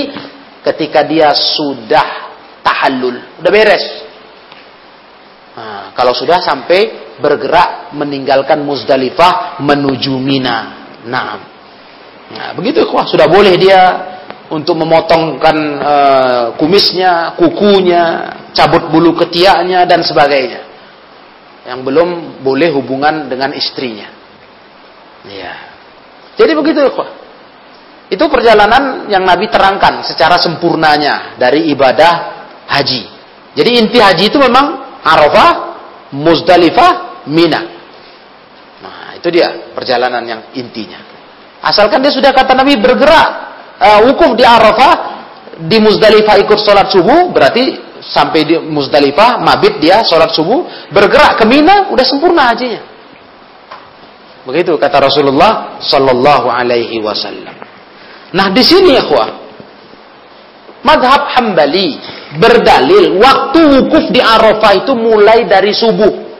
ketika 0.64 1.04
dia 1.04 1.36
sudah 1.36 2.32
tahallul. 2.64 3.20
Udah 3.44 3.52
beres. 3.52 4.09
Kalau 5.94 6.14
sudah 6.14 6.38
sampai 6.40 7.14
bergerak 7.20 7.92
meninggalkan 7.92 8.62
Muzdalifah 8.64 9.60
menuju 9.60 10.16
Mina. 10.16 10.58
Nah, 11.04 11.36
nah 12.30 12.48
begitu 12.56 12.86
wah 12.90 13.04
sudah 13.04 13.28
boleh 13.28 13.54
dia 13.60 13.80
untuk 14.50 14.82
memotongkan 14.82 15.56
uh, 15.78 16.44
kumisnya, 16.58 17.38
kukunya, 17.38 18.34
cabut 18.50 18.90
bulu 18.90 19.14
ketiaknya 19.14 19.86
dan 19.86 20.02
sebagainya. 20.02 20.66
Yang 21.70 21.80
belum 21.86 22.08
boleh 22.42 22.74
hubungan 22.74 23.30
dengan 23.30 23.54
istrinya. 23.54 24.10
Ya. 25.28 25.54
Jadi 26.34 26.52
begitu 26.56 26.80
ya, 26.82 26.90
Itu 28.10 28.26
perjalanan 28.26 29.06
yang 29.06 29.22
Nabi 29.22 29.46
terangkan 29.46 30.02
secara 30.02 30.40
sempurnanya 30.40 31.38
dari 31.38 31.70
ibadah 31.70 32.12
haji. 32.66 33.02
Jadi 33.54 33.70
inti 33.78 33.98
haji 34.02 34.34
itu 34.34 34.38
memang 34.40 34.98
Arafah, 35.04 35.69
Muzdalifah, 36.10 37.22
Mina. 37.30 37.60
Nah, 38.80 39.14
itu 39.14 39.28
dia 39.30 39.70
perjalanan 39.76 40.22
yang 40.26 40.40
intinya. 40.56 40.98
Asalkan 41.60 42.00
dia 42.00 42.10
sudah 42.10 42.32
kata 42.32 42.56
Nabi 42.56 42.80
bergerak, 42.80 43.28
uh, 43.76 43.98
wukuf 44.08 44.32
di 44.34 44.42
Arafah, 44.42 44.94
di 45.60 45.76
Muzdalifah 45.78 46.40
ikut 46.40 46.58
sholat 46.58 46.88
subuh, 46.88 47.28
berarti 47.30 47.78
sampai 48.00 48.40
di 48.48 48.54
Muzdalifah, 48.56 49.38
mabit 49.44 49.78
dia 49.78 50.00
sholat 50.02 50.32
subuh, 50.32 50.88
bergerak 50.88 51.36
ke 51.36 51.44
Mina, 51.44 51.92
udah 51.92 52.04
sempurna 52.06 52.48
hajinya. 52.50 52.80
Begitu 54.48 54.72
kata 54.80 55.04
Rasulullah 55.04 55.76
Sallallahu 55.84 56.48
Alaihi 56.48 56.96
Wasallam. 57.04 57.60
Nah 58.32 58.46
di 58.56 58.62
sini 58.64 58.96
ya 58.96 59.04
madhab 60.80 61.28
Hambali 61.36 62.00
berdalil 62.38 63.18
waktu 63.18 63.58
wukuf 63.58 64.14
di 64.14 64.22
Arafah 64.22 64.86
itu 64.86 64.94
mulai 64.94 65.50
dari 65.50 65.74
subuh 65.74 66.30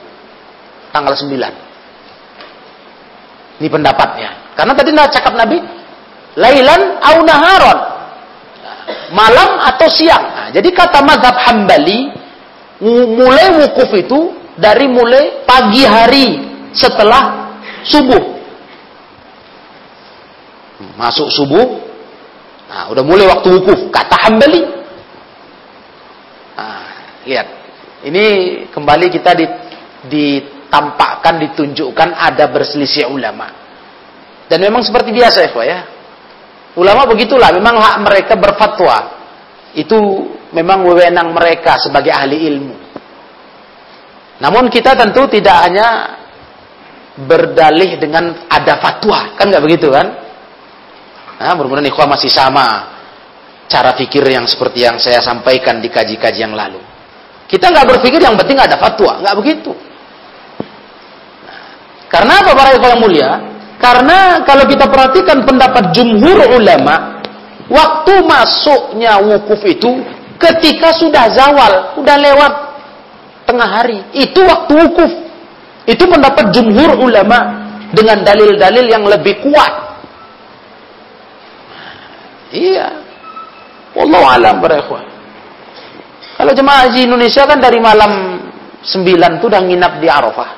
tanggal 0.91 1.15
9. 1.15 3.63
Ini 3.63 3.69
pendapatnya. 3.71 4.29
Karena 4.53 4.73
tadi 4.75 4.91
nak 4.91 5.11
cakap 5.13 5.33
Nabi, 5.33 5.61
lailan 6.35 6.99
au 6.99 7.23
naharon. 7.23 7.79
Malam 9.11 9.59
atau 9.67 9.89
siang. 9.91 10.23
Nah, 10.23 10.47
jadi 10.51 10.71
kata 10.71 11.03
madhab 11.03 11.35
Hambali, 11.35 12.11
mulai 13.11 13.51
wukuf 13.59 13.91
itu 13.95 14.35
dari 14.55 14.87
mulai 14.87 15.43
pagi 15.47 15.85
hari 15.87 16.39
setelah 16.73 17.55
subuh. 17.87 18.39
Masuk 20.97 21.29
subuh, 21.29 21.77
nah 22.65 22.89
udah 22.89 23.03
mulai 23.05 23.29
waktu 23.29 23.61
wukuf. 23.61 23.93
Kata 23.93 24.17
Hambali, 24.27 24.80
Lihat. 27.25 27.47
Ini 28.01 28.25
kembali 28.73 29.13
kita 29.13 29.37
ditampakkan, 30.09 31.37
ditunjukkan 31.37 32.09
ada 32.17 32.49
berselisih 32.49 33.09
ulama. 33.13 33.53
Dan 34.49 34.59
memang 34.65 34.81
seperti 34.81 35.13
biasa 35.13 35.47
ya, 35.47 35.79
Ulama 36.71 37.03
begitulah, 37.03 37.51
memang 37.51 37.75
hak 37.77 37.97
mereka 37.99 38.33
berfatwa. 38.39 39.19
Itu 39.75 39.97
memang 40.55 40.83
wewenang 40.87 41.35
mereka 41.35 41.79
sebagai 41.79 42.11
ahli 42.11 42.37
ilmu. 42.47 42.75
Namun 44.39 44.71
kita 44.71 44.95
tentu 44.95 45.27
tidak 45.29 45.55
hanya 45.67 45.87
berdalih 47.15 47.99
dengan 47.99 48.47
ada 48.47 48.79
fatwa, 48.79 49.35
kan 49.35 49.51
nggak 49.51 49.63
begitu 49.63 49.91
kan? 49.91 50.07
Nah, 51.41 51.53
mudah-mudahan 51.57 52.09
masih 52.09 52.31
sama 52.31 52.91
cara 53.67 53.95
pikir 53.95 54.23
yang 54.27 54.47
seperti 54.47 54.83
yang 54.87 54.99
saya 54.99 55.19
sampaikan 55.19 55.79
di 55.79 55.91
kaji-kaji 55.91 56.39
yang 56.39 56.55
lalu. 56.55 56.90
Kita 57.51 57.67
nggak 57.67 57.83
berpikir 57.83 58.23
yang 58.23 58.39
penting 58.39 58.55
ada 58.55 58.79
fatwa, 58.79 59.19
nggak 59.19 59.35
begitu. 59.43 59.75
Nah, 61.43 61.59
karena 62.07 62.33
apa 62.39 62.51
para 62.55 62.69
yang 62.71 63.03
mulia? 63.03 63.31
Karena 63.75 64.39
kalau 64.47 64.63
kita 64.63 64.87
perhatikan 64.87 65.43
pendapat 65.43 65.91
jumhur 65.91 66.39
ulama, 66.47 67.19
waktu 67.67 68.13
masuknya 68.23 69.19
wukuf 69.19 69.59
itu 69.67 69.99
ketika 70.39 70.95
sudah 70.95 71.27
zawal, 71.35 71.91
sudah 71.99 72.15
lewat 72.15 72.53
tengah 73.43 73.67
hari, 73.67 73.99
itu 74.15 74.39
waktu 74.47 74.71
wukuf. 74.87 75.11
Itu 75.83 76.07
pendapat 76.07 76.55
jumhur 76.55 76.95
ulama 77.03 77.67
dengan 77.91 78.23
dalil-dalil 78.23 78.85
yang 78.87 79.03
lebih 79.03 79.43
kuat. 79.43 79.73
Iya. 82.55 82.87
Wallahu 83.91 84.23
alam 84.23 84.63
para 84.63 84.79
ikhwan. 84.79 85.10
Kalau 86.41 86.57
jemaah 86.57 86.89
haji 86.89 87.05
Indonesia 87.05 87.45
kan 87.45 87.61
dari 87.61 87.77
malam 87.77 88.41
9 88.81 89.37
tuh 89.37 89.45
udah 89.45 89.61
nginap 89.61 90.01
di 90.01 90.09
Arafah. 90.09 90.49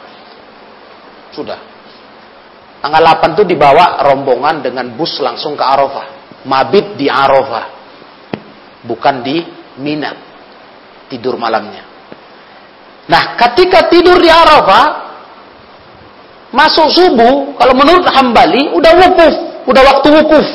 Sudah. 1.35 1.59
Tanggal 2.79 3.03
8 3.19 3.35
tuh 3.35 3.43
dibawa 3.43 3.99
rombongan 3.99 4.63
dengan 4.63 4.95
bus 4.95 5.19
langsung 5.19 5.59
ke 5.59 5.63
Arafah. 5.67 6.39
Mabit 6.47 6.95
di 6.95 7.11
Arafah. 7.11 7.67
Bukan 8.87 9.27
di 9.27 9.43
Mina. 9.83 10.15
Tidur 11.11 11.35
malamnya. 11.35 11.83
Nah, 13.11 13.35
ketika 13.35 13.91
tidur 13.91 14.23
di 14.23 14.31
Arafah, 14.31 14.85
masuk 16.55 16.95
subuh, 16.95 17.59
kalau 17.59 17.75
menurut 17.75 18.07
Hambali, 18.07 18.71
udah 18.71 18.91
wukuf, 19.03 19.35
udah 19.67 19.83
waktu 19.83 20.07
wukuf. 20.15 20.47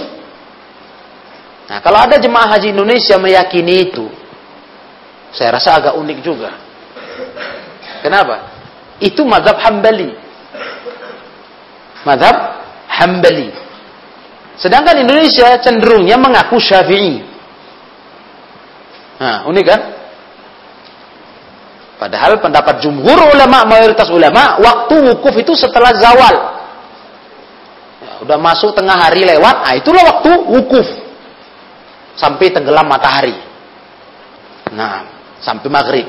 Nah, 1.68 1.84
kalau 1.84 2.00
ada 2.00 2.16
jemaah 2.16 2.48
haji 2.56 2.72
Indonesia 2.72 3.20
meyakini 3.20 3.92
itu, 3.92 4.17
saya 5.32 5.56
rasa 5.56 5.76
agak 5.76 5.94
unik 5.96 6.18
juga. 6.24 6.50
Kenapa? 8.00 8.48
Itu 8.98 9.26
madhab 9.28 9.58
Hambali. 9.60 10.10
Madhab 12.06 12.36
Hambali. 12.88 13.50
Sedangkan 14.58 14.98
Indonesia 14.98 15.54
cenderungnya 15.62 16.18
mengaku 16.18 16.58
Syafi'i. 16.58 17.22
Nah, 19.18 19.46
unik 19.50 19.66
kan? 19.66 19.80
Padahal 21.98 22.38
pendapat 22.38 22.78
jumhur 22.78 23.18
ulama, 23.34 23.66
mayoritas 23.66 24.06
ulama, 24.10 24.62
waktu 24.62 24.94
wukuf 25.10 25.34
itu 25.34 25.58
setelah 25.58 25.90
zawal. 25.98 26.36
Ya, 27.98 28.12
udah 28.22 28.38
masuk 28.38 28.70
tengah 28.78 28.94
hari 28.94 29.26
lewat, 29.26 29.66
nah 29.66 29.74
itulah 29.74 30.02
waktu 30.06 30.30
wukuf. 30.46 30.86
Sampai 32.14 32.54
tenggelam 32.54 32.86
matahari. 32.86 33.34
Nah, 34.70 35.17
sampai 35.42 35.68
maghrib. 35.70 36.06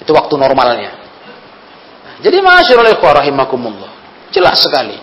Itu 0.00 0.16
waktu 0.16 0.34
normalnya. 0.36 0.92
Nah, 2.04 2.14
jadi 2.24 2.40
masyarul 2.40 2.88
rahimakumullah. 2.96 3.92
Jelas 4.32 4.62
sekali. 4.64 4.96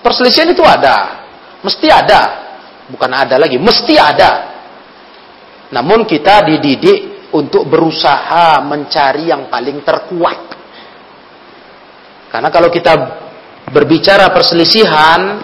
Perselisihan 0.00 0.48
itu 0.52 0.64
ada. 0.64 1.26
Mesti 1.60 1.88
ada. 1.88 2.22
Bukan 2.84 3.08
ada 3.08 3.40
lagi, 3.40 3.56
mesti 3.56 3.96
ada. 3.96 4.32
Namun 5.72 6.04
kita 6.04 6.44
dididik 6.44 7.32
untuk 7.32 7.66
berusaha 7.66 8.60
mencari 8.60 9.32
yang 9.32 9.48
paling 9.48 9.80
terkuat. 9.80 10.40
Karena 12.28 12.48
kalau 12.52 12.68
kita 12.68 12.92
berbicara 13.72 14.30
perselisihan 14.30 15.40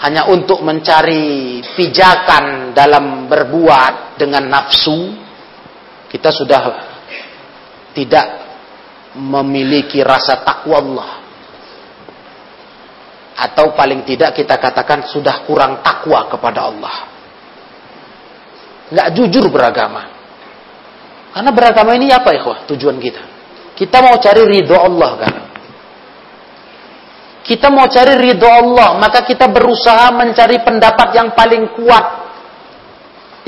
hanya 0.00 0.32
untuk 0.32 0.64
mencari 0.64 1.60
pijakan 1.76 2.72
dalam 2.72 3.28
berbuat 3.28 4.16
dengan 4.16 4.48
nafsu, 4.48 5.12
kita 6.10 6.34
sudah 6.34 6.62
tidak 7.94 8.26
memiliki 9.14 10.02
rasa 10.02 10.42
takwa 10.42 10.76
Allah. 10.82 11.10
Atau 13.40 13.72
paling 13.72 14.04
tidak 14.04 14.36
kita 14.36 14.60
katakan 14.60 15.06
sudah 15.08 15.46
kurang 15.48 15.80
takwa 15.80 16.28
kepada 16.28 16.66
Allah. 16.68 16.96
Nggak 18.90 19.08
jujur 19.16 19.48
beragama. 19.48 20.12
Karena 21.30 21.50
beragama 21.54 21.94
ini 21.94 22.10
apa 22.10 22.34
ya 22.34 22.42
tujuan 22.68 22.98
kita? 22.98 23.22
Kita 23.78 24.02
mau 24.02 24.18
cari 24.20 24.42
ridho 24.44 24.76
Allah 24.76 25.10
kan? 25.16 25.34
Kita 27.40 27.72
mau 27.72 27.88
cari 27.88 28.14
ridho 28.20 28.44
Allah, 28.44 29.00
maka 29.00 29.24
kita 29.24 29.48
berusaha 29.48 30.12
mencari 30.12 30.60
pendapat 30.60 31.08
yang 31.16 31.32
paling 31.32 31.72
kuat. 31.72 32.06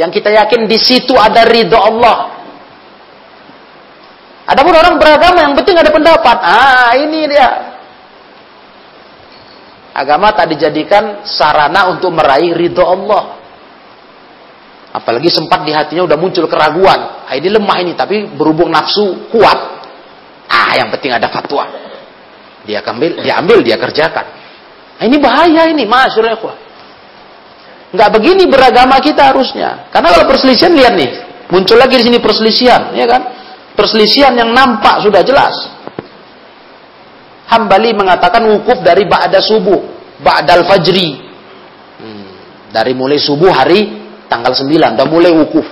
Yang 0.00 0.10
kita 0.22 0.30
yakin 0.32 0.64
di 0.64 0.78
situ 0.80 1.12
ada 1.20 1.44
ridho 1.44 1.76
Allah. 1.76 2.31
Adapun 4.52 4.76
orang 4.76 5.00
beragama 5.00 5.38
yang 5.40 5.56
penting 5.56 5.80
ada 5.80 5.88
pendapat. 5.88 6.36
Ah, 6.44 6.92
ini 7.00 7.24
dia. 7.24 7.48
Agama 9.96 10.32
tak 10.36 10.52
dijadikan 10.52 11.24
sarana 11.24 11.88
untuk 11.88 12.12
meraih 12.12 12.52
ridho 12.52 12.84
Allah. 12.84 13.40
Apalagi 14.92 15.32
sempat 15.32 15.64
di 15.64 15.72
hatinya 15.72 16.04
udah 16.04 16.18
muncul 16.20 16.44
keraguan. 16.52 17.24
Ah, 17.24 17.32
ini 17.32 17.48
lemah 17.48 17.78
ini, 17.80 17.92
tapi 17.96 18.28
berhubung 18.28 18.68
nafsu 18.68 19.32
kuat. 19.32 19.56
Ah, 20.52 20.76
yang 20.76 20.92
penting 20.92 21.16
ada 21.16 21.32
fatwa. 21.32 21.64
Dia 22.68 22.84
ambil, 22.84 23.24
dia 23.24 23.40
ambil, 23.40 23.58
dia 23.64 23.80
kerjakan. 23.80 24.26
Nah, 25.00 25.04
ini 25.08 25.16
bahaya 25.16 25.64
ini, 25.72 25.88
masyurah 25.88 26.36
Nggak 27.92 28.10
begini 28.20 28.44
beragama 28.52 29.00
kita 29.00 29.32
harusnya. 29.32 29.88
Karena 29.88 30.12
kalau 30.12 30.28
perselisihan 30.28 30.76
lihat 30.76 30.92
nih, 30.92 31.10
muncul 31.48 31.80
lagi 31.80 32.00
di 32.00 32.04
sini 32.04 32.20
perselisihan, 32.20 32.92
ya 32.92 33.08
kan? 33.08 33.41
Perselisihan 33.72 34.36
yang 34.36 34.52
nampak 34.52 35.00
sudah 35.00 35.24
jelas. 35.24 35.54
Hambali 37.48 37.92
mengatakan 37.92 38.44
wukuf 38.48 38.80
dari 38.80 39.04
ba'da 39.04 39.40
subuh, 39.40 39.80
ba'dal 40.20 40.64
fajri. 40.64 41.20
Hmm, 42.00 42.28
dari 42.72 42.92
mulai 42.96 43.20
subuh 43.20 43.52
hari 43.52 44.00
tanggal 44.28 44.56
9 44.56 44.96
udah 44.96 45.06
mulai 45.08 45.32
wukuf. 45.32 45.66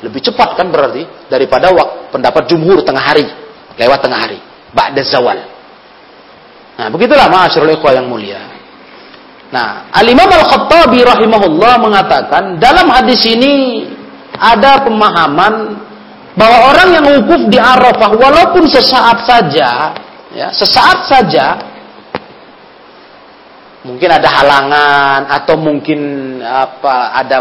Lebih 0.00 0.20
cepat 0.32 0.56
kan 0.56 0.72
berarti 0.72 1.04
daripada 1.28 1.68
pendapat 2.08 2.48
jumhur 2.48 2.80
tengah 2.80 3.04
hari, 3.04 3.28
lewat 3.76 4.00
tengah 4.00 4.16
hari, 4.16 4.40
ba'da 4.72 5.04
zawal. 5.04 5.36
Nah, 6.80 6.88
begitulah 6.88 7.28
ma'asyiral 7.28 7.76
ikhwah 7.76 7.92
yang 7.92 8.08
mulia. 8.08 8.40
Nah, 9.52 9.92
Al-Imam 9.92 10.30
Al-Khattabi 10.30 11.04
rahimahullah 11.04 11.76
mengatakan 11.82 12.56
dalam 12.56 12.88
hadis 12.88 13.20
ini 13.28 13.84
ada 14.38 14.80
pemahaman 14.86 15.76
bahwa 16.40 16.72
orang 16.72 16.88
yang 16.96 17.06
wukuf 17.20 17.52
di 17.52 17.60
Arafah 17.60 18.16
walaupun 18.16 18.64
sesaat 18.64 19.28
saja, 19.28 19.92
ya, 20.32 20.48
sesaat 20.48 21.04
saja 21.04 21.46
mungkin 23.84 24.08
ada 24.08 24.28
halangan 24.28 25.20
atau 25.28 25.60
mungkin 25.60 26.00
apa 26.40 27.12
ada 27.12 27.36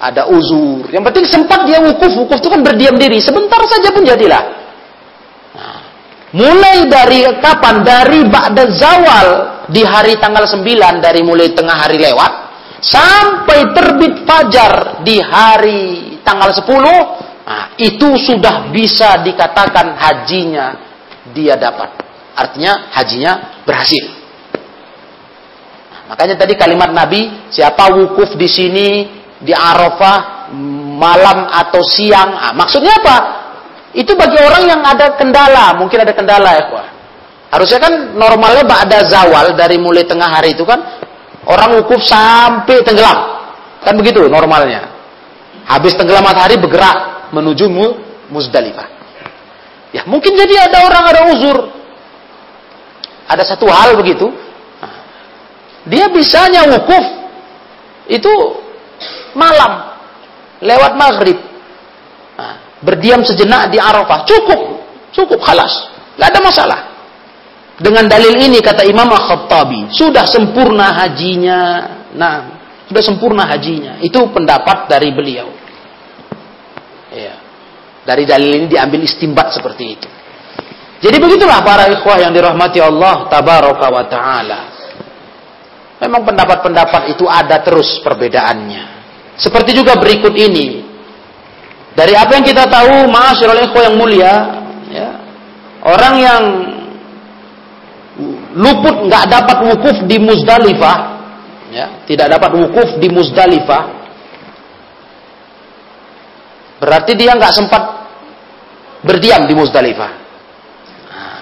ada 0.00 0.22
uzur. 0.32 0.88
Yang 0.88 1.04
penting 1.12 1.24
sempat 1.28 1.68
dia 1.68 1.84
wukuf, 1.84 2.08
wukuf 2.16 2.40
itu 2.40 2.48
kan 2.48 2.64
berdiam 2.64 2.96
diri. 2.96 3.20
Sebentar 3.20 3.60
saja 3.68 3.92
pun 3.92 4.08
jadilah. 4.08 4.44
Nah, 5.52 5.78
mulai 6.32 6.88
dari 6.88 7.28
kapan? 7.44 7.84
Dari 7.84 8.24
ba'da 8.24 8.64
zawal 8.72 9.28
di 9.68 9.84
hari 9.84 10.16
tanggal 10.16 10.48
9 10.48 10.64
dari 11.04 11.20
mulai 11.20 11.52
tengah 11.52 11.76
hari 11.76 12.00
lewat 12.00 12.32
sampai 12.80 13.76
terbit 13.76 14.24
fajar 14.24 15.04
di 15.04 15.20
hari 15.20 16.16
tanggal 16.24 16.48
10 16.48 17.29
nah, 17.50 17.74
itu 17.74 18.14
sudah 18.14 18.70
bisa 18.70 19.18
dikatakan 19.26 19.98
hajinya 19.98 20.66
dia 21.34 21.58
dapat. 21.58 21.90
Artinya 22.38 22.94
hajinya 22.94 23.62
berhasil. 23.66 24.06
Makanya 26.10 26.38
tadi 26.38 26.54
kalimat 26.54 26.90
Nabi, 26.94 27.50
siapa 27.50 27.90
wukuf 27.94 28.34
di 28.38 28.46
sini 28.50 28.88
di 29.42 29.54
Arafah 29.54 30.50
malam 30.98 31.46
atau 31.50 31.82
siang. 31.86 32.34
Ah, 32.34 32.52
maksudnya 32.54 32.98
apa? 32.98 33.16
Itu 33.94 34.14
bagi 34.14 34.38
orang 34.38 34.70
yang 34.70 34.82
ada 34.86 35.18
kendala, 35.18 35.74
mungkin 35.74 36.02
ada 36.02 36.14
kendala 36.14 36.50
ya, 36.54 36.64
Pak. 36.70 36.86
Harusnya 37.50 37.82
kan 37.82 38.14
normalnya 38.14 38.62
ada 38.62 38.98
zawal 39.10 39.58
dari 39.58 39.74
mulai 39.74 40.06
tengah 40.06 40.30
hari 40.30 40.54
itu 40.54 40.62
kan 40.62 40.78
orang 41.50 41.82
wukuf 41.82 41.98
sampai 41.98 42.78
tenggelam. 42.86 43.42
Kan 43.82 43.98
begitu 43.98 44.22
normalnya. 44.30 44.86
Habis 45.66 45.98
tenggelam 45.98 46.22
matahari 46.22 46.58
bergerak 46.58 47.19
menuju 47.30 47.66
Muzdalifah. 48.30 48.88
Ya, 49.90 50.06
mungkin 50.06 50.38
jadi 50.38 50.70
ada 50.70 50.86
orang 50.86 51.04
ada 51.10 51.20
uzur. 51.34 51.58
Ada 53.30 53.54
satu 53.54 53.66
hal 53.70 53.94
begitu, 53.94 54.26
dia 55.86 56.10
bisanya 56.10 56.66
wukuf 56.66 57.04
itu 58.10 58.32
malam 59.38 59.94
lewat 60.58 60.92
maghrib. 60.98 61.38
Berdiam 62.80 63.20
sejenak 63.20 63.68
di 63.70 63.76
Arafah. 63.76 64.24
Cukup. 64.24 64.60
Cukup 65.12 65.40
halas. 65.44 65.92
Gak 66.16 66.32
ada 66.32 66.40
masalah. 66.40 66.80
Dengan 67.76 68.08
dalil 68.08 68.40
ini 68.40 68.60
kata 68.60 68.84
Imam 68.88 69.08
Khattabi, 69.08 69.92
sudah 69.92 70.24
sempurna 70.28 70.92
hajinya. 71.00 71.60
Nah, 72.16 72.34
sudah 72.88 73.02
sempurna 73.04 73.44
hajinya. 73.48 74.00
Itu 74.00 74.32
pendapat 74.32 74.88
dari 74.88 75.12
beliau. 75.12 75.59
Dari 78.00 78.24
dalil 78.24 78.64
ini 78.64 78.66
diambil 78.66 79.04
istimbat 79.04 79.52
seperti 79.52 79.84
itu. 79.84 80.08
Jadi 81.00 81.16
begitulah 81.16 81.64
para 81.64 81.88
ikhwah 81.88 82.20
yang 82.20 82.32
dirahmati 82.32 82.80
Allah 82.80 83.24
tabaraka 83.28 83.86
wa 83.88 84.04
taala. 84.04 84.60
Memang 86.00 86.24
pendapat-pendapat 86.24 87.12
itu 87.12 87.28
ada 87.28 87.60
terus 87.60 88.00
perbedaannya. 88.00 89.00
Seperti 89.36 89.76
juga 89.76 89.96
berikut 89.96 90.32
ini. 90.32 90.84
Dari 91.96 92.16
apa 92.16 92.40
yang 92.40 92.44
kita 92.44 92.64
tahu, 92.68 93.08
ma'asyiral 93.08 93.60
ikhwah 93.68 93.82
yang 93.84 93.96
mulia, 94.00 94.34
ya, 94.88 95.10
orang 95.84 96.14
yang 96.16 96.42
luput 98.56 99.08
nggak 99.08 99.24
dapat 99.28 99.58
wukuf 99.68 99.96
di 100.08 100.16
Muzdalifah, 100.20 100.98
ya, 101.72 101.86
tidak 102.08 102.32
dapat 102.36 102.50
wukuf 102.56 102.88
di 102.96 103.08
Muzdalifah, 103.12 103.99
berarti 106.80 107.12
dia 107.14 107.36
nggak 107.36 107.52
sempat 107.52 107.82
berdiam 109.04 109.44
di 109.44 109.54
Muzdalifah. 109.54 110.12
Nah, 111.12 111.40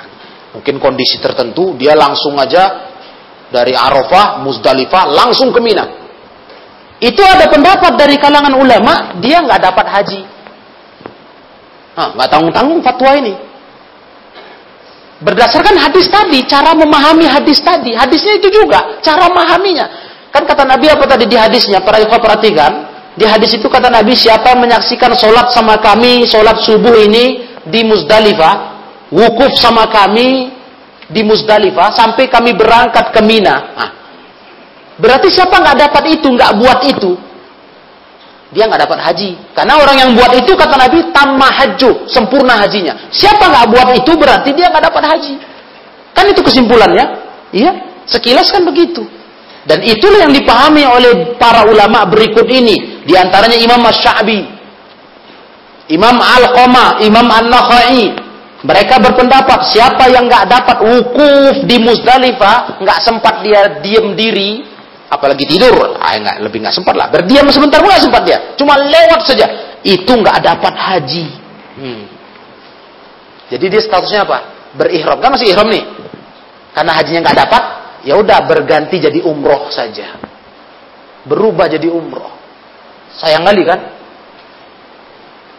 mungkin 0.59 0.83
kondisi 0.83 1.23
tertentu 1.23 1.79
dia 1.79 1.95
langsung 1.95 2.35
aja 2.37 2.91
dari 3.49 3.73
Arafah, 3.73 4.43
Muzdalifah 4.45 5.09
langsung 5.09 5.55
ke 5.55 5.61
Mina. 5.63 5.87
Itu 6.99 7.23
ada 7.23 7.47
pendapat 7.47 7.95
dari 7.95 8.19
kalangan 8.19 8.59
ulama, 8.59 9.15
dia 9.23 9.39
nggak 9.39 9.63
dapat 9.63 9.87
haji. 9.87 10.23
nggak 11.99 12.29
tanggung-tanggung 12.31 12.83
fatwa 12.83 13.11
ini. 13.19 13.35
Berdasarkan 15.19 15.75
hadis 15.79 16.07
tadi, 16.07 16.47
cara 16.47 16.79
memahami 16.79 17.27
hadis 17.27 17.59
tadi. 17.59 17.91
Hadisnya 17.91 18.39
itu 18.39 18.55
juga, 18.55 19.03
cara 19.03 19.27
memahaminya. 19.27 19.87
Kan 20.31 20.47
kata 20.47 20.63
Nabi 20.63 20.87
apa 20.87 21.05
tadi 21.11 21.27
di 21.27 21.35
hadisnya? 21.35 21.83
Para 21.83 21.99
ikhwah 21.99 22.23
perhatikan. 22.23 22.88
Di 23.19 23.27
hadis 23.27 23.59
itu 23.59 23.67
kata 23.67 23.91
Nabi, 23.91 24.15
siapa 24.15 24.55
menyaksikan 24.55 25.11
sholat 25.19 25.51
sama 25.51 25.75
kami, 25.83 26.23
sholat 26.23 26.63
subuh 26.63 26.95
ini 26.95 27.51
di 27.67 27.83
Muzdalifah, 27.83 28.55
wukuf 29.11 29.59
sama 29.59 29.91
kami 29.91 30.55
di 31.11 31.27
Muzdalifah, 31.27 31.91
sampai 31.91 32.31
kami 32.31 32.55
berangkat 32.55 33.11
ke 33.11 33.19
Mina. 33.19 33.57
Nah, 33.75 33.91
berarti 35.03 35.35
siapa 35.35 35.59
nggak 35.59 35.91
dapat 35.91 36.05
itu, 36.15 36.31
nggak 36.31 36.53
buat 36.63 36.81
itu, 36.87 37.19
dia 38.55 38.65
nggak 38.65 38.87
dapat 38.89 38.99
haji. 39.03 39.31
Karena 39.53 39.75
orang 39.77 39.97
yang 39.99 40.11
buat 40.17 40.33
itu 40.33 40.57
kata 40.57 40.79
Nabi 40.79 40.99
tamah 41.13 41.53
haju, 41.53 42.09
sempurna 42.09 42.55
hajinya. 42.65 42.95
Siapa 43.13 43.45
nggak 43.45 43.67
buat 43.67 43.89
itu 43.99 44.13
berarti 44.17 44.55
dia 44.57 44.73
nggak 44.73 44.95
dapat 44.95 45.05
haji. 45.05 45.35
Kan 46.17 46.25
itu 46.31 46.41
kesimpulannya. 46.41 47.07
Iya, 47.53 47.73
sekilas 48.09 48.49
kan 48.49 48.65
begitu. 48.65 49.05
Dan 49.69 49.85
itulah 49.85 50.25
yang 50.25 50.33
dipahami 50.33 50.89
oleh 50.89 51.37
para 51.37 51.69
ulama 51.69 52.09
berikut 52.09 52.49
ini. 52.49 52.98
Di 53.09 53.17
antaranya 53.17 53.57
Imam 53.57 53.81
Ash-Sha'bi, 53.89 54.41
Imam 55.89 56.21
Al-Qama, 56.21 57.01
Imam 57.01 57.25
An-Nakhai. 57.25 58.29
Mereka 58.59 59.01
berpendapat 59.01 59.73
siapa 59.73 60.13
yang 60.13 60.29
nggak 60.29 60.45
dapat 60.51 60.77
wukuf 60.85 61.65
di 61.65 61.81
Muzdalifah, 61.81 62.83
nggak 62.85 63.01
sempat 63.01 63.41
dia 63.41 63.81
diem 63.81 64.13
diri, 64.13 64.61
apalagi 65.09 65.49
tidur, 65.49 65.97
ah, 65.97 66.13
enggak, 66.13 66.37
lebih 66.45 66.59
nggak 66.61 66.75
sempat 66.77 66.93
lah. 66.93 67.09
Berdiam 67.09 67.49
sebentar 67.49 67.81
pun 67.81 67.95
sempat 67.97 68.29
dia, 68.29 68.53
cuma 68.61 68.77
lewat 68.77 69.25
saja. 69.25 69.47
Itu 69.81 70.11
nggak 70.11 70.43
dapat 70.43 70.75
haji. 70.75 71.27
Hmm. 71.79 72.03
Jadi 73.49 73.65
dia 73.73 73.81
statusnya 73.81 74.29
apa? 74.29 74.39
Berihram 74.77 75.17
kan 75.23 75.33
masih 75.33 75.55
ihram 75.55 75.71
nih. 75.71 75.87
Karena 76.77 76.93
hajinya 76.99 77.21
nggak 77.25 77.39
dapat, 77.47 77.63
ya 78.05 78.15
udah 78.21 78.39
berganti 78.45 79.01
jadi 79.01 79.25
umroh 79.25 79.73
saja. 79.73 80.19
Berubah 81.25 81.71
jadi 81.71 81.89
umroh. 81.89 82.38
Sayang 83.19 83.43
kali 83.43 83.63
kan? 83.67 83.81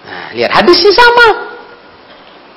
Nah, 0.07 0.27
lihat 0.33 0.51
hadisnya 0.55 0.93
sama. 0.95 1.27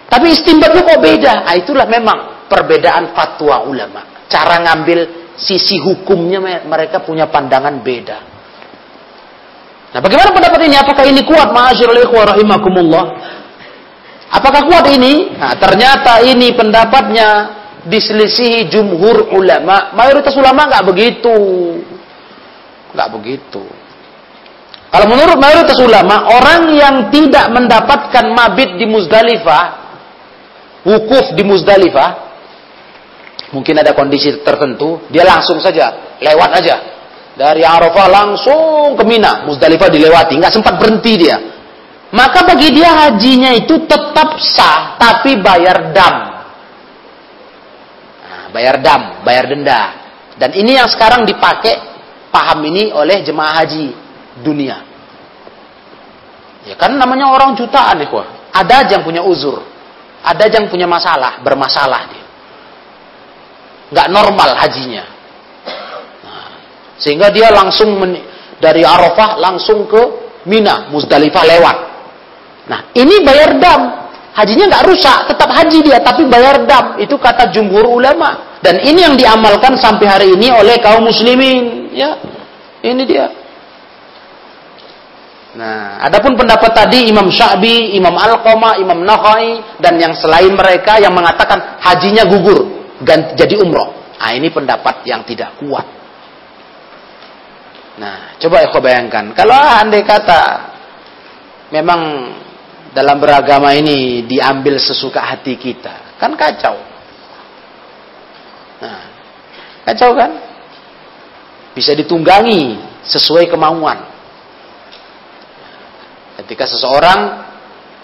Tapi 0.06 0.26
istimbatnya 0.30 0.86
kok 0.86 1.00
beda. 1.02 1.32
Nah, 1.48 1.54
itulah 1.58 1.86
memang 1.90 2.46
perbedaan 2.46 3.16
fatwa 3.16 3.66
ulama. 3.66 4.28
Cara 4.30 4.62
ngambil 4.62 5.32
sisi 5.34 5.80
hukumnya 5.80 6.38
mereka 6.64 7.02
punya 7.02 7.26
pandangan 7.26 7.82
beda. 7.82 8.18
Nah, 9.92 10.00
bagaimana 10.00 10.30
pendapat 10.32 10.60
ini? 10.64 10.76
Apakah 10.78 11.04
ini 11.04 11.20
kuat? 11.26 11.52
Ma'asyiral 11.52 12.00
ikhwah 12.08 12.24
rahimakumullah. 12.32 13.04
Apakah 14.32 14.64
kuat 14.64 14.88
ini? 14.88 15.36
Nah, 15.36 15.52
ternyata 15.60 16.24
ini 16.24 16.56
pendapatnya 16.56 17.28
diselisihi 17.84 18.72
jumhur 18.72 19.34
ulama. 19.36 19.92
Mayoritas 19.92 20.32
ulama 20.38 20.70
nggak 20.70 20.84
begitu. 20.88 21.36
Nggak 22.96 23.08
begitu. 23.12 23.81
Kalau 24.92 25.08
menurut 25.08 25.40
mayoritas 25.40 25.80
ulama, 25.80 26.28
orang 26.36 26.68
yang 26.76 26.96
tidak 27.08 27.48
mendapatkan 27.48 28.28
mabit 28.28 28.76
di 28.76 28.84
Muzdalifah, 28.84 29.64
wukuf 30.84 31.32
di 31.32 31.40
Muzdalifah, 31.40 32.10
mungkin 33.56 33.80
ada 33.80 33.96
kondisi 33.96 34.44
tertentu, 34.44 35.00
dia 35.08 35.24
langsung 35.24 35.56
saja 35.64 36.12
lewat 36.20 36.50
aja 36.60 36.76
dari 37.32 37.64
Arafah 37.64 38.06
langsung 38.12 38.92
ke 38.92 39.04
Mina, 39.08 39.48
Muzdalifah 39.48 39.88
dilewati, 39.88 40.36
nggak 40.36 40.60
sempat 40.60 40.76
berhenti 40.76 41.12
dia. 41.16 41.40
Maka 42.12 42.44
bagi 42.44 42.76
dia 42.76 42.92
hajinya 42.92 43.56
itu 43.56 43.88
tetap 43.88 44.36
sah, 44.44 45.00
tapi 45.00 45.40
bayar 45.40 45.96
dam. 45.96 46.14
Nah, 48.20 48.44
bayar 48.52 48.76
dam, 48.84 49.24
bayar 49.24 49.48
denda. 49.48 49.96
Dan 50.36 50.52
ini 50.52 50.76
yang 50.76 50.92
sekarang 50.92 51.24
dipakai 51.24 51.80
paham 52.28 52.60
ini 52.68 52.92
oleh 52.92 53.24
jemaah 53.24 53.64
haji 53.64 54.01
dunia. 54.42 54.82
Ya 56.62 56.74
kan 56.78 56.94
namanya 56.94 57.30
orang 57.30 57.58
jutaan 57.58 57.98
ya, 57.98 58.06
Ada 58.52 58.86
aja 58.86 58.92
yang 59.00 59.04
punya 59.06 59.22
uzur, 59.24 59.62
ada 60.22 60.42
aja 60.46 60.62
yang 60.62 60.70
punya 60.70 60.86
masalah, 60.86 61.42
bermasalah 61.42 62.02
dia 62.10 62.22
nggak 63.92 64.08
normal 64.08 64.56
hajinya. 64.56 65.04
Nah, 66.24 66.48
sehingga 66.96 67.28
dia 67.28 67.52
langsung 67.52 68.00
dari 68.56 68.82
Arafah 68.82 69.36
langsung 69.36 69.84
ke 69.84 70.02
Mina, 70.48 70.88
Muzdalifah 70.90 71.44
lewat. 71.44 71.76
Nah, 72.66 72.80
ini 72.96 73.22
bayar 73.22 73.60
dam. 73.60 73.82
Hajinya 74.32 74.64
nggak 74.64 74.84
rusak, 74.88 75.18
tetap 75.28 75.52
haji 75.52 75.78
dia, 75.84 76.00
tapi 76.00 76.24
bayar 76.24 76.64
dam. 76.64 76.96
Itu 76.96 77.20
kata 77.20 77.52
jumhur 77.52 77.84
ulama. 77.84 78.58
Dan 78.64 78.80
ini 78.80 79.04
yang 79.04 79.14
diamalkan 79.14 79.76
sampai 79.76 80.06
hari 80.08 80.28
ini 80.32 80.48
oleh 80.48 80.80
kaum 80.80 81.04
muslimin. 81.04 81.92
Ya, 81.92 82.16
ini 82.80 83.04
dia. 83.04 83.28
Nah, 85.52 86.00
adapun 86.00 86.32
pendapat 86.32 86.72
tadi 86.72 87.12
Imam 87.12 87.28
Syabi, 87.28 87.92
Imam 87.92 88.16
Al-Qama, 88.16 88.80
Imam 88.80 89.04
Nakhai 89.04 89.76
dan 89.84 90.00
yang 90.00 90.16
selain 90.16 90.48
mereka 90.56 90.96
yang 90.96 91.12
mengatakan 91.12 91.76
hajinya 91.76 92.24
gugur 92.24 92.88
ganti, 93.04 93.36
jadi 93.36 93.60
umroh. 93.60 94.16
Nah, 94.16 94.32
ini 94.32 94.48
pendapat 94.48 95.04
yang 95.04 95.26
tidak 95.28 95.60
kuat. 95.60 95.84
Nah, 98.00 98.38
coba 98.40 98.64
aku 98.64 98.80
bayangkan. 98.80 99.36
Kalau 99.36 99.52
andai 99.52 100.00
kata 100.00 100.40
memang 101.68 102.32
dalam 102.96 103.20
beragama 103.20 103.76
ini 103.76 104.24
diambil 104.24 104.80
sesuka 104.80 105.20
hati 105.20 105.60
kita, 105.60 106.16
kan 106.16 106.32
kacau. 106.32 106.80
Nah, 108.80 109.00
kacau 109.84 110.16
kan? 110.16 110.32
Bisa 111.76 111.92
ditunggangi 111.92 112.80
sesuai 113.04 113.52
kemauan. 113.52 114.11
Ketika 116.52 116.68
seseorang 116.68 117.20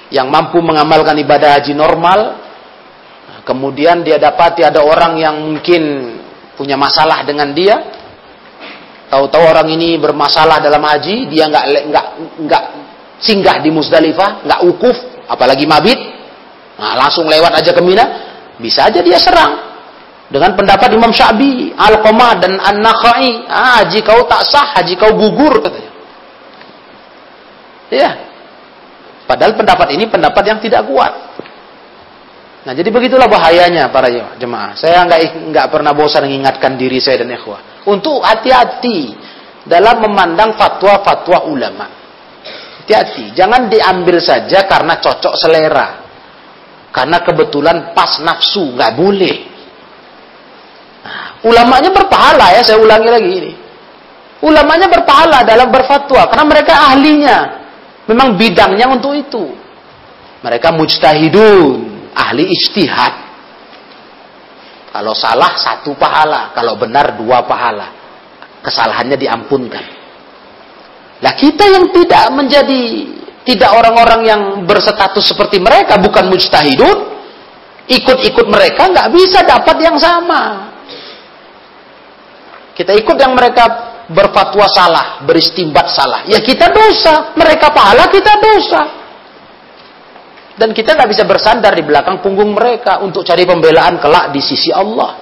yang 0.08 0.32
mampu 0.32 0.56
mengamalkan 0.64 1.12
ibadah 1.20 1.60
haji 1.60 1.76
normal, 1.76 2.40
kemudian 3.44 4.00
dia 4.00 4.16
dapati 4.16 4.64
ada 4.64 4.80
orang 4.80 5.20
yang 5.20 5.36
mungkin 5.36 6.16
punya 6.56 6.72
masalah 6.80 7.28
dengan 7.28 7.52
dia, 7.52 7.76
tahu-tahu 9.12 9.52
orang 9.52 9.68
ini 9.68 10.00
bermasalah 10.00 10.64
dalam 10.64 10.80
haji, 10.80 11.28
dia 11.28 11.44
nggak 11.44 11.92
nggak 11.92 12.06
nggak 12.48 12.62
singgah 13.20 13.60
di 13.60 13.68
Musdalifah, 13.68 14.40
nggak 14.40 14.60
ukuf, 14.64 14.96
apalagi 15.28 15.68
mabit, 15.68 16.00
nah, 16.80 17.04
langsung 17.04 17.28
lewat 17.28 17.52
aja 17.52 17.76
ke 17.76 17.84
Mina, 17.84 18.04
bisa 18.56 18.88
aja 18.88 19.04
dia 19.04 19.20
serang. 19.20 19.60
Dengan 20.32 20.56
pendapat 20.56 20.88
Imam 20.88 21.12
Syabi, 21.12 21.76
Al-Qamah 21.76 22.40
dan 22.40 22.56
An-Nakhai, 22.64 23.44
ah, 23.44 23.84
haji 23.84 24.00
kau 24.00 24.24
tak 24.24 24.48
sah, 24.48 24.72
haji 24.80 24.96
kau 24.96 25.12
gugur 25.12 25.60
katanya. 25.60 25.92
Ya. 27.92 28.27
Padahal 29.28 29.52
pendapat 29.52 29.92
ini 29.92 30.08
pendapat 30.08 30.42
yang 30.48 30.58
tidak 30.64 30.88
kuat. 30.88 31.12
Nah, 32.64 32.72
jadi 32.72 32.88
begitulah 32.88 33.28
bahayanya 33.28 33.92
para 33.92 34.08
jemaah. 34.40 34.72
Saya 34.72 35.04
nggak 35.04 35.52
nggak 35.52 35.66
pernah 35.68 35.92
bosan 35.92 36.24
mengingatkan 36.24 36.80
diri 36.80 36.96
saya 36.96 37.20
dan 37.24 37.36
ikhwah 37.36 37.84
untuk 37.84 38.24
hati-hati 38.24 39.12
dalam 39.68 40.00
memandang 40.00 40.56
fatwa-fatwa 40.56 41.44
ulama. 41.44 41.86
Hati-hati, 42.84 43.36
jangan 43.36 43.68
diambil 43.68 44.16
saja 44.16 44.64
karena 44.64 44.96
cocok 44.96 45.34
selera. 45.36 45.88
Karena 46.88 47.20
kebetulan 47.20 47.92
pas 47.92 48.16
nafsu, 48.24 48.72
nggak 48.72 48.92
boleh. 48.96 49.36
Nah, 51.04 51.44
ulamanya 51.44 51.92
berpahala 51.92 52.56
ya, 52.56 52.64
saya 52.64 52.80
ulangi 52.80 53.08
lagi 53.12 53.30
ini. 53.30 53.52
Ulamanya 54.40 54.88
berpahala 54.88 55.44
dalam 55.44 55.68
berfatwa 55.68 56.24
karena 56.32 56.44
mereka 56.48 56.72
ahlinya. 56.92 57.38
Memang 58.08 58.40
bidangnya 58.40 58.88
untuk 58.88 59.12
itu. 59.12 59.52
Mereka 60.40 60.72
mujtahidun, 60.72 62.08
ahli 62.16 62.48
istihad. 62.48 63.28
Kalau 64.88 65.12
salah 65.12 65.52
satu 65.60 65.92
pahala, 65.94 66.56
kalau 66.56 66.80
benar 66.80 67.20
dua 67.20 67.44
pahala. 67.44 67.92
Kesalahannya 68.64 69.20
diampunkan. 69.20 69.84
Lah 71.20 71.34
kita 71.36 71.68
yang 71.68 71.92
tidak 71.92 72.30
menjadi 72.32 72.80
tidak 73.44 73.70
orang-orang 73.72 74.20
yang 74.24 74.42
berstatus 74.64 75.28
seperti 75.28 75.60
mereka, 75.60 75.96
bukan 76.00 76.28
mujtahidun, 76.32 76.96
ikut-ikut 77.88 78.46
mereka 78.48 78.92
nggak 78.92 79.08
bisa 79.12 79.40
dapat 79.44 79.76
yang 79.80 79.96
sama. 79.96 80.72
Kita 82.76 82.94
ikut 82.94 83.16
yang 83.18 83.34
mereka 83.34 83.87
berfatwa 84.08 84.66
salah, 84.72 85.06
beristimbat 85.28 85.92
salah. 85.92 86.24
Ya 86.24 86.40
kita 86.40 86.72
dosa, 86.72 87.36
mereka 87.36 87.68
pahala, 87.68 88.08
kita 88.08 88.32
dosa. 88.40 88.82
Dan 90.58 90.74
kita 90.74 90.98
nggak 90.98 91.10
bisa 91.12 91.22
bersandar 91.28 91.70
di 91.76 91.86
belakang 91.86 92.18
punggung 92.18 92.50
mereka 92.50 92.98
untuk 93.04 93.22
cari 93.22 93.46
pembelaan 93.46 94.00
kelak 94.02 94.34
di 94.34 94.42
sisi 94.42 94.74
Allah. 94.74 95.14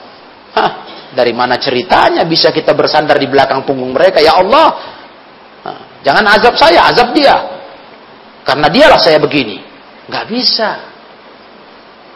Hah, 0.56 0.70
dari 1.12 1.36
mana 1.36 1.60
ceritanya 1.60 2.24
bisa 2.24 2.48
kita 2.48 2.72
bersandar 2.72 3.20
di 3.20 3.28
belakang 3.28 3.66
punggung 3.68 3.92
mereka? 3.92 4.22
Ya 4.22 4.32
Allah, 4.32 4.68
Hah, 5.60 6.00
jangan 6.00 6.24
azab 6.32 6.54
saya, 6.56 6.88
azab 6.88 7.12
dia. 7.12 7.36
Karena 8.46 8.70
dialah 8.70 8.96
saya 9.02 9.20
begini. 9.20 9.60
Nggak 10.08 10.24
bisa. 10.30 10.70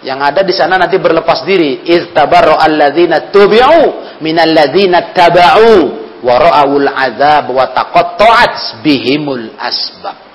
Yang 0.01 0.21
ada 0.33 0.41
di 0.41 0.55
sana 0.57 0.81
nanti 0.81 0.97
berlepas 0.97 1.45
diri. 1.45 1.85
Iztabarra 1.85 2.57
alladzina 2.57 3.29
tubi'u 3.29 4.17
minal 4.25 4.49
ladzina 4.49 5.13
taba'u 5.13 6.00
wa 6.21 6.35
ra'awul 6.37 6.89
azab 6.89 7.53
wa 7.53 7.65
bihimul 8.85 9.57
asbab. 9.57 10.31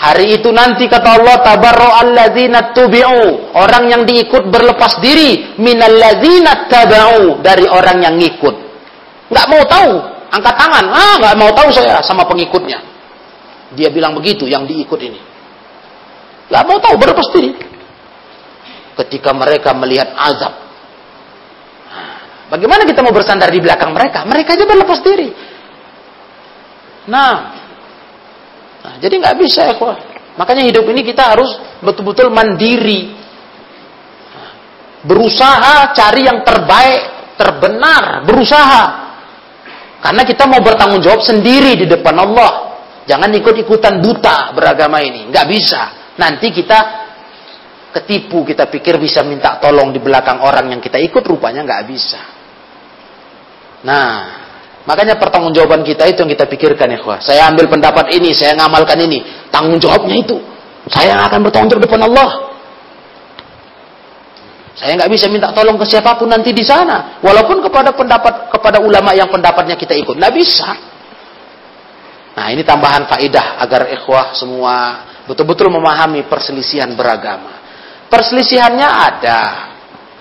Hari 0.00 0.40
itu 0.40 0.48
nanti 0.48 0.88
kata 0.88 1.20
Allah 1.20 1.44
tabarra 1.44 2.00
alladzina 2.00 2.72
tubi'u, 2.72 3.52
orang 3.52 3.84
yang 3.92 4.02
diikut 4.08 4.48
berlepas 4.48 4.96
diri 5.04 5.60
minal 5.60 5.92
ladzina 5.92 6.64
taba'u 6.72 7.44
dari 7.44 7.68
orang 7.68 8.00
yang 8.00 8.16
ngikut. 8.16 8.54
Enggak 9.28 9.46
mau 9.52 9.62
tahu, 9.68 9.92
angkat 10.32 10.54
tangan. 10.56 10.84
Ah, 10.88 11.14
enggak 11.20 11.36
mau 11.36 11.50
tahu 11.52 11.68
saya 11.68 12.00
sama 12.00 12.24
pengikutnya. 12.24 12.80
Dia 13.76 13.92
bilang 13.92 14.16
begitu 14.16 14.48
yang 14.48 14.64
diikut 14.64 14.98
ini. 15.04 15.20
Enggak 16.48 16.64
mau 16.64 16.80
tahu 16.80 16.96
berlepas 16.96 17.28
diri 17.36 17.52
ketika 19.04 19.36
mereka 19.36 19.76
melihat 19.76 20.16
azab. 20.16 20.69
Bagaimana 22.50 22.82
kita 22.82 23.00
mau 23.06 23.14
bersandar 23.14 23.46
di 23.54 23.62
belakang 23.62 23.94
mereka? 23.94 24.26
Mereka 24.26 24.58
aja 24.58 24.66
berlepas 24.66 25.00
diri. 25.06 25.30
Nah, 27.06 27.34
nah 28.82 28.94
jadi 28.98 29.14
nggak 29.22 29.36
bisa 29.38 29.70
ya 29.70 29.74
kok. 29.78 29.94
Makanya 30.34 30.66
hidup 30.66 30.82
ini 30.90 31.06
kita 31.06 31.30
harus 31.30 31.46
betul-betul 31.78 32.34
mandiri. 32.34 33.14
Berusaha 35.06 35.94
cari 35.94 36.26
yang 36.26 36.42
terbaik, 36.42 37.34
terbenar, 37.38 38.26
berusaha. 38.26 38.84
Karena 40.02 40.22
kita 40.26 40.44
mau 40.50 40.58
bertanggung 40.58 41.00
jawab 41.00 41.22
sendiri 41.22 41.78
di 41.78 41.86
depan 41.86 42.18
Allah. 42.18 42.82
Jangan 43.06 43.30
ikut-ikutan 43.30 44.02
buta 44.02 44.52
beragama 44.58 44.98
ini. 45.06 45.30
Nggak 45.30 45.46
bisa. 45.46 45.82
Nanti 46.18 46.50
kita 46.50 46.78
ketipu 47.90 48.46
kita 48.46 48.70
pikir 48.70 49.02
bisa 49.02 49.26
minta 49.26 49.58
tolong 49.58 49.90
di 49.90 49.98
belakang 49.98 50.40
orang 50.46 50.70
yang 50.70 50.80
kita 50.82 50.98
ikut 50.98 51.22
rupanya 51.26 51.66
nggak 51.66 51.84
bisa. 51.90 52.22
Nah, 53.80 54.08
makanya 54.84 55.16
pertanggungjawaban 55.16 55.84
kita 55.84 56.04
itu 56.08 56.20
yang 56.24 56.30
kita 56.32 56.44
pikirkan 56.48 56.88
ya, 56.92 56.98
Saya 57.20 57.48
ambil 57.48 57.68
pendapat 57.68 58.12
ini, 58.12 58.36
saya 58.36 58.56
ngamalkan 58.60 59.00
ini, 59.00 59.24
tanggung 59.48 59.80
jawabnya 59.80 60.20
itu 60.20 60.36
saya 60.88 61.28
akan 61.28 61.44
bertanggung 61.44 61.76
jawab 61.76 61.84
depan 61.84 62.00
Allah. 62.08 62.30
Saya 64.80 64.96
nggak 64.96 65.12
bisa 65.12 65.28
minta 65.28 65.52
tolong 65.52 65.76
ke 65.76 65.84
siapa 65.84 66.16
pun 66.16 66.32
nanti 66.32 66.56
di 66.56 66.64
sana, 66.64 67.20
walaupun 67.20 67.60
kepada 67.60 67.92
pendapat 67.92 68.48
kepada 68.48 68.80
ulama 68.80 69.12
yang 69.12 69.28
pendapatnya 69.28 69.76
kita 69.76 69.92
ikut, 69.92 70.16
nggak 70.16 70.32
bisa. 70.32 70.72
Nah, 72.32 72.46
ini 72.48 72.64
tambahan 72.64 73.04
faidah 73.04 73.60
agar 73.60 73.92
ikhwah 73.92 74.32
semua 74.32 75.04
betul-betul 75.28 75.68
memahami 75.68 76.24
perselisihan 76.24 76.88
beragama. 76.96 77.60
Perselisihannya 78.08 78.88
ada. 78.88 79.40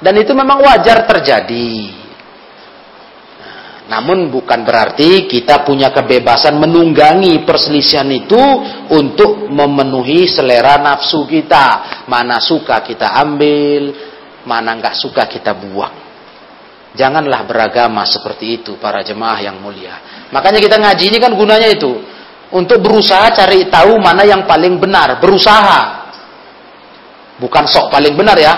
Dan 0.03 0.15
itu 0.19 0.31
memang 0.35 0.59
wajar 0.59 1.07
terjadi. 1.07 1.98
Namun 3.89 4.29
bukan 4.29 4.61
berarti 4.61 5.25
kita 5.25 5.65
punya 5.65 5.89
kebebasan 5.89 6.61
menunggangi 6.61 7.41
perselisihan 7.41 8.05
itu 8.13 8.37
untuk 8.93 9.49
memenuhi 9.49 10.29
selera 10.29 10.77
nafsu 10.77 11.25
kita. 11.25 12.05
Mana 12.05 12.37
suka 12.37 12.85
kita 12.85 13.17
ambil, 13.17 13.89
mana 14.45 14.77
nggak 14.77 14.93
suka 14.93 15.25
kita 15.25 15.57
buang. 15.57 16.05
Janganlah 16.93 17.49
beragama 17.49 18.05
seperti 18.05 18.61
itu 18.61 18.77
para 18.77 19.01
jemaah 19.01 19.41
yang 19.41 19.57
mulia. 19.57 20.29
Makanya 20.29 20.61
kita 20.61 20.77
ngaji 20.77 21.03
ini 21.09 21.17
kan 21.17 21.33
gunanya 21.33 21.69
itu. 21.73 21.89
Untuk 22.49 22.81
berusaha 22.81 23.29
cari 23.33 23.69
tahu 23.69 23.97
mana 23.97 24.21
yang 24.25 24.45
paling 24.45 24.77
benar. 24.77 25.17
Berusaha. 25.17 25.81
Bukan 27.41 27.65
sok 27.65 27.89
paling 27.89 28.13
benar 28.13 28.37
ya. 28.37 28.53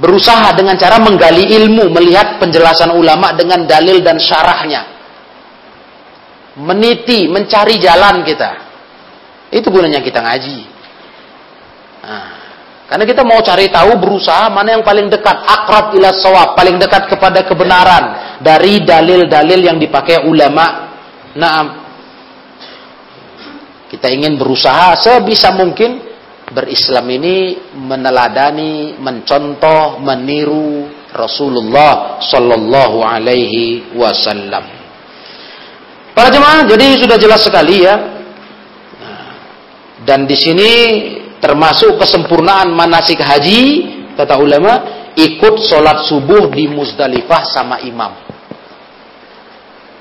Berusaha 0.00 0.56
dengan 0.56 0.80
cara 0.80 0.96
menggali 0.96 1.44
ilmu, 1.60 1.92
melihat 1.92 2.40
penjelasan 2.40 2.96
ulama 2.96 3.36
dengan 3.36 3.68
dalil 3.68 4.00
dan 4.00 4.16
syarahnya. 4.16 4.88
Meniti, 6.56 7.28
mencari 7.28 7.76
jalan 7.76 8.24
kita. 8.24 8.50
Itu 9.52 9.68
gunanya 9.68 10.00
kita 10.00 10.24
ngaji. 10.24 10.58
Nah, 12.00 12.28
karena 12.88 13.04
kita 13.04 13.22
mau 13.22 13.44
cari 13.44 13.68
tahu, 13.68 14.00
berusaha 14.00 14.48
mana 14.48 14.80
yang 14.80 14.82
paling 14.82 15.12
dekat, 15.12 15.36
akrab 15.46 15.92
ila 15.94 16.10
sawab, 16.16 16.56
paling 16.56 16.80
dekat 16.80 17.06
kepada 17.12 17.44
kebenaran 17.44 18.04
dari 18.40 18.80
dalil-dalil 18.82 19.60
yang 19.62 19.76
dipakai 19.78 20.24
ulama. 20.24 20.90
Nah, 21.36 21.56
kita 23.92 24.10
ingin 24.10 24.40
berusaha 24.40 24.96
sebisa 24.98 25.54
mungkin 25.54 26.09
berislam 26.50 27.06
ini 27.10 27.56
meneladani, 27.78 28.98
mencontoh, 28.98 30.02
meniru 30.02 30.90
Rasulullah 31.14 32.18
Sallallahu 32.22 32.98
Alaihi 33.02 33.94
Wasallam. 33.94 34.64
Para 36.14 36.28
jemaah, 36.30 36.66
jadi 36.66 36.98
sudah 36.98 37.18
jelas 37.18 37.40
sekali 37.42 37.86
ya. 37.86 37.96
Dan 40.02 40.26
di 40.26 40.34
sini 40.34 40.70
termasuk 41.38 41.96
kesempurnaan 41.96 42.74
manasik 42.74 43.22
haji, 43.22 43.62
kata 44.18 44.36
ulama, 44.36 44.72
ikut 45.14 45.54
sholat 45.64 46.10
subuh 46.10 46.50
di 46.50 46.66
Muzdalifah 46.66 47.42
sama 47.46 47.78
imam. 47.84 48.12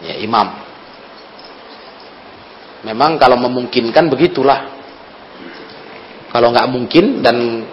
Ya, 0.02 0.16
imam. 0.24 0.48
Memang 2.80 3.20
kalau 3.20 3.36
memungkinkan 3.36 4.08
begitulah 4.08 4.79
kalau 6.30 6.54
nggak 6.54 6.70
mungkin 6.70 7.26
dan 7.26 7.66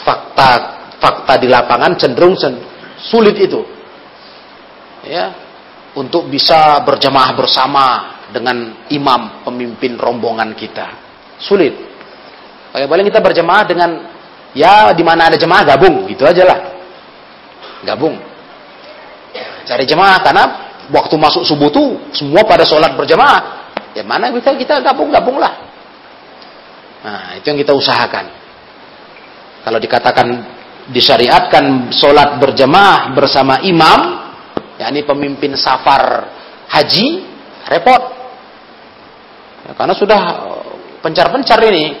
fakta 0.00 0.80
fakta 0.96 1.34
di 1.36 1.50
lapangan 1.50 1.98
cenderung 1.98 2.38
sulit 3.02 3.36
itu. 3.36 3.60
Ya, 5.02 5.34
untuk 5.98 6.30
bisa 6.30 6.78
berjamaah 6.86 7.34
bersama 7.34 7.84
dengan 8.30 8.86
imam 8.88 9.42
pemimpin 9.42 9.98
rombongan 9.98 10.54
kita. 10.54 10.94
Sulit. 11.42 11.74
Kayak 12.72 12.88
paling 12.88 13.06
kita 13.10 13.20
berjamaah 13.20 13.64
dengan 13.66 13.90
ya 14.54 14.94
di 14.94 15.04
mana 15.04 15.28
ada 15.28 15.36
jemaah 15.36 15.66
gabung 15.66 16.08
gitu 16.08 16.22
aja 16.24 16.46
lah. 16.46 16.58
Gabung. 17.82 18.16
Cari 19.66 19.84
jemaah 19.84 20.22
karena 20.22 20.44
waktu 20.88 21.14
masuk 21.18 21.42
subuh 21.44 21.68
tuh 21.68 21.98
semua 22.14 22.46
pada 22.46 22.62
sholat 22.62 22.94
berjamaah. 22.94 23.74
Ya 23.92 24.06
mana 24.06 24.32
kita 24.32 24.56
kita 24.56 24.80
gabung-gabung 24.80 25.36
lah. 25.36 25.71
Nah, 27.02 27.34
itu 27.34 27.50
yang 27.50 27.58
kita 27.58 27.74
usahakan. 27.74 28.26
Kalau 29.62 29.78
dikatakan 29.82 30.26
disyariatkan 30.90 31.90
sholat 31.94 32.38
berjamaah 32.38 33.10
bersama 33.14 33.62
imam, 33.62 34.00
yakni 34.78 35.02
pemimpin 35.02 35.58
safar 35.58 36.30
haji, 36.70 37.06
repot. 37.66 38.02
Ya, 39.66 39.70
karena 39.78 39.94
sudah 39.94 40.20
pencar-pencar 41.02 41.58
ini, 41.70 41.98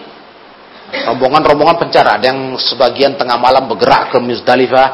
rombongan-rombongan 1.06 1.78
pencar. 1.82 2.06
Ada 2.18 2.30
yang 2.30 2.58
sebagian 2.58 3.18
tengah 3.18 3.38
malam 3.38 3.66
bergerak 3.66 4.14
ke 4.14 4.18
Muzdalifah, 4.22 4.88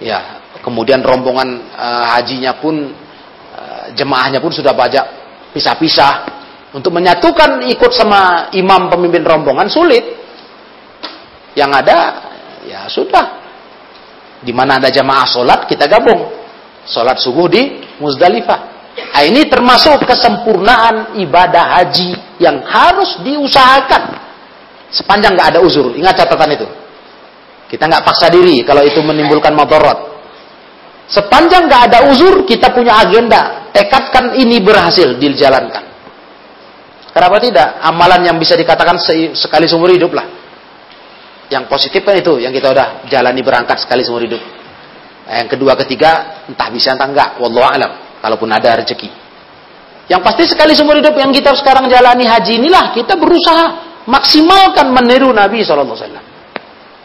ya. 0.00 0.20
Kemudian 0.64 1.04
rombongan 1.04 1.76
uh, 1.76 2.04
hajinya 2.16 2.56
pun, 2.56 2.96
uh, 3.52 3.92
jemaahnya 3.92 4.40
pun 4.40 4.48
sudah 4.48 4.72
banyak 4.72 5.04
pisah-pisah 5.52 6.12
untuk 6.74 6.90
menyatukan 6.90 7.70
ikut 7.70 7.92
sama 7.94 8.50
imam 8.50 8.90
pemimpin 8.90 9.22
rombongan 9.22 9.70
sulit. 9.70 10.02
Yang 11.54 11.70
ada, 11.86 11.96
ya 12.66 12.90
sudah. 12.90 13.26
Di 14.42 14.50
mana 14.50 14.82
ada 14.82 14.90
jamaah 14.90 15.22
sholat, 15.22 15.70
kita 15.70 15.86
gabung. 15.86 16.34
Sholat 16.82 17.22
subuh 17.22 17.46
di 17.46 17.78
Muzdalifah. 18.02 18.74
Nah, 19.14 19.22
ini 19.22 19.46
termasuk 19.46 20.02
kesempurnaan 20.02 21.14
ibadah 21.22 21.78
haji 21.78 22.42
yang 22.42 22.58
harus 22.66 23.22
diusahakan. 23.22 24.18
Sepanjang 24.90 25.38
nggak 25.38 25.54
ada 25.54 25.60
uzur. 25.62 25.94
Ingat 25.94 26.26
catatan 26.26 26.58
itu. 26.58 26.66
Kita 27.70 27.86
nggak 27.86 28.02
paksa 28.02 28.26
diri 28.34 28.66
kalau 28.66 28.82
itu 28.82 28.98
menimbulkan 28.98 29.54
motorot. 29.54 30.10
Sepanjang 31.06 31.70
nggak 31.70 31.82
ada 31.90 31.98
uzur, 32.10 32.42
kita 32.42 32.74
punya 32.74 32.98
agenda. 32.98 33.70
Tekadkan 33.70 34.34
ini 34.34 34.58
berhasil 34.58 35.14
dijalankan. 35.18 35.93
Kenapa 37.14 37.38
tidak? 37.38 37.78
Amalan 37.78 38.26
yang 38.26 38.36
bisa 38.42 38.58
dikatakan 38.58 38.98
sekali 39.38 39.70
seumur 39.70 39.94
hidup 39.94 40.10
lah. 40.18 40.26
Yang 41.46 41.70
positif 41.70 42.02
kan 42.02 42.18
itu, 42.18 42.42
yang 42.42 42.50
kita 42.50 42.74
udah 42.74 43.06
jalani 43.06 43.38
berangkat 43.38 43.86
sekali 43.86 44.02
seumur 44.02 44.26
hidup. 44.26 44.42
Yang 45.30 45.54
kedua, 45.54 45.78
ketiga, 45.78 46.42
entah 46.50 46.68
bisa 46.74 46.98
entah 46.98 47.06
enggak. 47.06 47.30
Wallahu 47.38 47.70
alam. 47.70 48.18
Kalaupun 48.18 48.50
ada 48.50 48.82
rezeki. 48.82 49.08
Yang 50.10 50.20
pasti 50.20 50.42
sekali 50.50 50.74
seumur 50.74 50.98
hidup 50.98 51.14
yang 51.14 51.30
kita 51.30 51.54
sekarang 51.54 51.86
jalani 51.86 52.28
haji 52.28 52.60
inilah 52.60 52.92
kita 52.92 53.16
berusaha 53.16 53.64
maksimalkan 54.04 54.92
meniru 54.92 55.32
Nabi 55.32 55.64
SAW. 55.64 55.96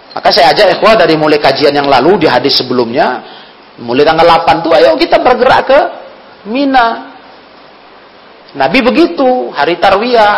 Maka 0.09 0.27
saya 0.33 0.51
ajak 0.51 0.79
ikhwah 0.79 0.99
dari 0.99 1.15
mulai 1.15 1.37
kajian 1.39 1.71
yang 1.71 1.87
lalu 1.87 2.25
di 2.25 2.27
hadis 2.27 2.59
sebelumnya, 2.59 3.23
mulai 3.79 4.03
tanggal 4.03 4.25
8 4.25 4.65
tuh 4.65 4.73
ayo 4.75 4.97
kita 4.99 5.21
bergerak 5.21 5.61
ke 5.69 5.79
Mina, 6.49 7.08
Nabi 8.57 8.79
begitu, 8.81 9.53
hari 9.53 9.77
tarwiyah, 9.77 10.37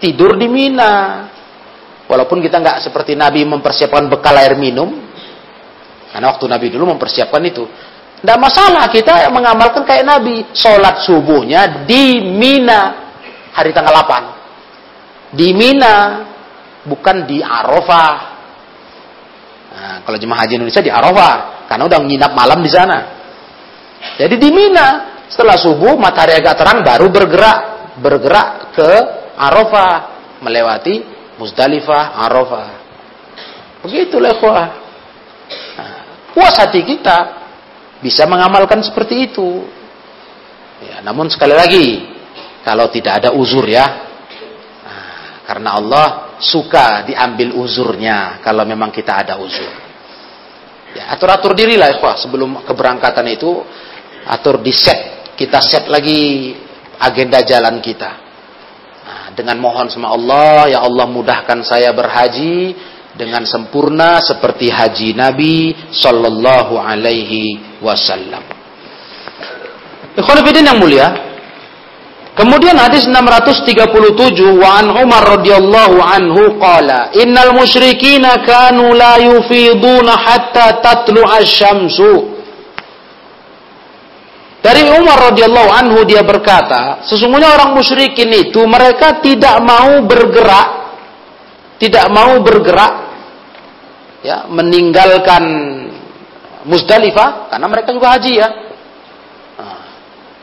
tidur 0.00 0.40
di 0.40 0.48
Mina. 0.48 1.26
Walaupun 2.08 2.40
kita 2.42 2.58
nggak 2.58 2.82
seperti 2.82 3.14
Nabi 3.14 3.44
mempersiapkan 3.46 4.10
bekal 4.10 4.34
air 4.40 4.58
minum, 4.58 4.98
karena 6.10 6.26
waktu 6.32 6.44
Nabi 6.50 6.66
dulu 6.72 6.96
mempersiapkan 6.96 7.42
itu. 7.46 7.64
Tidak 8.20 8.38
masalah 8.40 8.90
kita 8.92 9.30
mengamalkan 9.32 9.86
kayak 9.86 10.04
Nabi. 10.04 10.44
Sholat 10.52 11.06
subuhnya 11.06 11.86
di 11.86 12.20
Mina 12.20 13.12
hari 13.54 13.70
tanggal 13.70 13.94
8. 13.94 15.34
Di 15.36 15.54
Mina, 15.54 16.26
bukan 16.82 17.28
di 17.30 17.38
Arafah. 17.38 18.16
Nah, 19.70 19.96
kalau 20.02 20.18
jemaah 20.18 20.42
haji 20.42 20.58
Indonesia 20.58 20.82
di 20.82 20.90
Arafah, 20.90 21.64
karena 21.70 21.86
udah 21.86 21.98
nginap 22.02 22.32
malam 22.34 22.58
di 22.58 22.70
sana. 22.74 22.98
Jadi 24.18 24.34
di 24.34 24.50
Mina, 24.50 25.19
setelah 25.30 25.56
subuh 25.56 25.94
matahari 25.94 26.34
agak 26.36 26.58
terang 26.58 26.82
baru 26.82 27.06
bergerak 27.08 27.58
bergerak 28.02 28.48
ke 28.74 28.90
Arafah 29.40 29.94
melewati 30.42 31.20
Musdalifah, 31.40 32.20
Arafah. 32.20 32.68
Begitu 33.80 34.20
ikhwah. 34.20 34.66
Nah, 35.80 35.96
puas 36.36 36.52
hati 36.60 36.84
kita 36.84 37.18
bisa 38.04 38.28
mengamalkan 38.28 38.84
seperti 38.84 39.32
itu. 39.32 39.64
Ya, 40.84 41.00
namun 41.00 41.32
sekali 41.32 41.56
lagi, 41.56 42.04
kalau 42.60 42.92
tidak 42.92 43.24
ada 43.24 43.30
uzur 43.32 43.64
ya, 43.64 43.88
nah, 44.84 45.44
karena 45.48 45.80
Allah 45.80 46.06
suka 46.40 47.08
diambil 47.08 47.56
uzurnya 47.56 48.44
kalau 48.44 48.68
memang 48.68 48.92
kita 48.92 49.24
ada 49.24 49.40
uzur. 49.40 49.72
Ya, 50.92 51.08
atur-atur 51.16 51.56
diri 51.56 51.80
lah 51.80 51.88
ikhwah 51.96 52.20
sebelum 52.20 52.68
keberangkatan 52.68 53.24
itu 53.32 53.64
atur 54.28 54.60
di 54.60 54.76
set, 54.76 55.19
kita 55.40 55.64
set 55.64 55.88
lagi 55.88 56.52
agenda 57.00 57.40
jalan 57.40 57.80
kita 57.80 58.30
dengan 59.32 59.56
mohon 59.56 59.88
sama 59.88 60.12
Allah, 60.12 60.68
ya 60.68 60.84
Allah 60.84 61.06
mudahkan 61.08 61.64
saya 61.64 61.96
berhaji 61.96 62.76
dengan 63.16 63.48
sempurna 63.48 64.20
seperti 64.20 64.68
haji 64.68 65.16
Nabi 65.16 65.72
sallallahu 65.90 66.76
alaihi 66.76 67.80
wasallam. 67.80 68.42
Ikhwan 70.18 70.44
yang 70.44 70.78
mulia. 70.78 71.08
Kemudian 72.30 72.78
hadis 72.78 73.04
637 73.10 73.74
wa 74.54 74.80
an 74.80 74.86
Umar 74.96 75.40
radhiyallahu 75.40 75.98
anhu 75.98 76.56
qala 76.56 77.10
innal 77.12 77.52
musyrikina 77.52 78.40
kanu 78.46 78.94
la 78.94 79.18
yufiduna 79.18 80.14
hatta 80.14 80.78
tatlu 80.80 81.20
asy-syamsu 81.26 82.29
dari 84.60 84.84
Umar 84.92 85.32
radhiyallahu 85.32 85.70
anhu 85.72 86.04
dia 86.04 86.20
berkata, 86.20 87.00
sesungguhnya 87.08 87.48
orang 87.48 87.72
musyrikin 87.72 88.28
itu 88.28 88.60
mereka 88.68 89.16
tidak 89.24 89.56
mau 89.64 90.04
bergerak, 90.04 90.68
tidak 91.80 92.06
mau 92.12 92.36
bergerak, 92.44 92.92
ya 94.20 94.44
meninggalkan 94.52 95.44
Musdalifah 96.60 97.48
karena 97.48 97.66
mereka 97.72 97.88
juga 97.96 98.20
haji 98.20 98.32
ya. 98.36 98.48
Nah, 99.56 99.80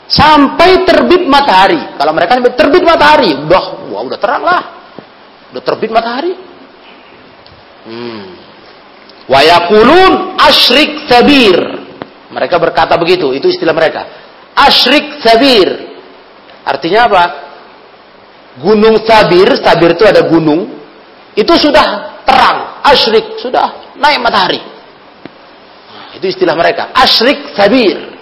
sampai 0.10 0.82
terbit 0.82 1.30
matahari. 1.30 1.78
Kalau 1.94 2.10
mereka 2.10 2.42
sampai 2.42 2.58
terbit 2.58 2.82
matahari, 2.82 3.38
udah, 3.38 3.94
wah 3.94 4.02
udah 4.02 4.18
terang 4.18 4.42
lah, 4.42 4.62
udah 5.54 5.62
terbit 5.62 5.94
matahari. 5.94 6.34
Hmm. 7.86 8.34
Wayakulun 9.30 10.42
asyrik 10.42 11.06
tabir 11.06 11.87
mereka 12.38 12.62
berkata 12.62 12.94
begitu, 13.02 13.34
itu 13.34 13.50
istilah 13.50 13.74
mereka. 13.74 14.06
Asyrik 14.54 15.26
sabir. 15.26 15.70
Artinya 16.62 17.10
apa? 17.10 17.24
Gunung 18.62 19.02
Sabir, 19.06 19.58
Sabir 19.62 19.94
itu 19.94 20.06
ada 20.06 20.26
gunung, 20.26 20.66
itu 21.38 21.54
sudah 21.58 22.18
terang, 22.26 22.82
asyrik, 22.86 23.38
sudah 23.38 23.94
naik 23.98 24.22
matahari. 24.22 24.62
Itu 26.18 26.26
istilah 26.26 26.58
mereka, 26.58 26.90
asyrik 26.98 27.54
sabir. 27.54 28.18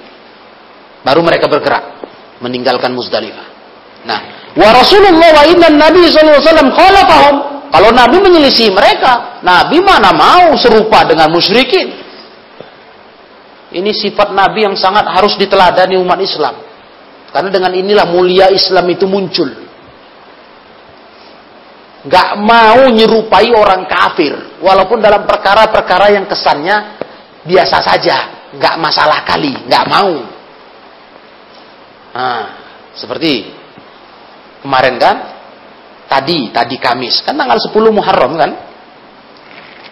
Baru 1.08 1.24
mereka 1.24 1.48
bergerak, 1.48 2.04
meninggalkan 2.44 2.92
Muzdalifah. 2.92 3.48
Nah, 4.04 4.52
wa 4.60 4.70
Rasulullah 4.76 5.32
wa 5.40 5.44
inna 5.48 5.72
Nabi 5.72 6.04
sallallahu 6.12 6.44
alaihi 6.44 6.76
khalafahum. 6.76 7.36
Kalau 7.72 7.90
Nabi 7.96 8.18
menyelisih 8.20 8.76
mereka, 8.76 9.40
Nabi 9.44 9.80
mana 9.80 10.12
mau 10.12 10.52
serupa 10.60 11.08
dengan 11.08 11.32
musyrikin. 11.32 12.05
Ini 13.76 13.92
sifat 13.92 14.32
Nabi 14.32 14.64
yang 14.64 14.80
sangat 14.80 15.04
harus 15.04 15.36
diteladani 15.36 16.00
umat 16.00 16.16
Islam. 16.24 16.56
Karena 17.36 17.52
dengan 17.52 17.76
inilah 17.76 18.08
mulia 18.08 18.48
Islam 18.48 18.88
itu 18.88 19.04
muncul. 19.04 19.52
Gak 22.08 22.40
mau 22.40 22.88
nyerupai 22.88 23.52
orang 23.52 23.84
kafir. 23.84 24.64
Walaupun 24.64 25.04
dalam 25.04 25.28
perkara-perkara 25.28 26.16
yang 26.16 26.24
kesannya 26.24 27.04
biasa 27.44 27.78
saja. 27.84 28.18
Gak 28.56 28.80
masalah 28.80 29.28
kali. 29.28 29.68
Gak 29.68 29.86
mau. 29.92 30.24
Nah, 32.16 32.44
seperti 32.96 33.52
kemarin 34.64 34.96
kan. 34.96 35.16
Tadi, 36.08 36.56
tadi 36.56 36.80
Kamis. 36.80 37.20
Kan 37.28 37.36
tanggal 37.36 37.60
10 37.60 37.92
Muharram 37.92 38.40
kan. 38.40 38.52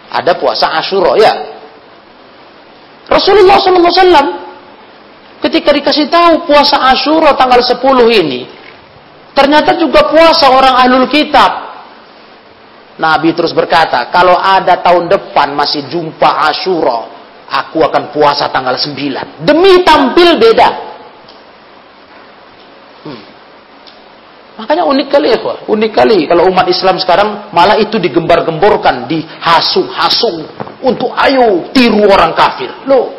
Ada 0.08 0.40
puasa 0.40 0.72
Ashura 0.72 1.20
ya. 1.20 1.53
Rasulullah 3.04 3.60
SAW 3.60 4.26
ketika 5.44 5.70
dikasih 5.76 6.08
tahu 6.08 6.48
puasa 6.48 6.80
Ashura 6.88 7.36
tanggal 7.36 7.60
10 7.60 7.80
ini, 8.24 8.48
ternyata 9.36 9.76
juga 9.76 10.08
puasa 10.08 10.48
orang 10.48 10.80
ahlul 10.80 11.08
kitab. 11.12 11.64
Nabi 12.94 13.34
terus 13.34 13.50
berkata, 13.50 14.06
kalau 14.14 14.38
ada 14.38 14.78
tahun 14.78 15.10
depan 15.10 15.50
masih 15.52 15.90
jumpa 15.90 16.48
Ashura, 16.48 17.10
aku 17.50 17.82
akan 17.82 18.14
puasa 18.14 18.48
tanggal 18.48 18.78
9. 18.78 19.44
Demi 19.44 19.82
tampil 19.82 20.38
beda. 20.38 20.68
Makanya 24.54 24.86
unik 24.86 25.08
kali 25.10 25.34
ya, 25.34 25.38
unik 25.66 25.92
kali 25.92 26.18
kalau 26.30 26.46
umat 26.46 26.66
Islam 26.70 27.02
sekarang 27.02 27.50
malah 27.50 27.74
itu 27.74 27.98
digembar-gemborkan, 27.98 29.10
dihasung-hasung 29.10 30.46
untuk 30.78 31.10
ayo 31.18 31.74
tiru 31.74 32.06
orang 32.06 32.38
kafir. 32.38 32.70
Loh. 32.86 33.10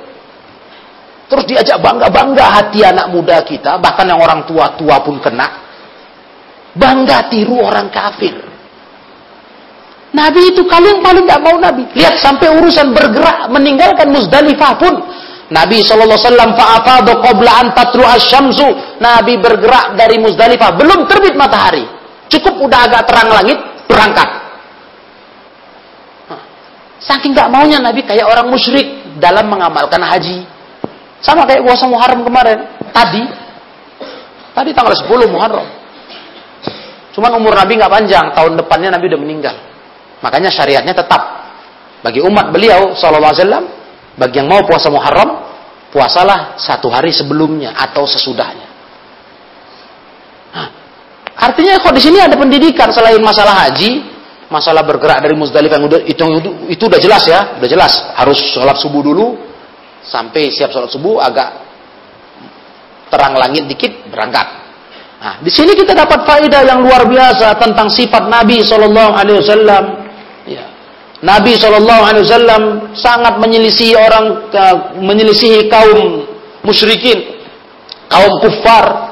Terus 1.27 1.43
diajak 1.43 1.81
bangga-bangga 1.83 2.45
hati 2.55 2.87
anak 2.87 3.11
muda 3.11 3.43
kita, 3.43 3.75
bahkan 3.83 4.07
yang 4.07 4.23
orang 4.23 4.47
tua-tua 4.47 5.03
pun 5.03 5.19
kena. 5.19 5.47
Bangga 6.71 7.27
tiru 7.27 7.59
orang 7.59 7.91
kafir. 7.91 8.35
Nabi 10.15 10.55
itu 10.55 10.63
kalian 10.63 11.03
paling 11.03 11.27
gak 11.27 11.43
mau 11.43 11.59
Nabi. 11.59 11.83
Lihat 11.91 12.23
sampai 12.23 12.47
urusan 12.55 12.95
bergerak 12.95 13.51
meninggalkan 13.51 14.07
Muzdalifah 14.07 14.73
pun 14.79 14.93
Nabi 15.45 15.85
SAW 15.85 16.57
fa'afadu 16.57 17.21
qabla 17.21 17.51
an 17.61 17.67
tatlu 17.77 18.01
asyamsu. 18.01 18.97
Nabi 18.97 19.37
bergerak 19.37 19.93
dari 19.93 20.17
Muzdalifah. 20.17 20.73
Belum 20.73 21.05
terbit 21.05 21.37
matahari. 21.37 21.85
Cukup 22.25 22.65
udah 22.65 22.89
agak 22.89 23.05
terang 23.05 23.29
langit, 23.29 23.57
berangkat. 23.85 24.29
Saking 27.05 27.37
gak 27.37 27.53
maunya 27.53 27.77
Nabi 27.77 28.01
kayak 28.01 28.25
orang 28.25 28.49
musyrik 28.49 29.05
dalam 29.21 29.45
mengamalkan 29.45 30.01
haji. 30.01 30.41
Sama 31.21 31.45
kayak 31.45 31.61
puasa 31.61 31.85
Muharram 31.85 32.25
kemarin. 32.25 32.65
Tadi. 32.89 33.23
Tadi 34.57 34.69
tanggal 34.73 34.97
10 34.97 35.29
Muharram. 35.29 35.67
Cuman 37.13 37.31
umur 37.37 37.53
Nabi 37.53 37.77
gak 37.77 37.93
panjang. 37.93 38.33
Tahun 38.33 38.57
depannya 38.57 38.97
Nabi 38.97 39.05
udah 39.13 39.21
meninggal. 39.21 39.55
Makanya 40.25 40.49
syariatnya 40.49 40.97
tetap. 40.97 41.21
Bagi 42.01 42.25
umat 42.25 42.49
beliau 42.49 42.97
SAW 42.97 43.84
bagi 44.15 44.39
yang 44.39 44.47
mau 44.47 44.63
puasa 44.63 44.87
Muharram, 44.87 45.43
puasalah 45.91 46.59
satu 46.59 46.87
hari 46.91 47.11
sebelumnya 47.11 47.75
atau 47.75 48.07
sesudahnya. 48.07 48.67
Nah, 50.55 50.67
artinya 51.35 51.79
kok 51.83 51.95
di 51.95 52.01
sini 52.03 52.19
ada 52.23 52.35
pendidikan 52.39 52.91
selain 52.95 53.19
masalah 53.19 53.67
haji, 53.67 54.03
masalah 54.47 54.87
bergerak 54.87 55.19
dari 55.19 55.35
Muzdalifah 55.35 55.79
itu, 55.83 55.97
itu 56.15 56.23
itu 56.71 56.83
udah 56.87 56.99
jelas 56.99 57.23
ya, 57.27 57.59
udah 57.59 57.69
jelas 57.69 57.93
harus 58.15 58.39
sholat 58.55 58.79
subuh 58.79 59.03
dulu 59.03 59.35
sampai 60.03 60.53
siap 60.53 60.71
sholat 60.71 60.91
subuh 60.91 61.19
agak 61.19 61.63
terang 63.11 63.35
langit 63.35 63.67
dikit 63.67 64.07
berangkat. 64.07 64.47
Nah, 65.15 65.41
di 65.41 65.49
sini 65.49 65.73
kita 65.73 65.95
dapat 65.95 66.27
faedah 66.27 66.61
yang 66.67 66.83
luar 66.83 67.07
biasa 67.07 67.55
tentang 67.57 67.87
sifat 67.89 68.27
Nabi 68.27 68.61
Shallallahu 68.61 69.11
Alaihi 69.15 69.39
Wasallam 69.41 70.04
Nabi 71.25 71.57
SAW 71.57 72.93
sangat 72.93 73.41
menyelisihi 73.41 73.97
orang 73.97 74.53
menyelisihi 75.01 75.65
kaum 75.65 76.21
musyrikin, 76.61 77.41
kaum 78.05 78.29
kufar. 78.45 79.09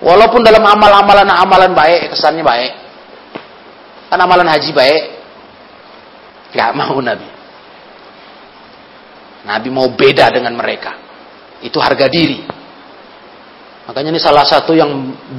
Walaupun 0.00 0.40
dalam 0.40 0.64
amal-amalan 0.64 1.28
amalan 1.28 1.72
baik, 1.76 2.16
kesannya 2.16 2.40
baik. 2.40 2.72
Kan 4.08 4.20
amalan 4.20 4.48
haji 4.48 4.72
baik. 4.72 5.02
Gak 6.56 6.72
mau 6.72 6.96
Nabi. 7.04 7.28
Nabi 9.44 9.68
mau 9.68 9.92
beda 9.92 10.32
dengan 10.32 10.56
mereka. 10.56 10.92
Itu 11.60 11.80
harga 11.80 12.08
diri. 12.08 12.40
Makanya 13.84 14.16
ini 14.16 14.20
salah 14.20 14.48
satu 14.48 14.72
yang 14.72 14.88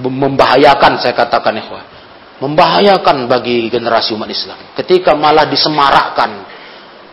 membahayakan 0.06 1.02
saya 1.02 1.18
katakan 1.18 1.58
ikhwah. 1.58 1.95
Membahayakan 2.40 3.32
bagi 3.32 3.72
generasi 3.72 4.12
umat 4.16 4.28
Islam. 4.28 4.60
Ketika 4.76 5.16
malah 5.16 5.48
disemarakkan, 5.48 6.32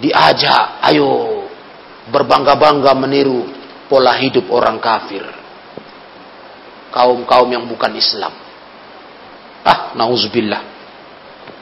diajak, 0.02 0.82
ayo 0.90 1.42
berbangga-bangga 2.10 2.92
meniru 2.98 3.46
pola 3.86 4.18
hidup 4.18 4.50
orang 4.50 4.82
kafir. 4.82 5.22
Kaum-kaum 6.92 7.48
yang 7.48 7.64
bukan 7.70 7.94
Islam. 7.96 8.34
Ah, 9.62 9.94
nauzubillah. 9.94 10.62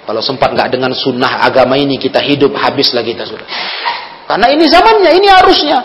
Kalau 0.09 0.25
sempat 0.25 0.57
nggak 0.57 0.75
dengan 0.75 0.91
sunnah 0.97 1.45
agama 1.45 1.77
ini 1.79 2.01
kita 2.01 2.19
hidup 2.19 2.57
habislah 2.57 3.05
kita 3.05 3.29
sudah. 3.29 3.47
Karena 4.27 4.51
ini 4.51 4.65
zamannya, 4.67 5.11
ini 5.15 5.29
harusnya 5.29 5.79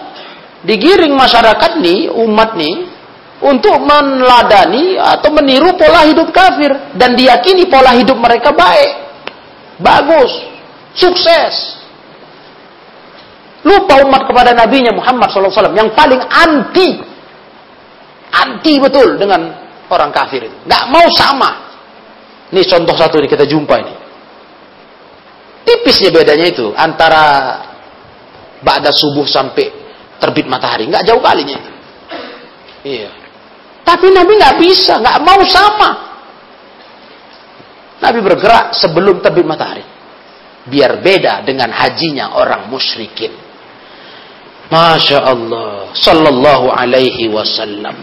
digiring 0.65 1.13
masyarakat 1.13 1.77
nih, 1.77 2.09
umat 2.09 2.57
nih 2.57 2.94
untuk 3.43 3.83
meneladani 3.83 4.95
atau 4.95 5.29
meniru 5.35 5.75
pola 5.75 6.07
hidup 6.07 6.31
kafir 6.31 6.71
dan 6.95 7.19
diyakini 7.19 7.67
pola 7.67 7.91
hidup 7.91 8.15
mereka 8.15 8.55
baik, 8.55 8.91
bagus, 9.79 10.31
sukses. 10.95 11.83
Lupa 13.65 13.97
umat 14.05 14.29
kepada 14.29 14.53
nabinya 14.53 14.93
Muhammad 14.93 15.33
SAW 15.33 15.73
yang 15.73 15.89
paling 15.97 16.21
anti, 16.21 17.01
anti 18.29 18.73
betul 18.77 19.17
dengan 19.17 19.41
orang 19.89 20.13
kafir 20.13 20.45
itu. 20.45 20.55
Gak 20.69 20.85
mau 20.93 21.09
sama. 21.11 21.65
Ini 22.53 22.61
contoh 22.69 22.93
satu 22.93 23.17
ini 23.17 23.27
kita 23.27 23.43
jumpa 23.49 23.75
ini. 23.81 23.93
Tipisnya 25.65 26.13
bedanya 26.13 26.45
itu 26.45 26.69
antara 26.77 27.57
ba'da 28.61 28.93
subuh 28.93 29.25
sampai 29.25 29.65
terbit 30.21 30.45
matahari. 30.45 30.85
Nggak 30.85 31.09
jauh 31.09 31.21
kalinya. 31.25 31.57
Iya. 32.85 33.24
Tapi 33.85 34.07
Nabi 34.09 34.31
nggak 34.33 34.57
bisa, 34.57 34.97
nggak 34.97 35.17
mau 35.21 35.39
sama. 35.45 35.89
Nabi 38.01 38.19
bergerak 38.25 38.73
sebelum 38.73 39.21
terbit 39.21 39.45
matahari. 39.45 39.85
Biar 40.65 40.97
beda 40.97 41.45
dengan 41.45 41.69
hajinya 41.69 42.33
orang 42.33 42.65
musyrikin. 42.73 43.29
Masya 44.73 45.21
Allah. 45.21 45.93
Sallallahu 45.93 46.73
alaihi 46.73 47.29
wasallam. 47.29 47.93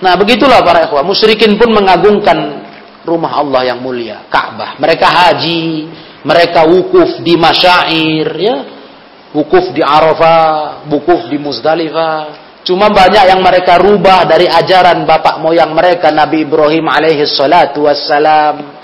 Nah 0.00 0.12
begitulah 0.16 0.64
para 0.64 0.88
ikhwah. 0.88 1.04
Musyrikin 1.04 1.60
pun 1.60 1.68
mengagungkan 1.76 2.64
rumah 3.04 3.44
Allah 3.44 3.68
yang 3.68 3.84
mulia. 3.84 4.24
Ka'bah. 4.32 4.80
Mereka 4.80 5.04
haji. 5.04 5.64
Mereka 6.24 6.64
wukuf 6.64 7.20
di 7.20 7.36
masyair. 7.36 8.28
Ya. 8.40 8.56
Wukuf 9.36 9.68
di 9.76 9.84
Arafah. 9.84 10.88
Wukuf 10.88 11.28
di 11.28 11.36
Muzdalifah 11.36 12.47
Cuma 12.68 12.92
banyak 12.92 13.32
yang 13.32 13.40
mereka 13.40 13.80
rubah 13.80 14.28
dari 14.28 14.44
ajaran 14.44 15.08
bapak 15.08 15.40
moyang 15.40 15.72
mereka 15.72 16.12
Nabi 16.12 16.44
Ibrahim 16.44 16.84
alaihi 16.84 17.24
salatu 17.24 17.88
wassalam. 17.88 18.76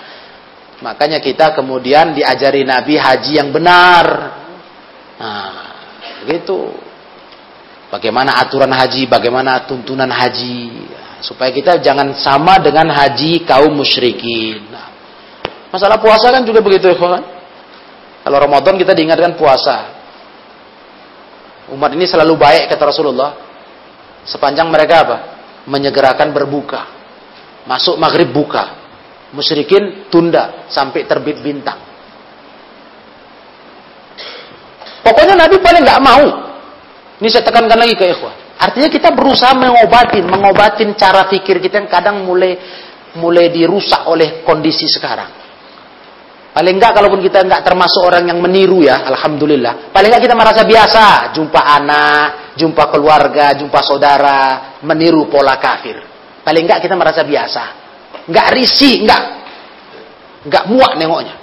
Makanya 0.80 1.20
kita 1.20 1.52
kemudian 1.52 2.16
diajari 2.16 2.64
Nabi 2.64 2.96
haji 2.96 3.36
yang 3.36 3.52
benar. 3.52 4.06
Nah, 5.20 5.52
begitu. 6.24 6.72
Bagaimana 7.92 8.40
aturan 8.40 8.72
haji, 8.72 9.04
bagaimana 9.04 9.68
tuntunan 9.68 10.08
haji. 10.08 10.88
Supaya 11.20 11.52
kita 11.52 11.76
jangan 11.84 12.16
sama 12.16 12.56
dengan 12.64 12.88
haji 12.88 13.44
kaum 13.44 13.68
musyrikin. 13.68 14.64
Nah, 14.72 14.88
masalah 15.68 16.00
puasa 16.00 16.32
kan 16.32 16.40
juga 16.40 16.64
begitu 16.64 16.88
ya 16.88 16.96
kan? 16.96 17.20
Kalau 18.24 18.38
Ramadan 18.40 18.80
kita 18.80 18.96
diingatkan 18.96 19.36
puasa. 19.36 19.92
Umat 21.68 21.92
ini 21.92 22.08
selalu 22.08 22.32
baik 22.40 22.72
kata 22.72 22.88
Rasulullah 22.88 23.43
Sepanjang 24.24 24.72
mereka 24.72 24.94
apa? 25.04 25.16
Menyegerakan 25.68 26.32
berbuka. 26.32 26.80
Masuk 27.68 27.96
maghrib 28.00 28.32
buka. 28.32 28.84
Musyrikin 29.32 30.08
tunda 30.08 30.68
sampai 30.68 31.04
terbit 31.04 31.40
bintang. 31.40 31.80
Pokoknya 35.04 35.36
Nabi 35.36 35.56
paling 35.60 35.82
nggak 35.84 36.02
mau. 36.04 36.24
Ini 37.20 37.28
saya 37.28 37.44
tekankan 37.44 37.78
lagi 37.78 37.94
ke 37.94 38.04
ikhwah. 38.08 38.34
Artinya 38.58 38.88
kita 38.88 39.12
berusaha 39.12 39.52
mengobatin, 39.52 40.24
mengobatin 40.24 40.96
cara 40.96 41.28
pikir 41.28 41.60
kita 41.60 41.84
yang 41.84 41.90
kadang 41.90 42.24
mulai 42.24 42.56
mulai 43.18 43.52
dirusak 43.52 44.08
oleh 44.08 44.42
kondisi 44.42 44.88
sekarang. 44.88 45.44
Paling 46.54 46.78
enggak 46.78 46.94
kalaupun 46.94 47.18
kita 47.18 47.42
enggak 47.42 47.66
termasuk 47.66 48.06
orang 48.06 48.30
yang 48.30 48.38
meniru 48.38 48.86
ya, 48.86 49.02
alhamdulillah. 49.10 49.90
Paling 49.90 50.08
enggak 50.08 50.22
kita 50.30 50.34
merasa 50.38 50.62
biasa, 50.62 51.34
jumpa 51.34 51.60
anak, 51.60 52.43
jumpa 52.54 52.90
keluarga, 52.90 53.54
jumpa 53.58 53.80
saudara, 53.82 54.38
meniru 54.82 55.26
pola 55.30 55.58
kafir. 55.58 55.98
Paling 56.42 56.62
enggak 56.66 56.82
kita 56.84 56.94
merasa 56.94 57.22
biasa. 57.22 57.62
Enggak 58.30 58.46
risih, 58.54 59.04
enggak 59.04 59.22
enggak 60.44 60.64
muak 60.68 60.92
nengoknya. 61.00 61.36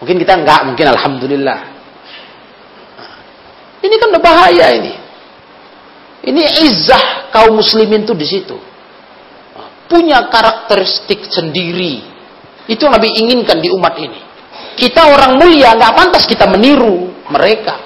Mungkin 0.00 0.16
kita 0.20 0.32
enggak, 0.36 0.60
mungkin 0.68 0.86
alhamdulillah. 0.92 1.60
Ini 3.80 3.94
kan 3.96 4.10
bahaya 4.20 4.66
ini. 4.76 4.94
Ini 6.26 6.42
izah 6.66 7.30
kaum 7.30 7.56
muslimin 7.56 8.02
tuh 8.02 8.18
di 8.18 8.26
situ. 8.26 8.58
Punya 9.86 10.26
karakteristik 10.26 11.30
sendiri 11.30 12.16
itu 12.66 12.82
yang 12.82 12.98
Nabi 12.98 13.08
inginkan 13.14 13.62
di 13.62 13.70
umat 13.70 13.94
ini. 14.02 14.20
Kita 14.76 15.06
orang 15.08 15.38
mulia, 15.38 15.78
nggak 15.78 15.94
pantas 15.94 16.26
kita 16.26 16.50
meniru 16.50 17.14
mereka. 17.30 17.85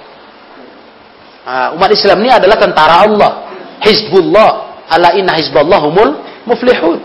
Nah, 1.47 1.74
umat 1.74 1.91
Islam 1.93 2.20
ini 2.24 2.30
adalah 2.32 2.57
tentara 2.61 3.07
Allah. 3.07 3.30
Hizbullah. 3.80 4.51
Ala 4.91 5.14
inna 5.14 5.38
hizballahumul 5.38 6.45
muflihun. 6.51 6.99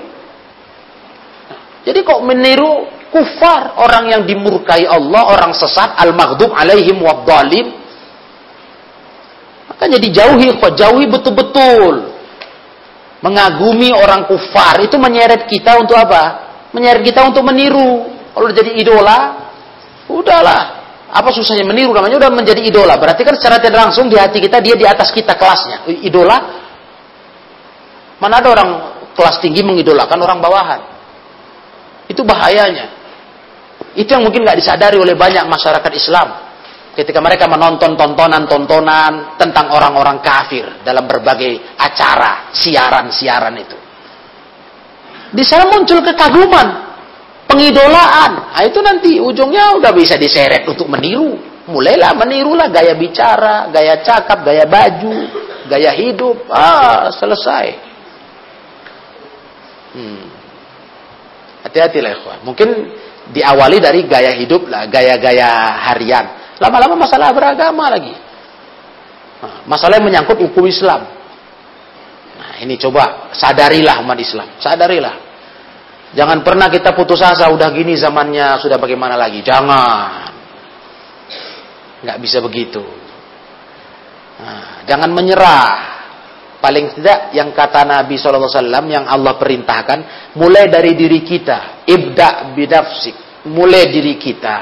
Jadi 1.85 1.99
kok 2.01 2.19
meniru 2.25 2.89
kufar, 3.13 3.77
orang 3.77 4.09
yang 4.09 4.21
dimurkai 4.25 4.89
Allah, 4.89 5.29
orang 5.29 5.53
sesat, 5.53 5.93
al-maghdub 6.01 6.49
alaihim 6.49 6.97
wabdalim. 6.97 7.69
Maka 9.69 9.85
jadi 9.85 10.07
jauhi, 10.09 10.57
kok 10.57 10.73
jauhi 10.73 11.05
betul-betul. 11.05 12.09
Mengagumi 13.21 13.93
orang 13.93 14.25
kufar, 14.25 14.81
itu 14.81 14.97
menyeret 14.97 15.45
kita 15.45 15.77
untuk 15.77 15.95
apa? 15.95 16.45
menyeret 16.75 17.07
kita 17.07 17.23
untuk 17.23 17.47
meniru. 17.47 18.11
Kalau 18.35 18.51
jadi 18.51 18.75
idola, 18.75 19.47
udahlah. 20.11 20.84
Apa 21.15 21.31
susahnya 21.31 21.63
meniru 21.63 21.95
namanya 21.95 22.19
udah 22.19 22.31
menjadi 22.35 22.59
idola. 22.59 22.99
Berarti 22.99 23.23
kan 23.23 23.39
secara 23.39 23.55
tidak 23.63 23.87
langsung 23.87 24.11
di 24.11 24.19
hati 24.19 24.43
kita 24.43 24.59
dia 24.59 24.75
di 24.75 24.83
atas 24.83 25.15
kita 25.15 25.39
kelasnya. 25.39 25.87
Idola. 26.03 26.37
Mana 28.19 28.43
ada 28.43 28.51
orang 28.51 28.69
kelas 29.15 29.39
tinggi 29.39 29.63
mengidolakan 29.63 30.19
orang 30.19 30.43
bawahan. 30.43 30.81
Itu 32.11 32.27
bahayanya. 32.27 32.91
Itu 33.95 34.11
yang 34.11 34.27
mungkin 34.27 34.43
nggak 34.43 34.59
disadari 34.59 34.99
oleh 34.99 35.15
banyak 35.15 35.47
masyarakat 35.47 35.91
Islam. 35.95 36.27
Ketika 36.95 37.19
mereka 37.23 37.47
menonton 37.47 37.95
tontonan-tontonan 37.95 39.39
tentang 39.39 39.71
orang-orang 39.71 40.19
kafir 40.19 40.83
dalam 40.83 41.07
berbagai 41.07 41.75
acara, 41.79 42.51
siaran-siaran 42.55 43.55
itu. 43.55 43.77
Di 45.35 45.43
sana 45.43 45.67
muncul 45.67 45.99
kekaguman, 45.99 46.67
pengidolaan. 47.49 48.31
Nah, 48.51 48.63
itu 48.65 48.79
nanti 48.83 49.17
ujungnya 49.17 49.77
udah 49.79 49.91
bisa 49.95 50.19
diseret 50.19 50.67
untuk 50.67 50.89
meniru. 50.91 51.37
Mulailah 51.65 52.13
menirulah 52.13 52.69
gaya 52.69 52.93
bicara, 52.93 53.73
gaya 53.73 53.97
cakap, 54.05 54.45
gaya 54.45 54.69
baju, 54.69 55.15
gaya 55.65 55.91
hidup. 55.97 56.45
Ah, 56.51 57.09
selesai. 57.09 57.65
Hmm. 59.95 60.23
Hati-hatilah 61.65 62.11
ikhwan. 62.21 62.39
Mungkin 62.45 62.69
diawali 63.33 63.81
dari 63.81 64.05
gaya 64.05 64.37
hidup 64.37 64.69
lah, 64.69 64.85
gaya-gaya 64.85 65.81
harian. 65.89 66.55
Lama-lama 66.61 67.09
masalah 67.09 67.33
beragama 67.33 67.89
lagi. 67.89 68.13
Nah, 69.41 69.65
masalah 69.65 69.97
yang 69.97 70.05
menyangkut 70.05 70.37
hukum 70.37 70.69
Islam. 70.69 71.09
Nah, 72.37 72.53
ini 72.61 72.77
coba 72.77 73.33
sadarilah 73.33 74.05
umat 74.05 74.19
Islam, 74.21 74.47
sadarilah. 74.61 75.24
Jangan 76.15 76.47
pernah 76.47 76.71
kita 76.71 76.95
putus 76.95 77.19
asa, 77.19 77.51
udah 77.51 77.67
gini 77.75 77.91
zamannya, 77.99 78.55
sudah 78.63 78.79
bagaimana 78.79 79.19
lagi. 79.19 79.43
Jangan. 79.43 80.31
Nggak 82.07 82.17
bisa 82.23 82.39
begitu. 82.39 82.79
Nah, 84.39 84.87
jangan 84.87 85.11
menyerah. 85.11 85.93
Paling 86.63 86.97
tidak 86.97 87.35
yang 87.35 87.51
kata 87.51 87.83
Nabi 87.83 88.15
SAW 88.15 88.47
yang 88.87 89.05
Allah 89.05 89.35
perintahkan, 89.35 90.31
mulai 90.39 90.71
dari 90.71 90.95
diri 90.95 91.19
kita. 91.19 91.83
Ibda 91.83 92.55
bidafsik. 92.55 93.15
Mulai 93.51 93.83
diri 93.91 94.15
kita. 94.15 94.57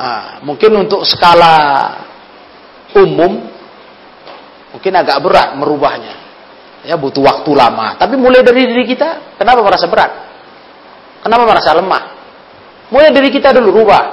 Nah, 0.00 0.40
mungkin 0.40 0.80
untuk 0.80 1.04
skala 1.04 1.92
umum, 2.96 3.52
mungkin 4.72 4.92
agak 4.96 5.20
berat 5.20 5.48
merubahnya. 5.60 6.19
Ya 6.84 6.96
butuh 6.96 7.20
waktu 7.20 7.50
lama. 7.52 8.00
Tapi 8.00 8.16
mulai 8.16 8.40
dari 8.40 8.64
diri 8.64 8.84
kita, 8.88 9.36
kenapa 9.36 9.60
merasa 9.60 9.84
berat? 9.84 10.12
Kenapa 11.20 11.44
merasa 11.44 11.76
lemah? 11.76 12.02
Mulai 12.88 13.12
dari 13.12 13.28
kita 13.28 13.52
dulu 13.52 13.84
rubah. 13.84 14.04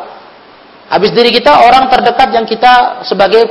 Habis 0.88 1.12
diri 1.16 1.32
kita 1.32 1.68
orang 1.68 1.88
terdekat 1.92 2.30
yang 2.32 2.46
kita 2.48 3.04
sebagai 3.08 3.44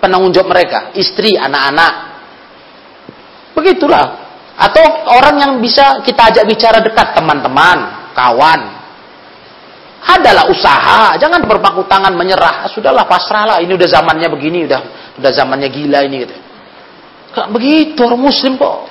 penanggung 0.00 0.32
jawab 0.32 0.52
mereka, 0.52 0.92
istri, 0.96 1.36
anak-anak. 1.36 1.92
Begitulah. 3.56 4.04
Atau 4.60 4.84
orang 5.08 5.36
yang 5.40 5.52
bisa 5.60 6.04
kita 6.04 6.32
ajak 6.32 6.44
bicara 6.44 6.84
dekat, 6.84 7.16
teman-teman, 7.16 8.12
kawan. 8.12 8.60
Adalah 10.00 10.48
usaha, 10.48 11.16
jangan 11.20 11.44
berpaku 11.44 11.84
tangan 11.84 12.12
menyerah. 12.16 12.68
Sudahlah 12.72 13.04
pasrahlah, 13.04 13.60
ini 13.60 13.76
udah 13.76 13.88
zamannya 13.88 14.28
begini, 14.32 14.64
udah 14.64 14.80
udah 15.20 15.30
zamannya 15.32 15.68
gila 15.68 16.00
ini 16.08 16.16
gitu. 16.24 16.36
Gak 17.30 17.48
begitu 17.54 18.00
orang 18.06 18.22
muslim 18.22 18.58
kok. 18.58 18.90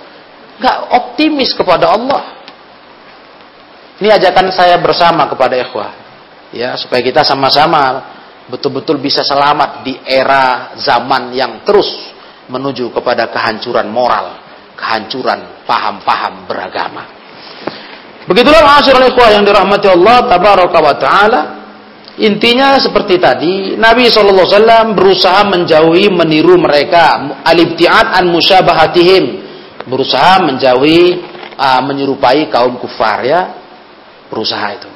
Gak 0.60 0.78
optimis 0.96 1.52
kepada 1.56 1.96
Allah. 1.96 2.40
Ini 4.00 4.16
ajakan 4.16 4.48
saya 4.56 4.80
bersama 4.80 5.28
kepada 5.28 5.60
ikhwah. 5.60 5.92
Ya, 6.56 6.74
supaya 6.80 7.04
kita 7.04 7.22
sama-sama 7.28 8.16
betul-betul 8.50 8.98
bisa 8.98 9.22
selamat 9.22 9.86
di 9.86 9.94
era 10.02 10.74
zaman 10.80 11.36
yang 11.36 11.62
terus 11.62 12.10
menuju 12.50 12.90
kepada 12.90 13.30
kehancuran 13.30 13.86
moral, 13.92 14.42
kehancuran 14.74 15.64
paham-paham 15.70 16.50
beragama. 16.50 17.04
Begitulah 18.26 18.62
ma'asyiral 18.66 19.10
ikhwah 19.14 19.30
yang 19.36 19.44
dirahmati 19.46 19.88
Allah 19.90 20.18
tabaraka 20.26 20.78
wa 20.82 20.96
taala. 20.98 21.42
Intinya 22.20 22.76
seperti 22.76 23.16
tadi, 23.16 23.80
Nabi 23.80 24.12
SAW 24.12 24.92
berusaha 24.92 25.48
menjauhi 25.48 26.12
meniru 26.12 26.60
mereka, 26.60 27.40
alibtiat 27.48 28.20
an 28.20 28.28
musyabahatihim, 28.28 29.24
berusaha 29.88 30.44
menjauhi 30.44 31.24
uh, 31.56 31.82
menyerupai 31.88 32.52
kaum 32.52 32.76
kufar 32.76 33.24
ya, 33.24 33.42
berusaha 34.28 34.68
itu. 34.76 34.90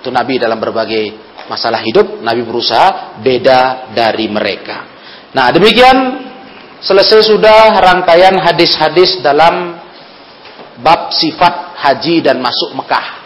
Itu 0.00 0.08
Nabi 0.08 0.40
dalam 0.40 0.56
berbagai 0.56 1.28
masalah 1.52 1.84
hidup 1.84 2.20
Nabi 2.24 2.44
berusaha 2.44 3.20
beda 3.20 3.92
dari 3.92 4.28
mereka. 4.28 4.88
Nah, 5.36 5.52
demikian 5.52 5.96
selesai 6.80 7.28
sudah 7.28 7.76
rangkaian 7.76 8.36
hadis-hadis 8.40 9.20
dalam 9.20 9.76
bab 10.80 11.12
sifat 11.12 11.76
haji 11.76 12.24
dan 12.24 12.38
masuk 12.38 12.72
Mekah. 12.72 13.17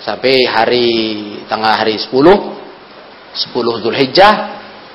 Sampai 0.00 0.48
hari 0.48 0.88
tanggal 1.44 1.76
hari 1.76 2.00
10 2.00 2.08
10 2.08 3.84
Zulhijjah 3.84 4.32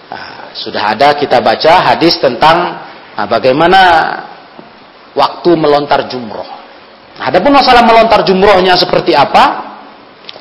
nah, 0.10 0.50
sudah 0.58 0.98
ada 0.98 1.14
kita 1.14 1.40
baca 1.46 1.94
hadis 1.94 2.18
tentang 2.18 2.58
nah, 3.14 3.28
bagaimana 3.30 3.82
waktu 5.16 5.50
melontar 5.56 6.10
jumroh. 6.12 6.50
Nah, 7.16 7.32
adapun 7.32 7.56
masalah 7.56 7.86
melontar 7.88 8.28
jumrohnya 8.28 8.76
seperti 8.76 9.16
apa, 9.16 9.78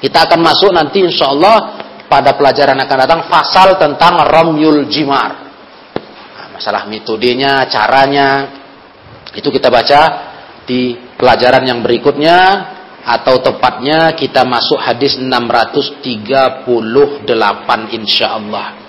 kita 0.03 0.27
akan 0.27 0.41
masuk 0.43 0.75
nanti 0.75 1.07
insya 1.07 1.31
Allah 1.31 1.79
pada 2.11 2.35
pelajaran 2.35 2.75
akan 2.83 2.97
datang 3.07 3.21
pasal 3.31 3.79
tentang 3.79 4.27
romyul 4.27 4.91
jimar. 4.91 5.31
Nah, 6.35 6.47
masalah 6.59 6.91
metodenya, 6.91 7.71
caranya, 7.71 8.51
itu 9.39 9.47
kita 9.55 9.71
baca 9.71 10.01
di 10.67 10.99
pelajaran 11.15 11.63
yang 11.63 11.79
berikutnya 11.85 12.39
atau 13.05 13.41
tepatnya 13.45 14.17
kita 14.17 14.49
masuk 14.49 14.81
hadis 14.81 15.21
638 15.21 16.65
insya 17.93 18.37
Allah. 18.41 18.81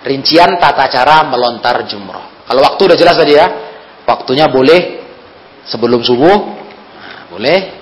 Rincian 0.00 0.56
tata 0.56 0.88
cara 0.88 1.28
melontar 1.28 1.84
jumroh. 1.84 2.48
Kalau 2.48 2.60
waktu 2.64 2.80
udah 2.88 2.96
jelas 2.96 3.20
tadi 3.20 3.36
ya, 3.36 3.46
waktunya 4.08 4.48
boleh 4.48 5.04
sebelum 5.68 6.00
subuh, 6.00 6.36
boleh 7.28 7.80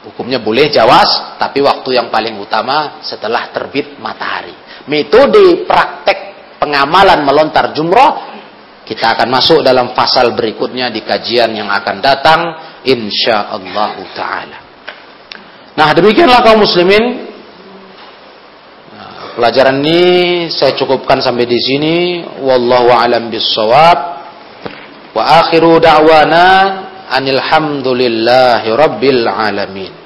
Hukumnya 0.00 0.40
boleh 0.40 0.72
jawas, 0.72 1.36
tapi 1.36 1.60
waktu 1.60 2.00
yang 2.00 2.08
paling 2.08 2.40
utama 2.40 3.04
setelah 3.04 3.52
terbit 3.52 4.00
matahari. 4.00 4.56
Metode 4.88 5.68
praktek 5.68 6.18
pengamalan 6.56 7.20
melontar 7.20 7.76
jumroh 7.76 8.32
kita 8.88 9.12
akan 9.12 9.28
masuk 9.28 9.60
dalam 9.60 9.92
pasal 9.92 10.32
berikutnya 10.32 10.88
di 10.88 11.04
kajian 11.04 11.52
yang 11.52 11.68
akan 11.68 11.96
datang 12.00 12.40
insya 12.84 13.52
Allah 13.52 13.94
taala. 14.16 14.58
Nah, 15.76 15.88
demikianlah 15.94 16.40
kaum 16.42 16.60
muslimin. 16.60 17.30
Nah, 18.90 19.36
pelajaran 19.38 19.80
ini 19.80 20.02
saya 20.52 20.74
cukupkan 20.74 21.22
sampai 21.22 21.46
di 21.46 21.58
sini. 21.60 21.96
Wallahu 22.42 22.90
a'lam 22.90 23.30
bissawab. 23.30 23.98
Wa 25.10 25.22
akhiru 25.46 25.82
da'wana 25.82 26.46
Anilhamdulillahi 27.10 28.70
Rabbil 28.70 29.26
Alamin. 29.26 29.99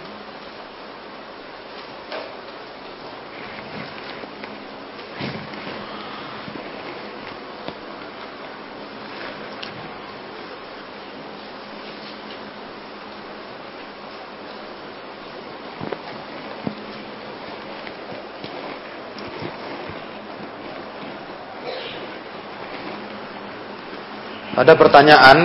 Ada 24.55 24.79
pertanyaan 24.79 25.39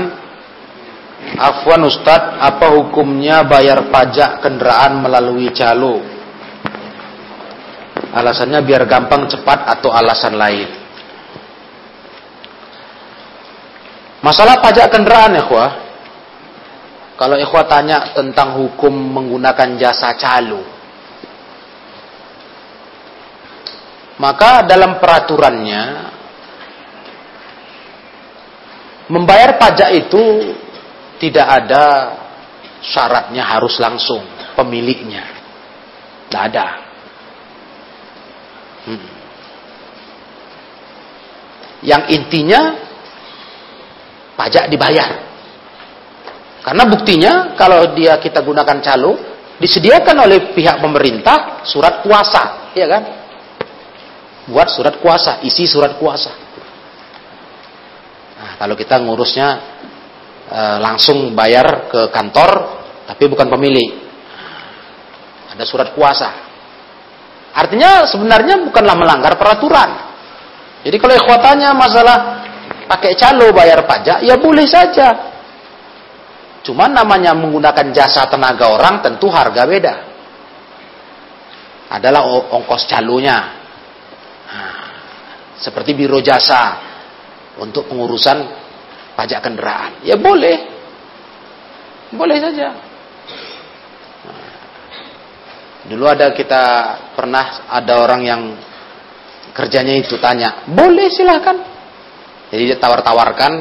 Afwan 1.20 1.84
Ustadz, 1.89 2.38
apa 2.39 2.78
hukumnya 2.78 3.41
bayar 3.43 3.89
pajak 3.89 4.39
kendaraan 4.39 5.01
melalui 5.01 5.49
calo? 5.51 5.99
Alasannya 8.10 8.62
biar 8.66 8.86
gampang 8.86 9.26
cepat 9.30 9.66
atau 9.66 9.89
alasan 9.93 10.34
lain? 10.38 10.70
Masalah 14.20 14.62
pajak 14.62 14.93
kendaraan 14.93 15.38
ya 15.38 15.43
kuah. 15.47 15.72
Kalau 17.20 17.36
ikhwah 17.36 17.68
tanya 17.68 18.16
tentang 18.16 18.55
hukum 18.55 18.91
menggunakan 18.91 19.76
jasa 19.76 20.16
calo. 20.16 20.64
Maka 24.20 24.68
dalam 24.68 24.99
peraturannya 24.99 25.84
membayar 29.10 29.57
pajak 29.57 29.89
itu 30.05 30.53
tidak 31.20 31.47
ada 31.49 31.86
syaratnya 32.80 33.43
harus 33.43 33.76
langsung 33.82 34.24
pemiliknya. 34.55 35.26
Tidak 36.30 36.41
ada. 36.53 36.68
Hmm. 38.88 39.10
Yang 41.84 42.03
intinya 42.16 42.62
pajak 44.38 44.72
dibayar. 44.72 45.28
Karena 46.60 46.84
buktinya 46.86 47.34
kalau 47.57 47.95
dia 47.97 48.20
kita 48.20 48.43
gunakan 48.43 48.78
calo 48.84 49.12
disediakan 49.60 50.28
oleh 50.28 50.53
pihak 50.55 50.80
pemerintah 50.80 51.66
surat 51.68 52.03
kuasa, 52.05 52.72
ya 52.78 52.88
kan? 52.88 53.03
Buat 54.47 54.70
surat 54.72 54.95
kuasa, 54.99 55.43
isi 55.43 55.68
surat 55.68 55.99
kuasa. 55.99 56.49
Kalau 58.60 58.76
kita 58.76 58.99
ngurusnya 58.99 59.47
e, 60.51 60.62
langsung 60.84 61.32
bayar 61.32 61.88
ke 61.88 62.12
kantor 62.12 62.49
tapi 63.07 63.24
bukan 63.32 63.47
pemilik. 63.47 63.89
Ada 65.55 65.64
surat 65.64 65.95
kuasa. 65.95 66.30
Artinya 67.55 68.03
sebenarnya 68.03 68.60
bukanlah 68.68 68.99
melanggar 68.99 69.39
peraturan. 69.39 70.12
Jadi 70.84 70.95
kalau 70.99 71.16
ikhwatannya 71.16 71.72
masalah 71.72 72.18
pakai 72.91 73.16
calo 73.16 73.55
bayar 73.55 73.88
pajak, 73.88 74.28
ya 74.28 74.36
boleh 74.36 74.68
saja. 74.68 75.32
Cuman 76.62 76.91
namanya 76.91 77.32
menggunakan 77.32 77.95
jasa 77.95 78.28
tenaga 78.28 78.68
orang 78.68 78.99
tentu 78.99 79.32
harga 79.32 79.64
beda. 79.64 79.95
Adalah 81.89 82.28
ongkos 82.53 82.86
calonya. 82.86 83.38
Nah, 84.49 84.76
seperti 85.57 85.97
biro 85.97 86.22
jasa 86.22 86.89
untuk 87.60 87.91
pengurusan 87.91 88.47
pajak 89.20 89.43
kendaraan. 89.43 89.99
Ya 90.07 90.16
boleh. 90.16 90.57
Boleh 92.16 92.38
saja. 92.41 92.89
Dulu 95.89 96.05
ada 96.05 96.36
kita 96.36 96.64
pernah 97.18 97.66
ada 97.66 97.93
orang 98.03 98.22
yang 98.22 98.41
kerjanya 99.55 99.97
itu 99.97 100.22
tanya, 100.22 100.68
boleh 100.70 101.10
silahkan. 101.10 101.57
Jadi 102.49 102.64
dia 102.74 102.78
tawar-tawarkan 102.78 103.51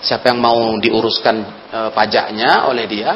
siapa 0.00 0.32
yang 0.32 0.40
mau 0.40 0.76
diuruskan 0.80 1.36
e, 1.68 1.78
pajaknya 1.92 2.68
oleh 2.68 2.84
dia 2.88 3.12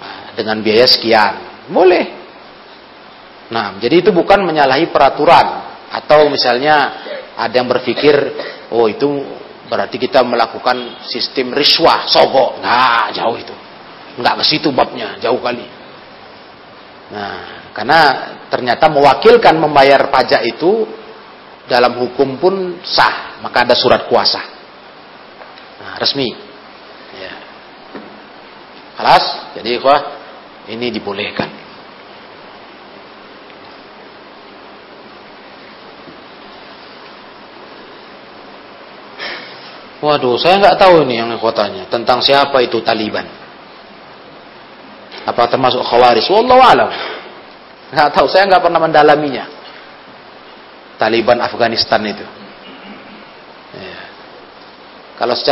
nah, 0.00 0.32
dengan 0.36 0.60
biaya 0.60 0.86
sekian, 0.88 1.66
boleh. 1.68 2.04
Nah, 3.52 3.78
jadi 3.78 4.02
itu 4.04 4.10
bukan 4.10 4.42
menyalahi 4.42 4.90
peraturan 4.90 5.46
atau 5.92 6.26
misalnya 6.28 6.76
ada 7.36 7.54
yang 7.54 7.68
berpikir, 7.68 8.16
oh 8.72 8.88
itu 8.90 9.06
berarti 9.66 9.96
kita 9.98 10.22
melakukan 10.22 11.06
sistem 11.06 11.54
riswah, 11.54 12.06
sogok. 12.06 12.62
Nah, 12.62 13.10
jauh 13.10 13.36
itu. 13.36 13.54
Enggak 14.16 14.42
ke 14.42 14.44
situ 14.56 14.72
babnya, 14.72 15.18
jauh 15.20 15.38
kali. 15.42 15.66
Nah, 17.12 17.70
karena 17.70 18.00
ternyata 18.50 18.88
mewakilkan 18.90 19.54
membayar 19.58 20.08
pajak 20.08 20.42
itu 20.46 20.86
dalam 21.66 21.98
hukum 21.98 22.38
pun 22.38 22.54
sah, 22.86 23.42
maka 23.42 23.66
ada 23.66 23.74
surat 23.74 24.06
kuasa. 24.06 24.42
Nah, 25.82 25.94
resmi. 25.98 26.30
Ya. 27.16 27.34
Kelas, 28.96 29.24
jadi 29.60 29.76
ikhwah 29.76 30.00
ini 30.72 30.88
dibolehkan. 30.94 31.65
Waduh, 40.06 40.38
saya 40.38 40.62
nggak 40.62 40.78
tahu 40.78 41.02
ini 41.02 41.18
yang 41.18 41.34
kotanya 41.42 41.90
tentang 41.90 42.22
siapa 42.22 42.62
itu 42.62 42.78
Taliban. 42.78 43.26
Apa 45.26 45.50
termasuk 45.50 45.82
Khawaris? 45.82 46.30
Wallahu 46.30 46.62
alam. 46.62 46.90
Nggak 47.90 48.10
tahu, 48.14 48.30
saya 48.30 48.46
nggak 48.46 48.62
pernah 48.62 48.78
mendalaminya. 48.78 49.50
Taliban 50.96 51.42
Afghanistan 51.42 51.98
itu. 52.06 52.22
Ya. 53.74 54.00
Kalau 55.18 55.34
secara 55.34 55.44